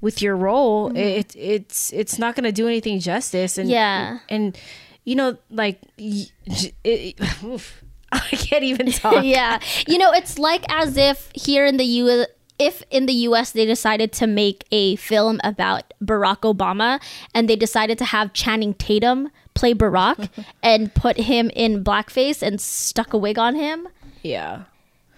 with 0.00 0.22
your 0.22 0.36
role, 0.36 0.88
mm-hmm. 0.88 0.96
it, 0.96 1.36
it's 1.36 1.92
it's 1.92 2.18
not 2.18 2.34
going 2.34 2.44
to 2.44 2.52
do 2.52 2.66
anything 2.66 3.00
justice. 3.00 3.58
And 3.58 3.68
yeah, 3.68 4.18
and 4.28 4.58
you 5.04 5.14
know, 5.14 5.36
like 5.50 5.80
it, 5.98 6.32
it, 6.84 7.20
I 8.12 8.18
can't 8.18 8.64
even 8.64 8.90
talk. 8.92 9.24
yeah, 9.24 9.60
you 9.86 9.98
know, 9.98 10.12
it's 10.12 10.38
like 10.38 10.64
as 10.68 10.96
if 10.96 11.30
here 11.34 11.64
in 11.64 11.76
the 11.76 11.84
U 11.84 12.26
if 12.58 12.82
in 12.90 13.06
the 13.06 13.14
US 13.14 13.52
they 13.52 13.64
decided 13.64 14.12
to 14.12 14.26
make 14.26 14.66
a 14.70 14.96
film 14.96 15.40
about 15.42 15.94
Barack 16.04 16.40
Obama 16.40 17.00
and 17.34 17.48
they 17.48 17.56
decided 17.56 17.96
to 17.98 18.04
have 18.04 18.34
Channing 18.34 18.74
Tatum 18.74 19.30
play 19.60 19.74
Barack 19.74 20.30
and 20.62 20.92
put 20.94 21.18
him 21.18 21.50
in 21.54 21.84
blackface 21.84 22.42
and 22.42 22.60
stuck 22.60 23.12
a 23.12 23.18
wig 23.18 23.38
on 23.38 23.54
him. 23.54 23.86
Yeah. 24.22 24.64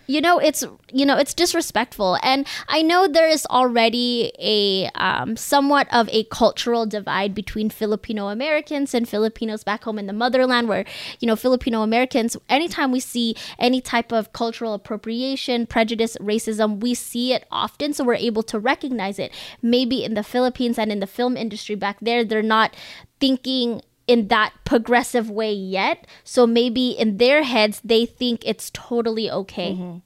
you 0.09 0.20
know 0.20 0.38
it's 0.38 0.64
you 0.93 1.07
know 1.07 1.16
it's 1.16 1.32
disrespectful 1.32 2.18
and 2.22 2.47
i 2.68 2.82
know 2.82 3.07
there 3.07 3.28
is 3.28 3.47
already 3.47 4.32
a 4.38 4.90
um, 4.95 5.36
somewhat 5.36 5.86
of 5.93 6.09
a 6.11 6.24
cultural 6.24 6.86
divide 6.86 7.34
between 7.34 7.70
filipino 7.70 8.28
americans 8.28 8.95
and 8.95 9.09
filipinos 9.09 9.62
back 9.64 9.84
home 9.84 9.99
in 9.99 10.07
the 10.07 10.12
motherland 10.12 10.68
where 10.68 10.84
you 11.20 11.26
know 11.26 11.36
filipino 11.36 11.82
americans 11.82 12.36
anytime 12.49 12.90
we 12.90 13.01
see 13.01 13.34
any 13.59 13.80
type 13.80 14.12
of 14.12 14.32
cultural 14.32 14.74
appropriation 14.74 15.66
prejudice 15.66 16.16
racism 16.20 16.80
we 16.80 16.95
see 16.95 17.32
it 17.32 17.47
often 17.51 17.93
so 17.93 18.05
we're 18.05 18.14
able 18.30 18.43
to 18.43 18.59
recognize 18.59 19.18
it 19.18 19.30
maybe 19.62 20.03
in 20.03 20.14
the 20.14 20.24
philippines 20.24 20.78
and 20.78 20.90
in 20.90 21.01
the 21.01 21.07
film 21.07 21.36
industry 21.36 21.76
back 21.76 21.97
there 22.01 22.24
they're 22.24 22.43
not 22.43 22.74
thinking 23.20 23.80
in 24.12 24.28
that 24.28 24.52
progressive 24.66 25.30
way 25.30 25.54
yet. 25.54 26.06
So 26.22 26.46
maybe 26.46 26.90
in 26.90 27.16
their 27.16 27.44
heads, 27.44 27.80
they 27.82 28.04
think 28.04 28.42
it's 28.44 28.70
totally 28.74 29.30
okay. 29.30 29.72
Mm-hmm. 29.72 29.98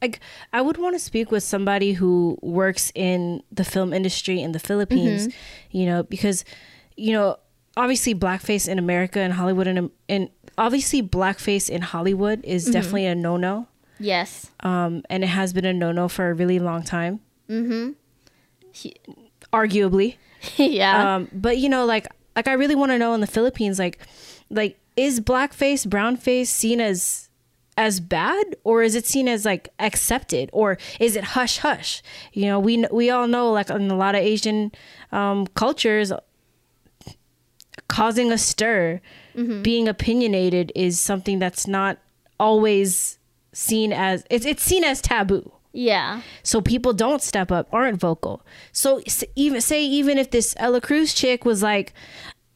Like, 0.00 0.20
I 0.52 0.62
would 0.62 0.76
want 0.76 0.94
to 0.94 1.00
speak 1.00 1.32
with 1.32 1.42
somebody 1.42 1.94
who 1.94 2.38
works 2.40 2.92
in 2.94 3.42
the 3.50 3.64
film 3.64 3.92
industry 3.92 4.40
in 4.40 4.52
the 4.52 4.60
Philippines, 4.60 5.26
mm-hmm. 5.26 5.76
you 5.76 5.86
know, 5.86 6.04
because, 6.04 6.44
you 6.96 7.12
know, 7.12 7.38
obviously 7.76 8.14
blackface 8.14 8.68
in 8.68 8.78
America 8.78 9.18
and 9.18 9.32
Hollywood 9.32 9.66
and, 9.66 9.90
and 10.08 10.30
obviously 10.56 11.02
blackface 11.02 11.68
in 11.68 11.82
Hollywood 11.82 12.44
is 12.44 12.62
mm-hmm. 12.62 12.74
definitely 12.74 13.06
a 13.06 13.16
no 13.16 13.36
no. 13.36 13.66
Yes. 13.98 14.52
Um, 14.60 15.02
and 15.10 15.24
it 15.24 15.28
has 15.28 15.52
been 15.52 15.64
a 15.64 15.72
no 15.72 15.90
no 15.90 16.06
for 16.06 16.30
a 16.30 16.34
really 16.34 16.60
long 16.60 16.84
time. 16.84 17.18
Mm-hmm. 17.50 17.90
He- 18.70 18.94
Arguably. 19.52 20.14
yeah. 20.56 21.16
Um, 21.16 21.28
but 21.32 21.58
you 21.58 21.68
know, 21.68 21.84
like 21.86 22.06
like 22.36 22.48
I 22.48 22.52
really 22.52 22.74
want 22.74 22.92
to 22.92 22.98
know 22.98 23.14
in 23.14 23.20
the 23.20 23.26
Philippines, 23.26 23.78
like, 23.78 23.98
like 24.50 24.78
is 24.96 25.20
blackface, 25.20 25.86
brownface 25.86 26.46
seen 26.46 26.80
as 26.80 27.28
as 27.78 28.00
bad 28.00 28.56
or 28.64 28.82
is 28.82 28.96
it 28.96 29.06
seen 29.06 29.28
as 29.28 29.44
like 29.44 29.68
accepted 29.78 30.50
or 30.52 30.76
is 30.98 31.14
it 31.14 31.22
hush 31.22 31.58
hush 31.58 32.02
you 32.32 32.44
know 32.44 32.58
we 32.58 32.84
we 32.90 33.08
all 33.08 33.28
know 33.28 33.52
like 33.52 33.70
in 33.70 33.88
a 33.88 33.96
lot 33.96 34.16
of 34.16 34.20
asian 34.20 34.72
um, 35.12 35.46
cultures 35.54 36.12
causing 37.86 38.32
a 38.32 38.36
stir 38.36 39.00
mm-hmm. 39.36 39.62
being 39.62 39.86
opinionated 39.86 40.72
is 40.74 40.98
something 40.98 41.38
that's 41.38 41.68
not 41.68 41.98
always 42.40 43.20
seen 43.52 43.92
as 43.92 44.24
it's 44.28 44.44
it's 44.44 44.62
seen 44.62 44.82
as 44.82 45.00
taboo 45.00 45.52
yeah. 45.72 46.22
So 46.42 46.60
people 46.60 46.92
don't 46.92 47.22
step 47.22 47.52
up, 47.52 47.68
aren't 47.72 48.00
vocal. 48.00 48.44
So 48.72 49.02
even 49.36 49.60
say 49.60 49.84
even 49.84 50.18
if 50.18 50.30
this 50.30 50.54
Ella 50.58 50.80
Cruz 50.80 51.14
chick 51.14 51.44
was 51.44 51.62
like, 51.62 51.92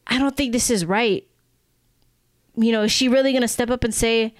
I 0.07 0.17
don't 0.17 0.35
think 0.35 0.51
this 0.51 0.69
is 0.69 0.85
right. 0.85 1.25
You 2.55 2.71
know, 2.71 2.83
is 2.83 2.91
she 2.91 3.07
really 3.07 3.33
gonna 3.33 3.47
step 3.47 3.69
up 3.69 3.83
and 3.83 3.93
say 3.93 4.33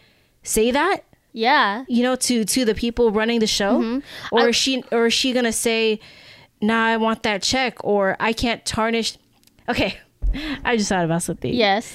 say 0.43 0.71
that? 0.71 1.05
Yeah. 1.31 1.85
You 1.87 2.03
know, 2.03 2.15
to 2.15 2.45
to 2.45 2.65
the 2.65 2.75
people 2.75 3.11
running 3.11 3.39
the 3.39 3.47
show? 3.47 3.79
Mm-hmm. 3.79 4.35
Or 4.35 4.41
I, 4.41 4.49
is 4.49 4.55
she 4.55 4.83
or 4.91 5.07
is 5.07 5.13
she 5.13 5.33
gonna 5.33 5.53
say, 5.53 5.99
nah, 6.61 6.85
I 6.85 6.97
want 6.97 7.23
that 7.23 7.41
check 7.41 7.83
or 7.83 8.17
I 8.19 8.33
can't 8.33 8.63
tarnish 8.65 9.17
Okay. 9.69 9.97
I 10.65 10.77
just 10.77 10.89
thought 10.89 11.05
about 11.05 11.23
something. 11.23 11.53
Yes. 11.53 11.93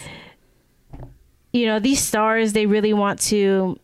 You 1.52 1.66
know, 1.66 1.78
these 1.78 2.00
stars 2.00 2.52
they 2.52 2.66
really 2.66 2.92
want 2.92 3.20
to 3.20 3.78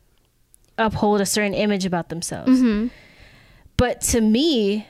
uphold 0.78 1.20
a 1.20 1.26
certain 1.26 1.54
image 1.54 1.84
about 1.84 2.08
themselves. 2.08 2.60
Mm-hmm. 2.60 2.88
But 3.76 4.00
to 4.02 4.20
me, 4.20 4.86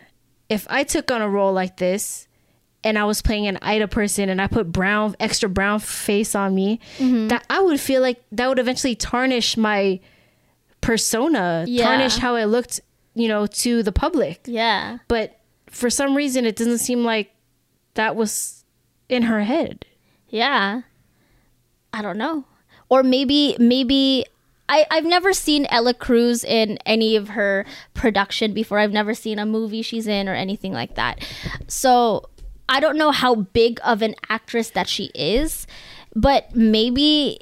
if 0.48 0.66
I 0.68 0.84
took 0.84 1.10
on 1.10 1.22
a 1.22 1.28
role 1.28 1.52
like 1.52 1.76
this 1.78 2.28
and 2.82 2.98
I 2.98 3.04
was 3.04 3.22
playing 3.22 3.46
an 3.46 3.58
Aeta 3.62 3.88
person 3.88 4.28
and 4.28 4.40
I 4.40 4.46
put 4.46 4.70
brown 4.70 5.16
extra 5.18 5.48
brown 5.48 5.80
face 5.80 6.34
on 6.34 6.54
me, 6.54 6.80
mm-hmm. 6.98 7.28
that 7.28 7.44
I 7.48 7.60
would 7.60 7.80
feel 7.80 8.02
like 8.02 8.22
that 8.32 8.48
would 8.48 8.58
eventually 8.58 8.94
tarnish 8.94 9.56
my 9.56 10.00
persona, 10.80 11.64
yeah. 11.66 11.86
tarnish 11.86 12.16
how 12.16 12.34
I 12.34 12.44
looked, 12.44 12.80
you 13.14 13.28
know, 13.28 13.46
to 13.46 13.82
the 13.82 13.92
public. 13.92 14.42
Yeah. 14.44 14.98
But 15.08 15.40
for 15.70 15.88
some 15.90 16.14
reason 16.14 16.44
it 16.44 16.56
doesn't 16.56 16.78
seem 16.78 17.04
like 17.04 17.30
that 17.94 18.16
was 18.16 18.64
in 19.08 19.22
her 19.22 19.42
head. 19.42 19.86
Yeah. 20.28 20.82
I 21.92 22.02
don't 22.02 22.18
know. 22.18 22.44
Or 22.90 23.02
maybe 23.02 23.56
maybe 23.58 24.26
I, 24.68 24.86
I've 24.90 25.04
never 25.04 25.32
seen 25.32 25.66
Ella 25.66 25.94
Cruz 25.94 26.42
in 26.42 26.78
any 26.86 27.16
of 27.16 27.30
her 27.30 27.66
production 27.92 28.54
before. 28.54 28.78
I've 28.78 28.92
never 28.92 29.14
seen 29.14 29.38
a 29.38 29.46
movie 29.46 29.82
she's 29.82 30.06
in 30.06 30.28
or 30.28 30.34
anything 30.34 30.72
like 30.72 30.94
that. 30.94 31.24
So 31.68 32.30
I 32.68 32.80
don't 32.80 32.96
know 32.96 33.10
how 33.10 33.34
big 33.34 33.78
of 33.84 34.02
an 34.02 34.14
actress 34.30 34.70
that 34.70 34.88
she 34.88 35.10
is, 35.14 35.66
but 36.14 36.54
maybe 36.56 37.40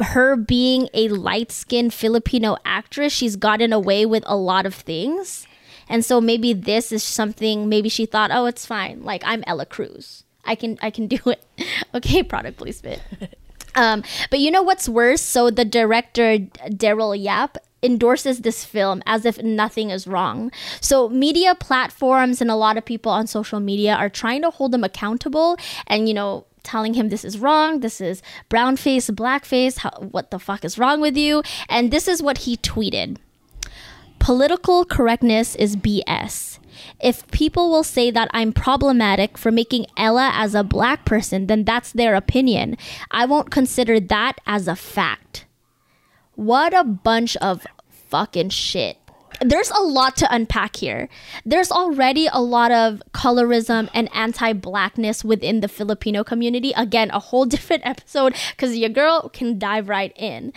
her 0.00 0.36
being 0.36 0.88
a 0.94 1.08
light 1.08 1.52
skinned 1.52 1.92
Filipino 1.92 2.56
actress, 2.64 3.12
she's 3.12 3.36
gotten 3.36 3.72
away 3.72 4.06
with 4.06 4.24
a 4.26 4.36
lot 4.36 4.64
of 4.64 4.74
things. 4.74 5.46
And 5.88 6.04
so 6.04 6.20
maybe 6.20 6.52
this 6.52 6.90
is 6.90 7.02
something 7.02 7.68
maybe 7.68 7.88
she 7.88 8.06
thought, 8.06 8.30
oh, 8.32 8.46
it's 8.46 8.64
fine. 8.64 9.04
Like 9.04 9.22
I'm 9.24 9.44
Ella 9.46 9.66
Cruz. 9.66 10.24
I 10.44 10.54
can 10.54 10.78
I 10.80 10.90
can 10.90 11.06
do 11.06 11.18
it. 11.26 11.44
okay, 11.94 12.22
product 12.22 12.56
placement. 12.56 13.02
Um, 13.76 14.02
but 14.30 14.40
you 14.40 14.50
know 14.50 14.62
what's 14.62 14.88
worse? 14.88 15.22
So 15.22 15.50
the 15.50 15.64
director 15.64 16.38
Daryl 16.70 17.16
Yap 17.16 17.58
endorses 17.82 18.40
this 18.40 18.64
film 18.64 19.02
as 19.06 19.24
if 19.24 19.42
nothing 19.42 19.90
is 19.90 20.06
wrong. 20.06 20.50
So 20.80 21.08
media 21.08 21.54
platforms 21.54 22.40
and 22.40 22.50
a 22.50 22.56
lot 22.56 22.76
of 22.76 22.84
people 22.84 23.12
on 23.12 23.26
social 23.26 23.60
media 23.60 23.94
are 23.94 24.08
trying 24.08 24.42
to 24.42 24.50
hold 24.50 24.74
him 24.74 24.82
accountable 24.82 25.56
and 25.86 26.08
you 26.08 26.14
know 26.14 26.46
telling 26.62 26.94
him 26.94 27.10
this 27.10 27.24
is 27.24 27.38
wrong, 27.38 27.80
this 27.80 28.00
is 28.00 28.22
brown 28.48 28.76
face, 28.76 29.08
black 29.10 29.44
face, 29.44 29.78
how, 29.78 29.90
what 30.10 30.32
the 30.32 30.38
fuck 30.38 30.64
is 30.64 30.78
wrong 30.78 31.00
with 31.00 31.16
you? 31.16 31.42
And 31.68 31.92
this 31.92 32.08
is 32.08 32.20
what 32.20 32.38
he 32.38 32.56
tweeted. 32.56 33.18
Political 34.18 34.86
correctness 34.86 35.54
is 35.54 35.76
BS. 35.76 36.58
If 37.00 37.26
people 37.30 37.70
will 37.70 37.84
say 37.84 38.10
that 38.10 38.28
I'm 38.32 38.52
problematic 38.52 39.38
for 39.38 39.50
making 39.50 39.86
Ella 39.96 40.30
as 40.34 40.54
a 40.54 40.64
black 40.64 41.04
person, 41.04 41.46
then 41.46 41.64
that's 41.64 41.92
their 41.92 42.14
opinion. 42.14 42.76
I 43.10 43.26
won't 43.26 43.50
consider 43.50 44.00
that 44.00 44.40
as 44.46 44.68
a 44.68 44.76
fact. 44.76 45.46
What 46.34 46.74
a 46.74 46.84
bunch 46.84 47.36
of 47.38 47.66
fucking 47.88 48.50
shit. 48.50 48.98
There's 49.40 49.70
a 49.70 49.82
lot 49.82 50.16
to 50.18 50.34
unpack 50.34 50.76
here. 50.76 51.08
There's 51.44 51.70
already 51.70 52.28
a 52.32 52.40
lot 52.40 52.70
of 52.72 53.02
colorism 53.12 53.90
and 53.92 54.08
anti 54.14 54.52
blackness 54.52 55.24
within 55.24 55.60
the 55.60 55.68
Filipino 55.68 56.24
community. 56.24 56.72
Again, 56.76 57.10
a 57.10 57.18
whole 57.18 57.44
different 57.54 57.84
episode 57.86 58.34
because 58.52 58.76
your 58.76 58.88
girl 58.88 59.28
can 59.28 59.58
dive 59.58 59.88
right 59.88 60.12
in. 60.16 60.52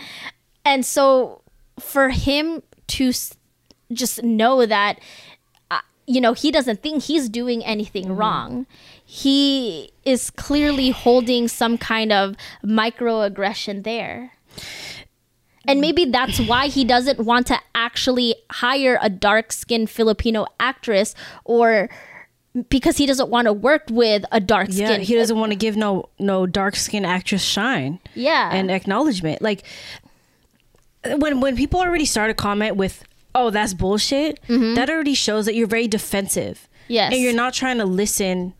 And 0.64 0.84
so 0.84 1.42
for 1.78 2.10
him 2.10 2.62
to 2.88 3.12
just 3.92 4.22
know 4.22 4.66
that 4.66 4.98
you 6.06 6.20
know, 6.20 6.32
he 6.32 6.50
doesn't 6.50 6.82
think 6.82 7.04
he's 7.04 7.28
doing 7.28 7.64
anything 7.64 8.04
mm-hmm. 8.04 8.16
wrong. 8.16 8.66
He 9.04 9.92
is 10.04 10.30
clearly 10.30 10.90
holding 10.90 11.48
some 11.48 11.78
kind 11.78 12.12
of 12.12 12.36
microaggression 12.64 13.84
there. 13.84 14.32
And 15.66 15.78
mm. 15.78 15.82
maybe 15.82 16.04
that's 16.06 16.40
why 16.40 16.68
he 16.68 16.84
doesn't 16.84 17.20
want 17.20 17.46
to 17.48 17.58
actually 17.74 18.34
hire 18.50 18.98
a 19.02 19.10
dark 19.10 19.52
skinned 19.52 19.90
Filipino 19.90 20.46
actress 20.58 21.14
or 21.44 21.88
because 22.68 22.96
he 22.96 23.06
doesn't 23.06 23.30
want 23.30 23.46
to 23.46 23.52
work 23.52 23.84
with 23.90 24.24
a 24.32 24.40
dark 24.40 24.72
skin. 24.72 24.90
Yeah, 24.90 24.98
he 24.98 25.14
doesn't 25.14 25.38
want 25.38 25.52
to 25.52 25.56
give 25.56 25.76
no 25.76 26.08
no 26.18 26.46
dark 26.46 26.76
skinned 26.76 27.06
actress 27.06 27.42
shine. 27.42 28.00
Yeah. 28.14 28.50
And 28.52 28.70
acknowledgement. 28.70 29.42
Like 29.42 29.62
when 31.04 31.40
when 31.40 31.56
people 31.56 31.80
already 31.80 32.04
start 32.04 32.30
a 32.30 32.34
comment 32.34 32.76
with 32.76 33.04
oh, 33.34 33.50
that's 33.50 33.74
bullshit, 33.74 34.40
mm-hmm. 34.46 34.74
that 34.74 34.90
already 34.90 35.14
shows 35.14 35.46
that 35.46 35.54
you're 35.54 35.66
very 35.66 35.88
defensive. 35.88 36.68
Yes. 36.88 37.12
And 37.12 37.22
you're 37.22 37.34
not 37.34 37.54
trying 37.54 37.78
to 37.78 37.84
listen 37.84 38.54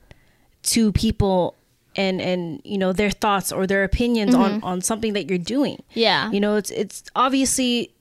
to 0.62 0.92
people 0.92 1.56
and 1.96 2.20
and 2.20 2.60
you 2.64 2.78
know 2.78 2.92
their 2.92 3.10
thoughts 3.10 3.50
or 3.50 3.66
their 3.66 3.82
opinions 3.82 4.32
mm-hmm. 4.32 4.42
on 4.42 4.62
on 4.62 4.80
something 4.80 5.14
that 5.14 5.28
you're 5.28 5.38
doing. 5.38 5.82
Yeah. 5.94 6.30
You 6.30 6.40
know, 6.40 6.56
it's 6.56 6.70
it's 6.70 7.02
obviously 7.16 7.92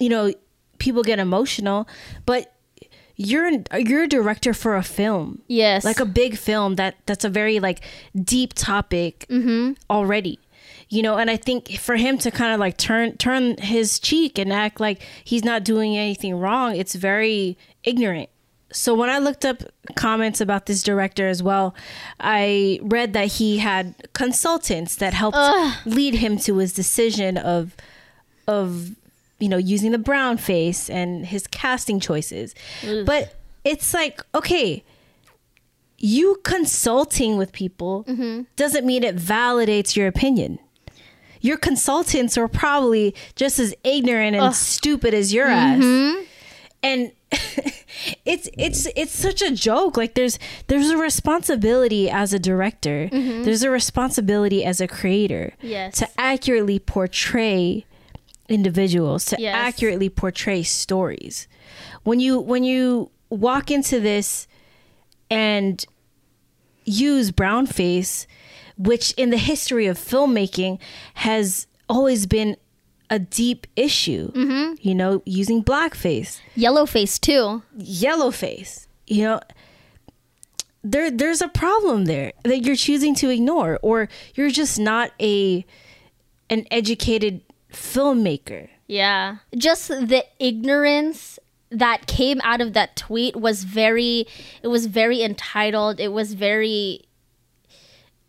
you 0.00 0.08
know, 0.08 0.32
people 0.78 1.02
get 1.04 1.20
emotional, 1.20 1.86
but 2.26 2.52
you're 3.14 3.50
you're 3.78 4.04
a 4.04 4.08
director 4.08 4.52
for 4.52 4.74
a 4.74 4.82
film. 4.82 5.42
Yes. 5.46 5.84
Like 5.84 6.00
a 6.00 6.06
big 6.06 6.36
film 6.36 6.76
that 6.76 6.96
that's 7.06 7.24
a 7.24 7.28
very 7.28 7.60
like 7.60 7.82
deep 8.20 8.54
topic 8.54 9.26
mm-hmm. 9.28 9.74
already 9.88 10.40
you 10.90 11.02
know 11.02 11.16
and 11.16 11.30
i 11.30 11.36
think 11.36 11.78
for 11.78 11.96
him 11.96 12.18
to 12.18 12.30
kind 12.30 12.52
of 12.52 12.60
like 12.60 12.76
turn 12.76 13.16
turn 13.16 13.56
his 13.58 13.98
cheek 13.98 14.38
and 14.38 14.52
act 14.52 14.78
like 14.78 15.00
he's 15.24 15.44
not 15.44 15.64
doing 15.64 15.96
anything 15.96 16.34
wrong 16.36 16.76
it's 16.76 16.94
very 16.94 17.56
ignorant 17.84 18.28
so 18.72 18.94
when 18.94 19.08
i 19.08 19.18
looked 19.18 19.44
up 19.44 19.62
comments 19.94 20.40
about 20.40 20.66
this 20.66 20.82
director 20.82 21.28
as 21.28 21.42
well 21.42 21.74
i 22.18 22.78
read 22.82 23.14
that 23.14 23.28
he 23.28 23.58
had 23.58 23.94
consultants 24.12 24.96
that 24.96 25.14
helped 25.14 25.38
Ugh. 25.38 25.76
lead 25.86 26.14
him 26.14 26.36
to 26.40 26.58
his 26.58 26.72
decision 26.72 27.38
of 27.38 27.74
of 28.46 28.90
you 29.38 29.48
know 29.48 29.56
using 29.56 29.92
the 29.92 29.98
brown 29.98 30.36
face 30.36 30.90
and 30.90 31.24
his 31.24 31.46
casting 31.46 32.00
choices 32.00 32.54
Ugh. 32.86 33.06
but 33.06 33.36
it's 33.64 33.94
like 33.94 34.20
okay 34.34 34.84
you 36.02 36.40
consulting 36.44 37.36
with 37.36 37.52
people 37.52 38.04
mm-hmm. 38.08 38.42
doesn't 38.56 38.86
mean 38.86 39.04
it 39.04 39.16
validates 39.16 39.94
your 39.94 40.06
opinion 40.06 40.58
your 41.40 41.56
consultants 41.56 42.36
are 42.36 42.48
probably 42.48 43.14
just 43.34 43.58
as 43.58 43.74
ignorant 43.84 44.36
and 44.36 44.46
Ugh. 44.46 44.54
stupid 44.54 45.14
as 45.14 45.32
your 45.32 45.46
mm-hmm. 45.46 46.18
ass. 46.18 46.26
And 46.82 47.12
it's 48.24 48.48
it's 48.56 48.86
it's 48.96 49.12
such 49.12 49.42
a 49.42 49.50
joke. 49.50 49.96
Like 49.96 50.14
there's 50.14 50.38
there's 50.66 50.90
a 50.90 50.96
responsibility 50.96 52.10
as 52.10 52.32
a 52.32 52.38
director. 52.38 53.08
Mm-hmm. 53.12 53.44
There's 53.44 53.62
a 53.62 53.70
responsibility 53.70 54.64
as 54.64 54.80
a 54.80 54.88
creator 54.88 55.54
yes. 55.60 55.96
to 55.98 56.08
accurately 56.18 56.78
portray 56.78 57.84
individuals, 58.48 59.26
to 59.26 59.36
yes. 59.38 59.54
accurately 59.54 60.08
portray 60.08 60.62
stories. 60.62 61.46
When 62.02 62.18
you 62.20 62.40
when 62.40 62.64
you 62.64 63.10
walk 63.28 63.70
into 63.70 64.00
this 64.00 64.48
and 65.30 65.84
use 66.84 67.30
brownface, 67.30 68.26
which 68.80 69.12
in 69.12 69.30
the 69.30 69.36
history 69.36 69.86
of 69.86 69.98
filmmaking 69.98 70.78
has 71.14 71.66
always 71.88 72.26
been 72.26 72.56
a 73.10 73.18
deep 73.18 73.66
issue. 73.76 74.32
Mm-hmm. 74.32 74.74
You 74.80 74.94
know, 74.94 75.22
using 75.26 75.62
blackface, 75.62 76.40
yellowface 76.56 77.20
too. 77.20 77.62
Yellowface. 77.78 78.86
You 79.06 79.24
know, 79.24 79.40
there 80.82 81.10
there's 81.10 81.42
a 81.42 81.48
problem 81.48 82.06
there 82.06 82.32
that 82.44 82.64
you're 82.64 82.76
choosing 82.76 83.14
to 83.16 83.28
ignore, 83.28 83.78
or 83.82 84.08
you're 84.34 84.50
just 84.50 84.78
not 84.78 85.12
a 85.20 85.64
an 86.48 86.66
educated 86.70 87.42
filmmaker. 87.72 88.68
Yeah, 88.86 89.36
just 89.56 89.88
the 89.88 90.24
ignorance 90.38 91.38
that 91.70 92.06
came 92.06 92.40
out 92.42 92.60
of 92.60 92.72
that 92.72 92.96
tweet 92.96 93.36
was 93.36 93.64
very 93.64 94.26
it 94.62 94.68
was 94.68 94.86
very 94.86 95.22
entitled 95.22 96.00
it 96.00 96.12
was 96.12 96.34
very 96.34 97.04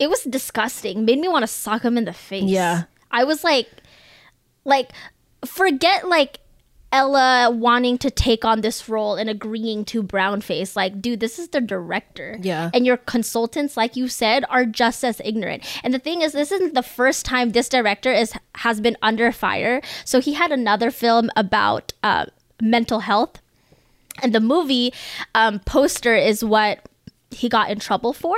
it 0.01 0.09
was 0.09 0.23
disgusting 0.23 1.05
made 1.05 1.19
me 1.19 1.27
want 1.27 1.43
to 1.43 1.47
suck 1.47 1.83
him 1.83 1.97
in 1.97 2.05
the 2.05 2.13
face 2.13 2.43
yeah 2.43 2.83
i 3.11 3.23
was 3.23 3.43
like 3.43 3.67
like 4.65 4.91
forget 5.45 6.07
like 6.07 6.39
Ella 6.91 7.49
wanting 7.49 7.97
to 7.99 8.11
take 8.11 8.43
on 8.43 8.61
this 8.61 8.89
role 8.89 9.15
and 9.15 9.29
agreeing 9.29 9.85
to 9.85 10.03
brownface. 10.03 10.75
Like, 10.75 11.01
dude, 11.01 11.21
this 11.21 11.39
is 11.39 11.47
the 11.49 11.61
director. 11.61 12.37
Yeah. 12.41 12.69
And 12.73 12.85
your 12.85 12.97
consultants, 12.97 13.77
like 13.77 13.95
you 13.95 14.09
said, 14.09 14.43
are 14.49 14.65
just 14.65 15.03
as 15.05 15.21
ignorant. 15.23 15.63
And 15.85 15.93
the 15.93 15.99
thing 15.99 16.21
is, 16.21 16.33
this 16.33 16.51
isn't 16.51 16.73
the 16.73 16.83
first 16.83 17.25
time 17.25 17.51
this 17.51 17.69
director 17.69 18.11
is 18.11 18.33
has 18.55 18.81
been 18.81 18.97
under 19.01 19.31
fire. 19.31 19.81
So 20.03 20.19
he 20.19 20.33
had 20.33 20.51
another 20.51 20.91
film 20.91 21.29
about 21.37 21.93
uh, 22.03 22.25
mental 22.61 22.99
health. 22.99 23.41
And 24.21 24.35
the 24.35 24.41
movie 24.41 24.93
um, 25.33 25.59
poster 25.59 26.15
is 26.15 26.43
what 26.43 26.79
he 27.29 27.47
got 27.47 27.69
in 27.69 27.79
trouble 27.79 28.11
for. 28.11 28.35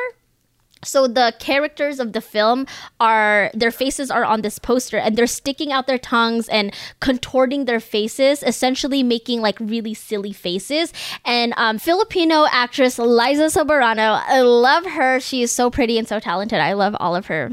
So 0.83 1.07
the 1.07 1.33
characters 1.39 1.99
of 1.99 2.13
the 2.13 2.21
film 2.21 2.67
are 2.99 3.51
their 3.53 3.71
faces 3.71 4.11
are 4.11 4.25
on 4.25 4.41
this 4.41 4.59
poster 4.59 4.97
and 4.97 5.15
they're 5.15 5.27
sticking 5.27 5.71
out 5.71 5.87
their 5.87 5.97
tongues 5.97 6.47
and 6.49 6.73
contorting 6.99 7.65
their 7.65 7.79
faces, 7.79 8.43
essentially 8.43 9.03
making 9.03 9.41
like 9.41 9.59
really 9.59 9.93
silly 9.93 10.33
faces. 10.33 10.93
And 11.25 11.53
um, 11.57 11.77
Filipino 11.79 12.45
actress 12.51 12.97
Liza 12.99 13.45
Soberano, 13.45 14.21
I 14.25 14.41
love 14.41 14.85
her. 14.85 15.19
She 15.19 15.41
is 15.41 15.51
so 15.51 15.69
pretty 15.69 15.97
and 15.97 16.07
so 16.07 16.19
talented. 16.19 16.59
I 16.59 16.73
love 16.73 16.95
all 16.99 17.15
of 17.15 17.27
her 17.27 17.51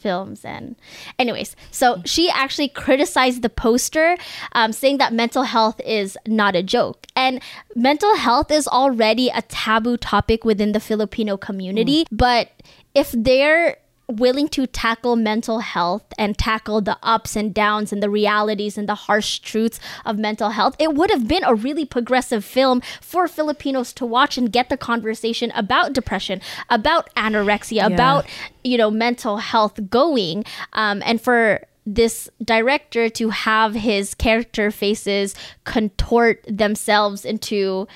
films 0.00 0.44
and 0.46 0.76
anyways 1.18 1.54
so 1.70 2.00
she 2.06 2.30
actually 2.30 2.68
criticized 2.68 3.42
the 3.42 3.50
poster 3.50 4.16
um, 4.52 4.72
saying 4.72 4.96
that 4.96 5.12
mental 5.12 5.42
health 5.42 5.78
is 5.84 6.16
not 6.26 6.56
a 6.56 6.62
joke 6.62 6.99
and 7.20 7.40
mental 7.74 8.16
health 8.16 8.50
is 8.50 8.66
already 8.68 9.28
a 9.28 9.42
taboo 9.42 9.96
topic 9.96 10.44
within 10.44 10.72
the 10.72 10.80
filipino 10.80 11.36
community 11.36 12.04
mm. 12.04 12.06
but 12.12 12.50
if 12.94 13.12
they're 13.12 13.76
willing 14.10 14.48
to 14.48 14.66
tackle 14.66 15.16
mental 15.16 15.60
health 15.60 16.04
and 16.18 16.36
tackle 16.36 16.80
the 16.80 16.98
ups 17.02 17.36
and 17.36 17.54
downs 17.54 17.92
and 17.92 18.02
the 18.02 18.10
realities 18.10 18.76
and 18.76 18.88
the 18.88 18.94
harsh 18.94 19.38
truths 19.38 19.78
of 20.04 20.18
mental 20.18 20.50
health, 20.50 20.74
it 20.78 20.94
would 20.94 21.10
have 21.10 21.28
been 21.28 21.44
a 21.44 21.54
really 21.54 21.84
progressive 21.84 22.44
film 22.44 22.80
for 23.00 23.28
Filipinos 23.28 23.92
to 23.92 24.04
watch 24.04 24.36
and 24.36 24.52
get 24.52 24.68
the 24.68 24.76
conversation 24.76 25.52
about 25.54 25.92
depression, 25.92 26.40
about 26.68 27.12
anorexia, 27.14 27.76
yeah. 27.76 27.86
about 27.86 28.26
you 28.64 28.76
know 28.76 28.90
mental 28.90 29.38
health 29.38 29.78
going, 29.88 30.44
um, 30.72 31.02
and 31.04 31.20
for 31.20 31.62
this 31.86 32.28
director 32.44 33.08
to 33.08 33.30
have 33.30 33.74
his 33.74 34.14
character 34.14 34.70
faces 34.70 35.34
contort 35.64 36.44
themselves 36.46 37.24
into 37.24 37.88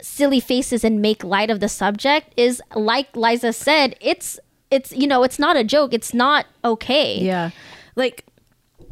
silly 0.00 0.40
faces 0.40 0.84
and 0.84 1.00
make 1.00 1.24
light 1.24 1.50
of 1.50 1.60
the 1.60 1.68
subject 1.68 2.32
is 2.36 2.60
like 2.74 3.16
Liza 3.16 3.52
said, 3.52 3.96
it's 4.00 4.38
it's 4.72 4.90
you 4.92 5.06
know 5.06 5.22
it's 5.22 5.38
not 5.38 5.54
a 5.54 5.62
joke 5.62 5.92
it's 5.92 6.14
not 6.14 6.46
okay 6.64 7.20
yeah 7.20 7.50
like 7.94 8.24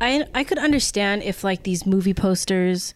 i 0.01 0.25
i 0.35 0.45
could 0.45 0.59
understand 0.59 1.23
if 1.23 1.43
like 1.43 1.63
these 1.63 1.87
movie 1.87 2.13
posters 2.13 2.93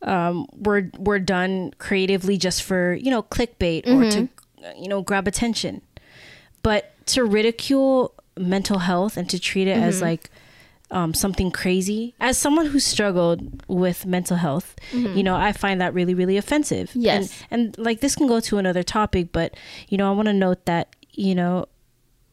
um 0.00 0.46
were 0.56 0.90
were 0.98 1.18
done 1.18 1.72
creatively 1.78 2.38
just 2.38 2.62
for 2.62 2.94
you 2.94 3.10
know 3.10 3.22
clickbait 3.22 3.84
mm-hmm. 3.84 4.02
or 4.02 4.10
to 4.10 4.22
mm-hmm. 4.22 4.82
you 4.82 4.88
know 4.88 5.02
grab 5.02 5.28
attention 5.28 5.82
but 6.62 6.94
to 7.06 7.22
ridicule 7.22 8.14
mental 8.38 8.78
health 8.78 9.18
and 9.18 9.28
to 9.28 9.38
treat 9.38 9.68
it 9.68 9.76
mm-hmm. 9.76 9.84
as 9.84 10.00
like 10.00 10.30
um, 10.92 11.14
something 11.14 11.50
crazy. 11.50 12.14
As 12.20 12.38
someone 12.38 12.66
who 12.66 12.78
struggled 12.78 13.64
with 13.66 14.06
mental 14.06 14.36
health, 14.36 14.76
mm-hmm. 14.92 15.16
you 15.16 15.22
know, 15.22 15.34
I 15.34 15.52
find 15.52 15.80
that 15.80 15.94
really, 15.94 16.14
really 16.14 16.36
offensive. 16.36 16.90
Yes. 16.94 17.42
And, 17.50 17.76
and 17.76 17.84
like 17.84 18.00
this 18.00 18.14
can 18.14 18.26
go 18.26 18.40
to 18.40 18.58
another 18.58 18.82
topic, 18.82 19.32
but, 19.32 19.56
you 19.88 19.98
know, 19.98 20.08
I 20.08 20.12
want 20.14 20.26
to 20.26 20.32
note 20.34 20.66
that, 20.66 20.94
you 21.10 21.34
know, 21.34 21.66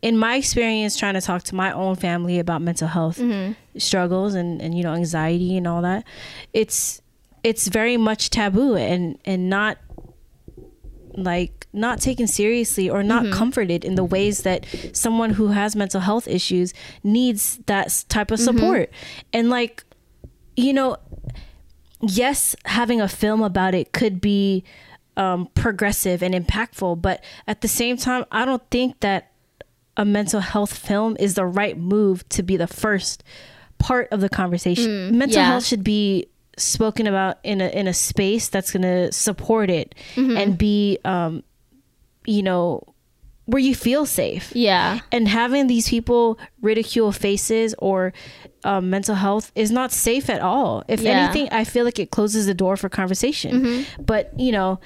in 0.01 0.17
my 0.17 0.35
experience 0.35 0.97
trying 0.97 1.15
to 1.15 1.21
talk 1.21 1.43
to 1.43 1.55
my 1.55 1.71
own 1.71 1.95
family 1.95 2.39
about 2.39 2.61
mental 2.61 2.87
health 2.87 3.17
mm-hmm. 3.17 3.53
struggles 3.77 4.33
and, 4.33 4.61
and 4.61 4.77
you 4.77 4.81
know 4.81 4.93
anxiety 4.93 5.57
and 5.57 5.67
all 5.67 5.81
that 5.81 6.05
it's 6.53 7.01
it's 7.43 7.67
very 7.67 7.97
much 7.97 8.29
taboo 8.29 8.75
and 8.75 9.17
and 9.25 9.49
not 9.49 9.77
like 11.15 11.58
not 11.71 11.99
taken 11.99 12.27
seriously 12.27 12.89
or 12.89 13.03
not 13.03 13.23
mm-hmm. 13.23 13.33
comforted 13.33 13.85
in 13.85 13.95
the 13.95 14.03
ways 14.03 14.43
that 14.43 14.65
someone 14.93 15.31
who 15.31 15.47
has 15.49 15.75
mental 15.75 16.01
health 16.01 16.27
issues 16.27 16.73
needs 17.03 17.59
that 17.67 18.03
type 18.09 18.31
of 18.31 18.39
mm-hmm. 18.39 18.57
support 18.57 18.91
mm-hmm. 18.91 19.29
and 19.33 19.49
like 19.49 19.83
you 20.55 20.73
know 20.73 20.97
yes 22.01 22.55
having 22.65 22.99
a 23.01 23.07
film 23.07 23.43
about 23.43 23.75
it 23.75 23.91
could 23.91 24.19
be 24.19 24.63
um, 25.15 25.47
progressive 25.53 26.23
and 26.23 26.33
impactful 26.33 27.01
but 27.01 27.23
at 27.45 27.61
the 27.61 27.67
same 27.67 27.97
time 27.97 28.25
i 28.31 28.45
don't 28.45 28.63
think 28.71 28.99
that 29.01 29.31
a 29.97 30.05
mental 30.05 30.39
health 30.39 30.75
film 30.75 31.17
is 31.19 31.33
the 31.33 31.45
right 31.45 31.77
move 31.77 32.27
to 32.29 32.41
be 32.41 32.55
the 32.55 32.67
first 32.67 33.23
part 33.79 34.07
of 34.11 34.21
the 34.21 34.29
conversation. 34.29 34.85
Mm, 34.85 35.11
mental 35.13 35.39
yeah. 35.39 35.47
health 35.47 35.65
should 35.65 35.83
be 35.83 36.27
spoken 36.57 37.07
about 37.07 37.37
in 37.43 37.61
a 37.61 37.67
in 37.69 37.87
a 37.87 37.93
space 37.93 38.49
that's 38.49 38.71
going 38.71 38.81
to 38.83 39.11
support 39.11 39.69
it 39.69 39.95
mm-hmm. 40.15 40.37
and 40.37 40.57
be 40.57 40.99
um 41.05 41.43
you 42.29 42.43
know 42.43 42.83
where 43.45 43.59
you 43.59 43.73
feel 43.73 44.05
safe. 44.05 44.51
Yeah. 44.55 44.99
And 45.11 45.27
having 45.27 45.65
these 45.65 45.89
people 45.89 46.37
ridicule 46.61 47.11
faces 47.11 47.73
or 47.79 48.13
um, 48.63 48.91
mental 48.91 49.15
health 49.15 49.51
is 49.55 49.71
not 49.71 49.91
safe 49.91 50.29
at 50.29 50.39
all. 50.39 50.83
If 50.87 51.01
yeah. 51.01 51.11
anything, 51.23 51.49
I 51.51 51.63
feel 51.63 51.83
like 51.83 51.97
it 51.97 52.11
closes 52.11 52.45
the 52.45 52.53
door 52.53 52.77
for 52.77 52.89
conversation. 52.89 53.63
Mm-hmm. 53.63 54.03
But, 54.03 54.39
you 54.39 54.51
know, 54.51 54.79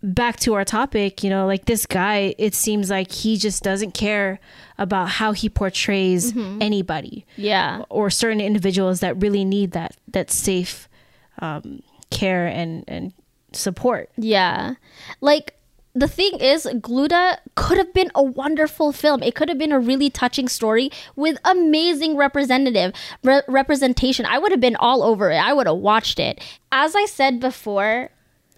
back 0.00 0.38
to 0.40 0.54
our 0.54 0.64
topic, 0.64 1.24
you 1.24 1.30
know, 1.30 1.44
like 1.46 1.64
this 1.64 1.84
guy, 1.84 2.36
it 2.38 2.54
seems 2.54 2.88
like 2.88 3.10
he 3.10 3.36
just 3.36 3.64
doesn't 3.64 3.94
care 3.94 4.38
about 4.78 5.08
how 5.08 5.32
he 5.32 5.48
portrays 5.48 6.32
mm-hmm. 6.32 6.62
anybody. 6.62 7.26
Yeah. 7.36 7.82
Or 7.90 8.10
certain 8.10 8.40
individuals 8.40 9.00
that 9.00 9.20
really 9.20 9.44
need 9.44 9.72
that 9.72 9.96
that 10.12 10.30
safe 10.30 10.88
um, 11.40 11.82
care 12.10 12.46
and 12.46 12.84
and 12.86 13.12
support. 13.52 14.10
Yeah. 14.16 14.74
Like 15.20 15.56
the 15.94 16.08
thing 16.08 16.38
is, 16.40 16.64
Gluta 16.64 17.36
could 17.54 17.76
have 17.76 17.92
been 17.92 18.10
a 18.14 18.22
wonderful 18.22 18.92
film. 18.92 19.22
It 19.22 19.34
could 19.34 19.48
have 19.50 19.58
been 19.58 19.72
a 19.72 19.78
really 19.78 20.08
touching 20.08 20.48
story 20.48 20.90
with 21.16 21.38
amazing 21.44 22.16
representative 22.16 22.94
re- 23.22 23.42
representation. 23.46 24.24
I 24.24 24.38
would 24.38 24.52
have 24.52 24.60
been 24.60 24.76
all 24.76 25.02
over 25.02 25.30
it. 25.30 25.36
I 25.36 25.52
would 25.52 25.66
have 25.66 25.76
watched 25.76 26.18
it. 26.18 26.42
As 26.70 26.96
I 26.96 27.04
said 27.04 27.40
before, 27.40 28.10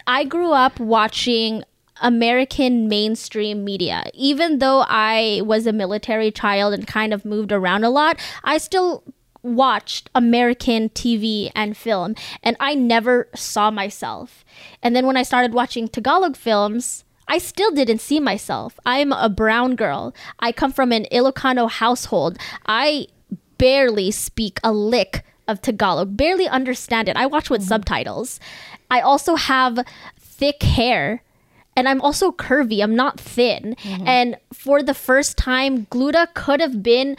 I 0.06 0.24
grew 0.24 0.52
up 0.52 0.78
watching 0.78 1.64
American 2.00 2.88
mainstream 2.88 3.64
media. 3.64 4.04
Even 4.14 4.58
though 4.58 4.84
I 4.86 5.42
was 5.44 5.66
a 5.66 5.72
military 5.72 6.30
child 6.30 6.72
and 6.74 6.86
kind 6.86 7.12
of 7.12 7.24
moved 7.24 7.50
around 7.50 7.82
a 7.82 7.90
lot, 7.90 8.18
I 8.44 8.58
still 8.58 9.02
watched 9.42 10.08
American 10.14 10.88
TV 10.90 11.50
and 11.54 11.76
film, 11.76 12.14
and 12.42 12.56
I 12.60 12.74
never 12.74 13.28
saw 13.34 13.70
myself. 13.70 14.44
And 14.82 14.94
then 14.94 15.06
when 15.06 15.16
I 15.16 15.22
started 15.22 15.52
watching 15.52 15.88
Tagalog 15.88 16.36
films, 16.36 17.04
I 17.28 17.38
still 17.38 17.70
didn't 17.70 18.00
see 18.00 18.20
myself. 18.20 18.78
I'm 18.84 19.12
a 19.12 19.28
brown 19.28 19.76
girl. 19.76 20.14
I 20.40 20.52
come 20.52 20.72
from 20.72 20.92
an 20.92 21.06
Ilocano 21.10 21.70
household. 21.70 22.38
I 22.66 23.08
barely 23.58 24.10
speak 24.10 24.60
a 24.62 24.72
lick 24.72 25.24
of 25.46 25.60
Tagalog, 25.60 26.16
barely 26.16 26.48
understand 26.48 27.08
it. 27.08 27.16
I 27.16 27.26
watch 27.26 27.50
with 27.50 27.60
mm-hmm. 27.60 27.68
subtitles. 27.68 28.40
I 28.90 29.00
also 29.00 29.36
have 29.36 29.78
thick 30.18 30.62
hair 30.62 31.22
and 31.76 31.88
I'm 31.88 32.00
also 32.00 32.30
curvy. 32.30 32.82
I'm 32.82 32.94
not 32.94 33.18
thin. 33.18 33.76
Mm-hmm. 33.82 34.06
And 34.06 34.36
for 34.52 34.82
the 34.82 34.94
first 34.94 35.36
time, 35.36 35.86
Gluta 35.86 36.32
could 36.34 36.60
have 36.60 36.82
been 36.82 37.16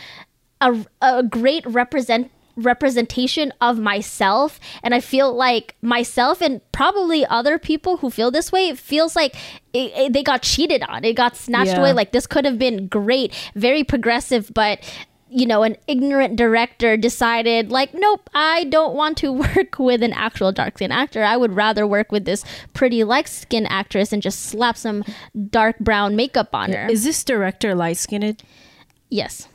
a, 0.61 0.85
a 1.01 1.23
great 1.23 1.65
represent 1.65 2.31
representation 2.55 3.53
of 3.61 3.79
myself 3.79 4.59
and 4.83 4.93
i 4.95 4.99
feel 4.99 5.33
like 5.33 5.75
myself 5.81 6.41
and 6.41 6.61
probably 6.71 7.25
other 7.25 7.59
people 7.59 7.97
who 7.97 8.09
feel 8.09 8.31
this 8.31 8.51
way 8.51 8.69
it 8.69 8.77
feels 8.77 9.15
like 9.15 9.35
it, 9.73 9.91
it, 9.95 10.13
they 10.13 10.23
got 10.23 10.41
cheated 10.41 10.81
on 10.83 11.03
it 11.03 11.13
got 11.13 11.35
snatched 11.35 11.71
yeah. 11.71 11.79
away 11.79 11.93
like 11.93 12.11
this 12.11 12.27
could 12.27 12.45
have 12.45 12.57
been 12.57 12.87
great 12.87 13.33
very 13.55 13.83
progressive 13.83 14.51
but 14.53 14.79
you 15.35 15.45
know, 15.45 15.63
an 15.63 15.75
ignorant 15.87 16.37
director 16.37 16.95
decided, 16.95 17.69
like, 17.69 17.93
nope, 17.93 18.29
I 18.33 18.65
don't 18.65 18.95
want 18.95 19.17
to 19.17 19.33
work 19.57 19.79
with 19.79 20.01
an 20.01 20.13
actual 20.13 20.53
dark 20.53 20.77
skin 20.77 20.91
actor. 20.91 21.23
I 21.23 21.35
would 21.35 21.53
rather 21.53 21.85
work 21.85 22.11
with 22.11 22.23
this 22.23 22.45
pretty 22.73 23.03
light 23.03 23.27
skin 23.27 23.65
actress 23.65 24.13
and 24.13 24.21
just 24.21 24.43
slap 24.43 24.77
some 24.77 25.03
dark 25.49 25.77
brown 25.79 26.15
makeup 26.15 26.53
on 26.53 26.71
her. 26.71 26.87
Is 26.87 27.03
this 27.03 27.23
director 27.23 27.75
light 27.75 27.97
skinned? 27.97 28.43
Yes. 29.09 29.49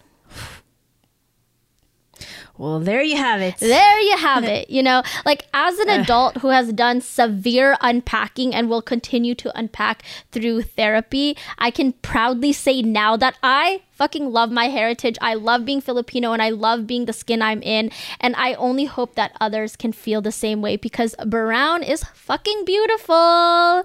Well, 2.60 2.78
there 2.78 3.00
you 3.00 3.16
have 3.16 3.40
it. 3.40 3.56
There 3.56 4.00
you 4.00 4.18
have 4.18 4.44
it. 4.44 4.68
You 4.68 4.82
know, 4.82 5.02
like 5.24 5.46
as 5.54 5.78
an 5.78 5.88
adult 5.88 6.36
who 6.38 6.48
has 6.48 6.74
done 6.74 7.00
severe 7.00 7.78
unpacking 7.80 8.54
and 8.54 8.68
will 8.68 8.82
continue 8.82 9.34
to 9.36 9.58
unpack 9.58 10.02
through 10.30 10.64
therapy, 10.64 11.38
I 11.56 11.70
can 11.70 11.92
proudly 11.92 12.52
say 12.52 12.82
now 12.82 13.16
that 13.16 13.38
I 13.42 13.80
fucking 13.92 14.30
love 14.30 14.50
my 14.50 14.68
heritage. 14.68 15.16
I 15.22 15.34
love 15.34 15.64
being 15.64 15.80
Filipino 15.80 16.32
and 16.32 16.42
I 16.42 16.50
love 16.50 16.86
being 16.86 17.06
the 17.06 17.14
skin 17.14 17.40
I'm 17.40 17.62
in. 17.62 17.90
And 18.20 18.36
I 18.36 18.52
only 18.54 18.84
hope 18.84 19.14
that 19.14 19.34
others 19.40 19.74
can 19.74 19.94
feel 19.94 20.20
the 20.20 20.30
same 20.30 20.60
way 20.60 20.76
because 20.76 21.14
brown 21.24 21.82
is 21.82 22.04
fucking 22.12 22.66
beautiful. 22.66 23.82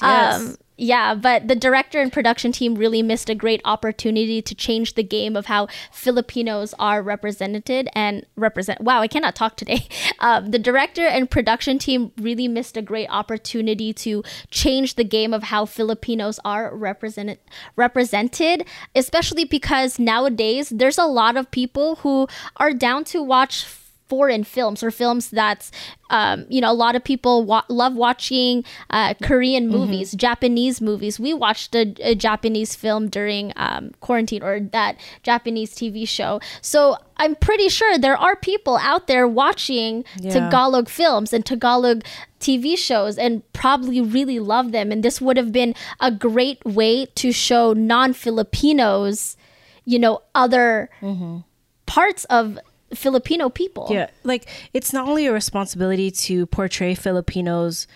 Yes. 0.00 0.40
Um, 0.40 0.56
yeah, 0.76 1.14
but 1.14 1.46
the 1.46 1.54
director 1.54 2.00
and 2.00 2.12
production 2.12 2.50
team 2.50 2.74
really 2.74 3.02
missed 3.02 3.30
a 3.30 3.34
great 3.34 3.60
opportunity 3.64 4.42
to 4.42 4.54
change 4.54 4.94
the 4.94 5.04
game 5.04 5.36
of 5.36 5.46
how 5.46 5.68
Filipinos 5.92 6.74
are 6.80 7.00
represented 7.00 7.88
and 7.94 8.26
represent. 8.36 8.80
Wow, 8.80 9.00
I 9.00 9.08
cannot 9.08 9.34
talk 9.34 9.56
today. 9.56 9.86
Um, 10.20 10.52
the 10.52 10.58
director 10.58 11.04
and 11.06 11.30
production 11.30 11.78
team 11.78 12.12
really 12.18 12.48
missed 12.48 12.78
a 12.78 12.82
great 12.82 13.08
opportunity 13.10 13.92
to 13.94 14.22
change 14.48 14.94
the 14.94 15.04
game 15.04 15.34
of 15.34 15.44
how 15.44 15.66
Filipinos 15.66 16.40
are 16.44 16.74
represented. 16.74 17.38
Represented, 17.76 18.64
especially 18.94 19.44
because 19.44 19.98
nowadays 19.98 20.70
there's 20.70 20.98
a 20.98 21.04
lot 21.04 21.36
of 21.36 21.50
people 21.50 21.96
who 21.96 22.26
are 22.56 22.72
down 22.72 23.04
to 23.04 23.22
watch 23.22 23.66
foreign 24.08 24.44
films 24.44 24.82
or 24.82 24.90
films 24.90 25.30
that's 25.30 25.70
um, 26.10 26.44
you 26.48 26.60
know 26.60 26.70
a 26.70 26.74
lot 26.74 26.94
of 26.94 27.02
people 27.02 27.44
wa- 27.44 27.64
love 27.68 27.94
watching 27.94 28.64
uh, 28.90 29.14
korean 29.22 29.64
mm-hmm. 29.64 29.78
movies 29.78 30.10
mm-hmm. 30.10 30.18
japanese 30.18 30.80
movies 30.80 31.18
we 31.18 31.32
watched 31.32 31.74
a, 31.74 31.94
a 32.00 32.14
japanese 32.14 32.74
film 32.74 33.08
during 33.08 33.52
um, 33.56 33.90
quarantine 34.00 34.42
or 34.42 34.60
that 34.60 34.96
japanese 35.22 35.74
tv 35.74 36.06
show 36.06 36.40
so 36.60 36.96
i'm 37.16 37.34
pretty 37.36 37.68
sure 37.68 37.96
there 37.98 38.16
are 38.16 38.36
people 38.36 38.76
out 38.76 39.06
there 39.06 39.26
watching 39.26 40.04
yeah. 40.20 40.32
tagalog 40.32 40.88
films 40.88 41.32
and 41.32 41.44
tagalog 41.46 42.02
TV 42.44 42.76
shows 42.76 43.16
and 43.16 43.42
probably 43.54 44.02
really 44.02 44.38
love 44.38 44.70
them. 44.70 44.92
And 44.92 45.02
this 45.02 45.18
would 45.18 45.38
have 45.38 45.50
been 45.50 45.74
a 45.98 46.10
great 46.10 46.62
way 46.62 47.06
to 47.06 47.32
show 47.32 47.72
non 47.72 48.12
Filipinos, 48.12 49.38
you 49.86 49.98
know, 49.98 50.20
other 50.34 50.90
mm-hmm. 51.00 51.38
parts 51.86 52.26
of 52.26 52.58
Filipino 52.94 53.48
people. 53.48 53.88
Yeah, 53.90 54.10
like 54.22 54.48
it's 54.72 54.92
not 54.92 55.08
only 55.08 55.26
a 55.26 55.32
responsibility 55.32 56.10
to 56.10 56.46
portray 56.46 56.94
Filipinos 56.94 57.86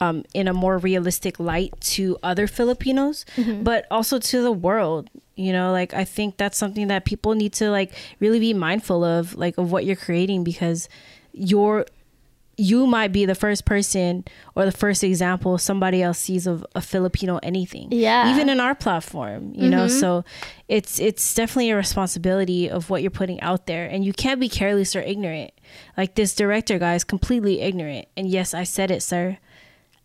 um, 0.00 0.24
in 0.34 0.48
a 0.48 0.52
more 0.52 0.78
realistic 0.78 1.38
light 1.38 1.72
to 1.80 2.16
other 2.22 2.46
Filipinos, 2.46 3.24
mm-hmm. 3.36 3.62
but 3.62 3.86
also 3.90 4.18
to 4.18 4.42
the 4.42 4.52
world. 4.52 5.10
You 5.36 5.52
know, 5.52 5.72
like 5.72 5.94
I 5.94 6.04
think 6.04 6.36
that's 6.36 6.58
something 6.58 6.88
that 6.88 7.04
people 7.04 7.34
need 7.34 7.52
to 7.54 7.70
like 7.70 7.92
really 8.20 8.40
be 8.40 8.54
mindful 8.54 9.04
of, 9.04 9.34
like 9.34 9.58
of 9.58 9.72
what 9.72 9.84
you're 9.84 9.96
creating 9.96 10.44
because 10.44 10.88
you're 11.32 11.86
you 12.62 12.86
might 12.86 13.08
be 13.08 13.26
the 13.26 13.34
first 13.34 13.64
person 13.64 14.24
or 14.54 14.64
the 14.64 14.70
first 14.72 15.02
example 15.02 15.58
somebody 15.58 16.00
else 16.00 16.18
sees 16.18 16.46
of 16.46 16.64
a 16.76 16.80
Filipino 16.80 17.40
anything. 17.42 17.88
Yeah. 17.90 18.32
Even 18.32 18.48
in 18.48 18.60
our 18.60 18.76
platform, 18.76 19.52
you 19.52 19.62
mm-hmm. 19.62 19.70
know. 19.70 19.88
So 19.88 20.24
it's 20.68 21.00
it's 21.00 21.34
definitely 21.34 21.70
a 21.70 21.76
responsibility 21.76 22.70
of 22.70 22.88
what 22.88 23.02
you're 23.02 23.10
putting 23.10 23.40
out 23.40 23.66
there 23.66 23.86
and 23.86 24.04
you 24.04 24.12
can't 24.12 24.38
be 24.38 24.48
careless 24.48 24.94
or 24.94 25.00
ignorant. 25.00 25.50
Like 25.96 26.14
this 26.14 26.36
director 26.36 26.78
guy 26.78 26.94
is 26.94 27.02
completely 27.02 27.60
ignorant. 27.60 28.06
And 28.16 28.28
yes, 28.28 28.54
I 28.54 28.62
said 28.62 28.92
it, 28.92 29.02
sir. 29.02 29.38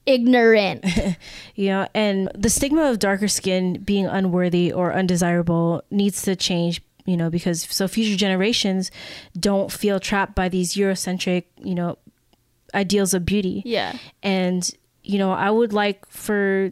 Ignorant. 0.07 0.83
you 1.55 1.67
know, 1.67 1.87
and 1.93 2.31
the 2.33 2.49
stigma 2.49 2.89
of 2.89 2.97
darker 2.97 3.27
skin 3.27 3.83
being 3.83 4.07
unworthy 4.07 4.73
or 4.73 4.93
undesirable 4.93 5.83
needs 5.91 6.23
to 6.23 6.35
change 6.35 6.81
you 7.05 7.15
know 7.15 7.29
because 7.29 7.61
so 7.61 7.87
future 7.87 8.17
generations 8.17 8.91
don't 9.39 9.71
feel 9.71 9.97
trapped 9.97 10.35
by 10.35 10.49
these 10.49 10.75
eurocentric 10.75 11.45
you 11.63 11.73
know 11.73 11.97
ideals 12.73 13.13
of 13.13 13.25
beauty. 13.25 13.61
Yeah. 13.65 13.97
And, 14.23 14.69
you 15.03 15.17
know, 15.17 15.31
I 15.31 15.49
would 15.51 15.73
like 15.73 16.07
for 16.09 16.71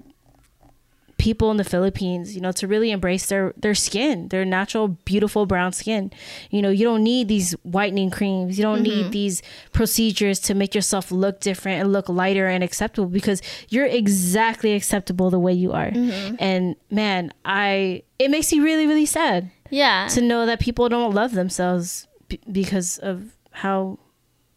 people 1.17 1.49
in 1.49 1.57
the 1.57 1.63
Philippines, 1.63 2.35
you 2.35 2.41
know, 2.41 2.51
to 2.51 2.67
really 2.67 2.91
embrace 2.91 3.27
their 3.27 3.53
their 3.57 3.73
skin, 3.73 4.27
their 4.29 4.45
natural 4.45 4.89
beautiful 4.89 5.45
brown 5.45 5.71
skin. 5.71 6.11
You 6.51 6.61
know, 6.61 6.69
you 6.69 6.83
don't 6.83 7.03
need 7.03 7.27
these 7.27 7.53
whitening 7.63 8.11
creams. 8.11 8.57
You 8.57 8.63
don't 8.63 8.83
mm-hmm. 8.83 9.01
need 9.01 9.11
these 9.11 9.41
procedures 9.71 10.39
to 10.41 10.53
make 10.53 10.75
yourself 10.75 11.11
look 11.11 11.39
different 11.39 11.81
and 11.81 11.93
look 11.93 12.09
lighter 12.09 12.47
and 12.47 12.63
acceptable 12.63 13.07
because 13.07 13.41
you're 13.69 13.85
exactly 13.85 14.73
acceptable 14.73 15.29
the 15.29 15.39
way 15.39 15.53
you 15.53 15.71
are. 15.71 15.91
Mm-hmm. 15.91 16.35
And 16.39 16.75
man, 16.91 17.33
I 17.43 18.03
it 18.19 18.29
makes 18.29 18.51
me 18.51 18.59
really 18.59 18.85
really 18.85 19.05
sad. 19.07 19.51
Yeah. 19.69 20.07
To 20.09 20.21
know 20.21 20.45
that 20.45 20.59
people 20.59 20.89
don't 20.89 21.13
love 21.13 21.31
themselves 21.31 22.07
b- 22.27 22.39
because 22.51 22.99
of 22.99 23.35
how 23.51 23.97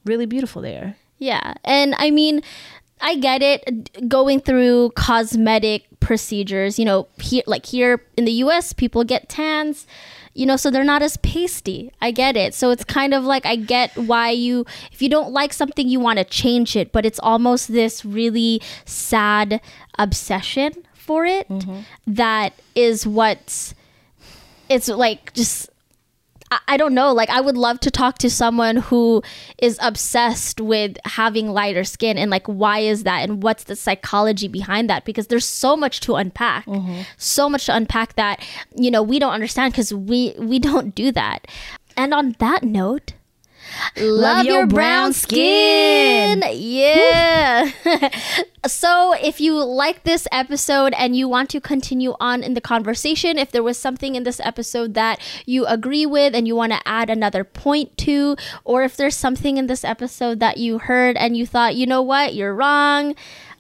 really 0.05 0.27
beautiful 0.27 0.63
they 0.63 0.77
are. 0.77 0.97
Yeah. 1.19 1.55
And 1.65 1.95
I 1.99 2.11
mean, 2.11 2.43
I 3.01 3.17
get 3.17 3.43
it 3.43 4.09
going 4.09 4.41
through 4.41 4.91
cosmetic 4.91 5.87
procedures, 6.01 6.79
you 6.79 6.85
know, 6.85 7.09
here 7.21 7.43
like 7.47 7.67
here 7.67 8.03
in 8.17 8.25
the 8.25 8.33
US 8.33 8.73
people 8.73 9.05
get 9.05 9.29
tans, 9.29 9.87
you 10.35 10.47
know, 10.47 10.57
so 10.57 10.71
they're 10.71 10.85
not 10.85 11.03
as 11.03 11.17
pasty. 11.19 11.93
I 12.01 12.11
get 12.11 12.37
it. 12.37 12.55
So 12.55 12.71
it's 12.71 12.85
kind 12.85 13.15
of 13.15 13.25
like 13.25 13.47
I 13.47 13.57
get 13.57 13.97
why 13.97 14.31
you 14.31 14.65
if 14.93 15.03
you 15.03 15.09
don't 15.09 15.33
like 15.33 15.53
something 15.53 15.89
you 15.89 16.01
want 16.01 16.19
to 16.19 16.25
change 16.25 16.77
it, 16.77 16.93
but 16.93 17.05
it's 17.05 17.21
almost 17.21 17.73
this 17.73 18.05
really 18.05 18.61
sad 18.85 19.61
obsession 19.99 20.73
for 20.95 21.25
it 21.25 21.49
mm-hmm. 21.49 21.81
that 22.07 22.53
is 22.75 23.07
what's 23.07 23.75
it's 24.69 24.89
like 24.89 25.33
just 25.33 25.71
I, 26.51 26.77
don't 26.77 26.95
know. 26.95 27.13
Like, 27.13 27.29
I 27.31 27.41
would 27.41 27.57
love 27.57 27.81
to 27.81 27.91
talk 27.91 28.19
to 28.19 28.31
someone 28.31 28.77
who 28.77 29.23
is 29.59 29.79
obsessed 29.83 30.61
with 30.61 30.97
having 31.05 31.51
lighter 31.51 31.85
skin 31.85 32.17
and 32.17 32.31
like, 32.31 32.47
why 32.47 32.81
is 32.81 33.05
that 33.05 33.29
and 33.29 33.43
what's 33.43 33.65
the 33.65 33.77
psychology 33.77 34.49
behind 34.49 34.89
that? 34.89 35.05
Because 35.05 35.27
there's 35.27 35.45
so 35.45 35.77
much 35.77 36.01
to 36.01 36.15
unpack, 36.15 36.67
mm-hmm. 36.67 37.03
so 37.17 37.49
much 37.49 37.67
to 37.67 37.77
unpack 37.77 38.15
that 38.17 38.45
you 38.75 38.91
know 38.91 39.03
we 39.03 39.19
don't 39.19 39.33
understand 39.33 39.73
because 39.73 39.93
we 39.93 40.35
we 40.39 40.59
don't 40.59 40.95
do 40.95 41.13
that. 41.13 41.47
And 41.97 42.15
on 42.15 42.37
that 42.39 42.63
note, 42.63 43.13
Love, 43.97 44.45
your, 44.45 44.59
your 44.59 44.67
brown, 44.67 44.77
brown 44.77 45.13
skin. 45.13 46.41
skin. 46.41 46.53
Yeah. 46.55 47.71
so, 48.67 49.15
if 49.15 49.41
you 49.41 49.55
like 49.63 50.05
this 50.05 50.27
episode 50.31 50.93
and 50.97 51.17
you 51.17 51.29
want 51.29 51.51
to 51.51 51.61
continue 51.61 52.15
on 52.21 52.43
in 52.43 52.55
the 52.55 52.61
conversation, 52.61 53.39
if 53.39 53.51
there 53.51 53.63
was 53.63 53.79
something 53.79 54.15
in 54.15 54.23
this 54.25 54.41
episode 54.41 54.95
that 54.95 55.21
you 55.47 55.67
agree 55.67 56.07
with 56.07 56.35
and 56.35 56.47
you 56.47 56.55
want 56.55 56.73
to 56.73 56.81
add 56.87 57.11
another 57.11 57.45
point 57.45 57.97
to, 57.99 58.37
or 58.65 58.83
if 58.83 58.97
there's 58.97 59.17
something 59.17 59.57
in 59.57 59.67
this 59.67 59.85
episode 59.85 60.41
that 60.41 60.59
you 60.59 60.79
heard 60.79 61.17
and 61.17 61.37
you 61.37 61.47
thought, 61.47 61.75
you 61.77 61.87
know 61.87 62.03
what, 62.03 62.35
you're 62.35 62.55
wrong. 62.55 63.15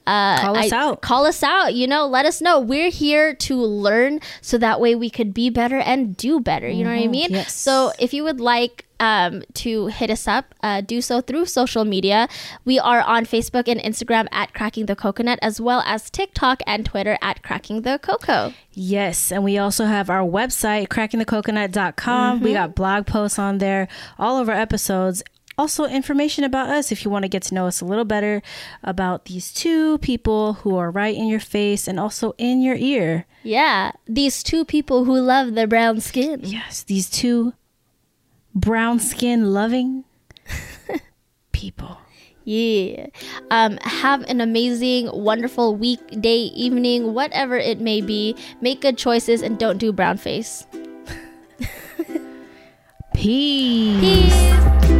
Uh, 0.09 0.41
call 0.41 0.57
us 0.57 0.73
I, 0.73 0.77
out. 0.77 1.01
Call 1.03 1.27
us 1.27 1.43
out. 1.43 1.75
You 1.75 1.87
know, 1.87 2.07
let 2.07 2.25
us 2.25 2.41
know. 2.41 2.59
We're 2.61 2.91
here 2.91 3.35
to 3.35 3.57
learn 3.57 4.21
so 4.41 4.57
that 4.57 4.81
way 4.81 4.95
we 4.95 5.11
could 5.11 5.35
be 5.35 5.51
better 5.51 5.79
and 5.79 6.17
do 6.17 6.41
better. 6.41 6.67
You 6.67 6.77
mm-hmm. 6.77 6.85
know 6.85 6.91
what 6.91 6.97
I 6.97 7.03
mm-hmm. 7.03 7.11
mean? 7.11 7.31
Yes. 7.31 7.55
So 7.55 7.93
if 7.99 8.15
you 8.15 8.25
would 8.25 8.41
like 8.41 8.87
um, 9.01 9.43
to 9.55 9.87
hit 9.87 10.11
us 10.11 10.27
up, 10.27 10.55
uh, 10.63 10.81
do 10.81 11.01
so 11.01 11.21
through 11.21 11.47
social 11.47 11.85
media. 11.85 12.29
We 12.65 12.79
are 12.79 13.01
on 13.03 13.27
Facebook 13.27 13.69
and 13.69 13.81
Instagram 13.81 14.27
at 14.33 14.55
Cracking 14.55 14.87
the 14.87 14.97
Coconut, 14.97 15.39
as 15.43 15.61
well 15.61 15.83
as 15.87 16.11
TikTok 16.11 16.63
and 16.67 16.85
Twitter 16.85 17.19
at 17.23 17.43
Cracking 17.43 17.83
the 17.83 17.99
Coco. 17.99 18.53
Yes, 18.73 19.33
and 19.33 19.45
we 19.45 19.59
also 19.59 19.87
have 19.87 20.11
our 20.11 20.23
website, 20.23 20.89
crackingthecoconut.com. 20.89 22.37
Mm-hmm. 22.37 22.45
We 22.45 22.53
got 22.53 22.75
blog 22.75 23.07
posts 23.07 23.39
on 23.39 23.59
there, 23.59 23.89
all 24.19 24.39
of 24.39 24.49
our 24.49 24.55
episodes. 24.55 25.23
Also, 25.59 25.87
information 25.87 26.45
about 26.45 26.69
us 26.69 26.93
if 26.93 27.05
you 27.05 27.11
want 27.11 27.25
to 27.25 27.29
get 27.29 27.43
to 27.43 27.55
know 27.55 27.67
us 27.67 27.81
a 27.81 27.85
little 27.85 28.05
better 28.05 28.41
about 28.85 29.25
these 29.25 29.53
two 29.53 29.99
people 29.99 30.53
who 30.53 30.77
are 30.77 30.89
right 30.89 31.17
in 31.17 31.27
your 31.27 31.41
face 31.41 31.89
and 31.89 31.99
also 31.99 32.33
in 32.39 32.63
your 32.63 32.77
ear. 32.77 33.27
Yeah, 33.43 33.91
these 34.07 34.45
two 34.45 34.65
people 34.65 35.05
who 35.05 35.19
love 35.19 35.55
their 35.55 35.67
brown 35.67 36.01
skin. 36.01 36.43
Yes, 36.45 36.85
these 36.85 37.11
two 37.11 37.55
brown 38.55 38.99
skin 38.99 39.53
loving 39.53 40.05
people. 41.53 41.99
Yeah. 42.45 43.09
Um, 43.51 43.77
have 43.83 44.23
an 44.23 44.41
amazing, 44.41 45.11
wonderful 45.13 45.77
weekday, 45.77 46.49
evening, 46.55 47.13
whatever 47.13 47.59
it 47.59 47.79
may 47.79 48.01
be. 48.01 48.37
Make 48.63 48.81
good 48.81 48.97
choices 48.97 49.43
and 49.43 49.59
don't 49.59 49.77
do 49.77 49.93
brown 49.93 50.17
face. 50.17 50.67
Peace. 53.15 54.01
Peace. 54.01 54.98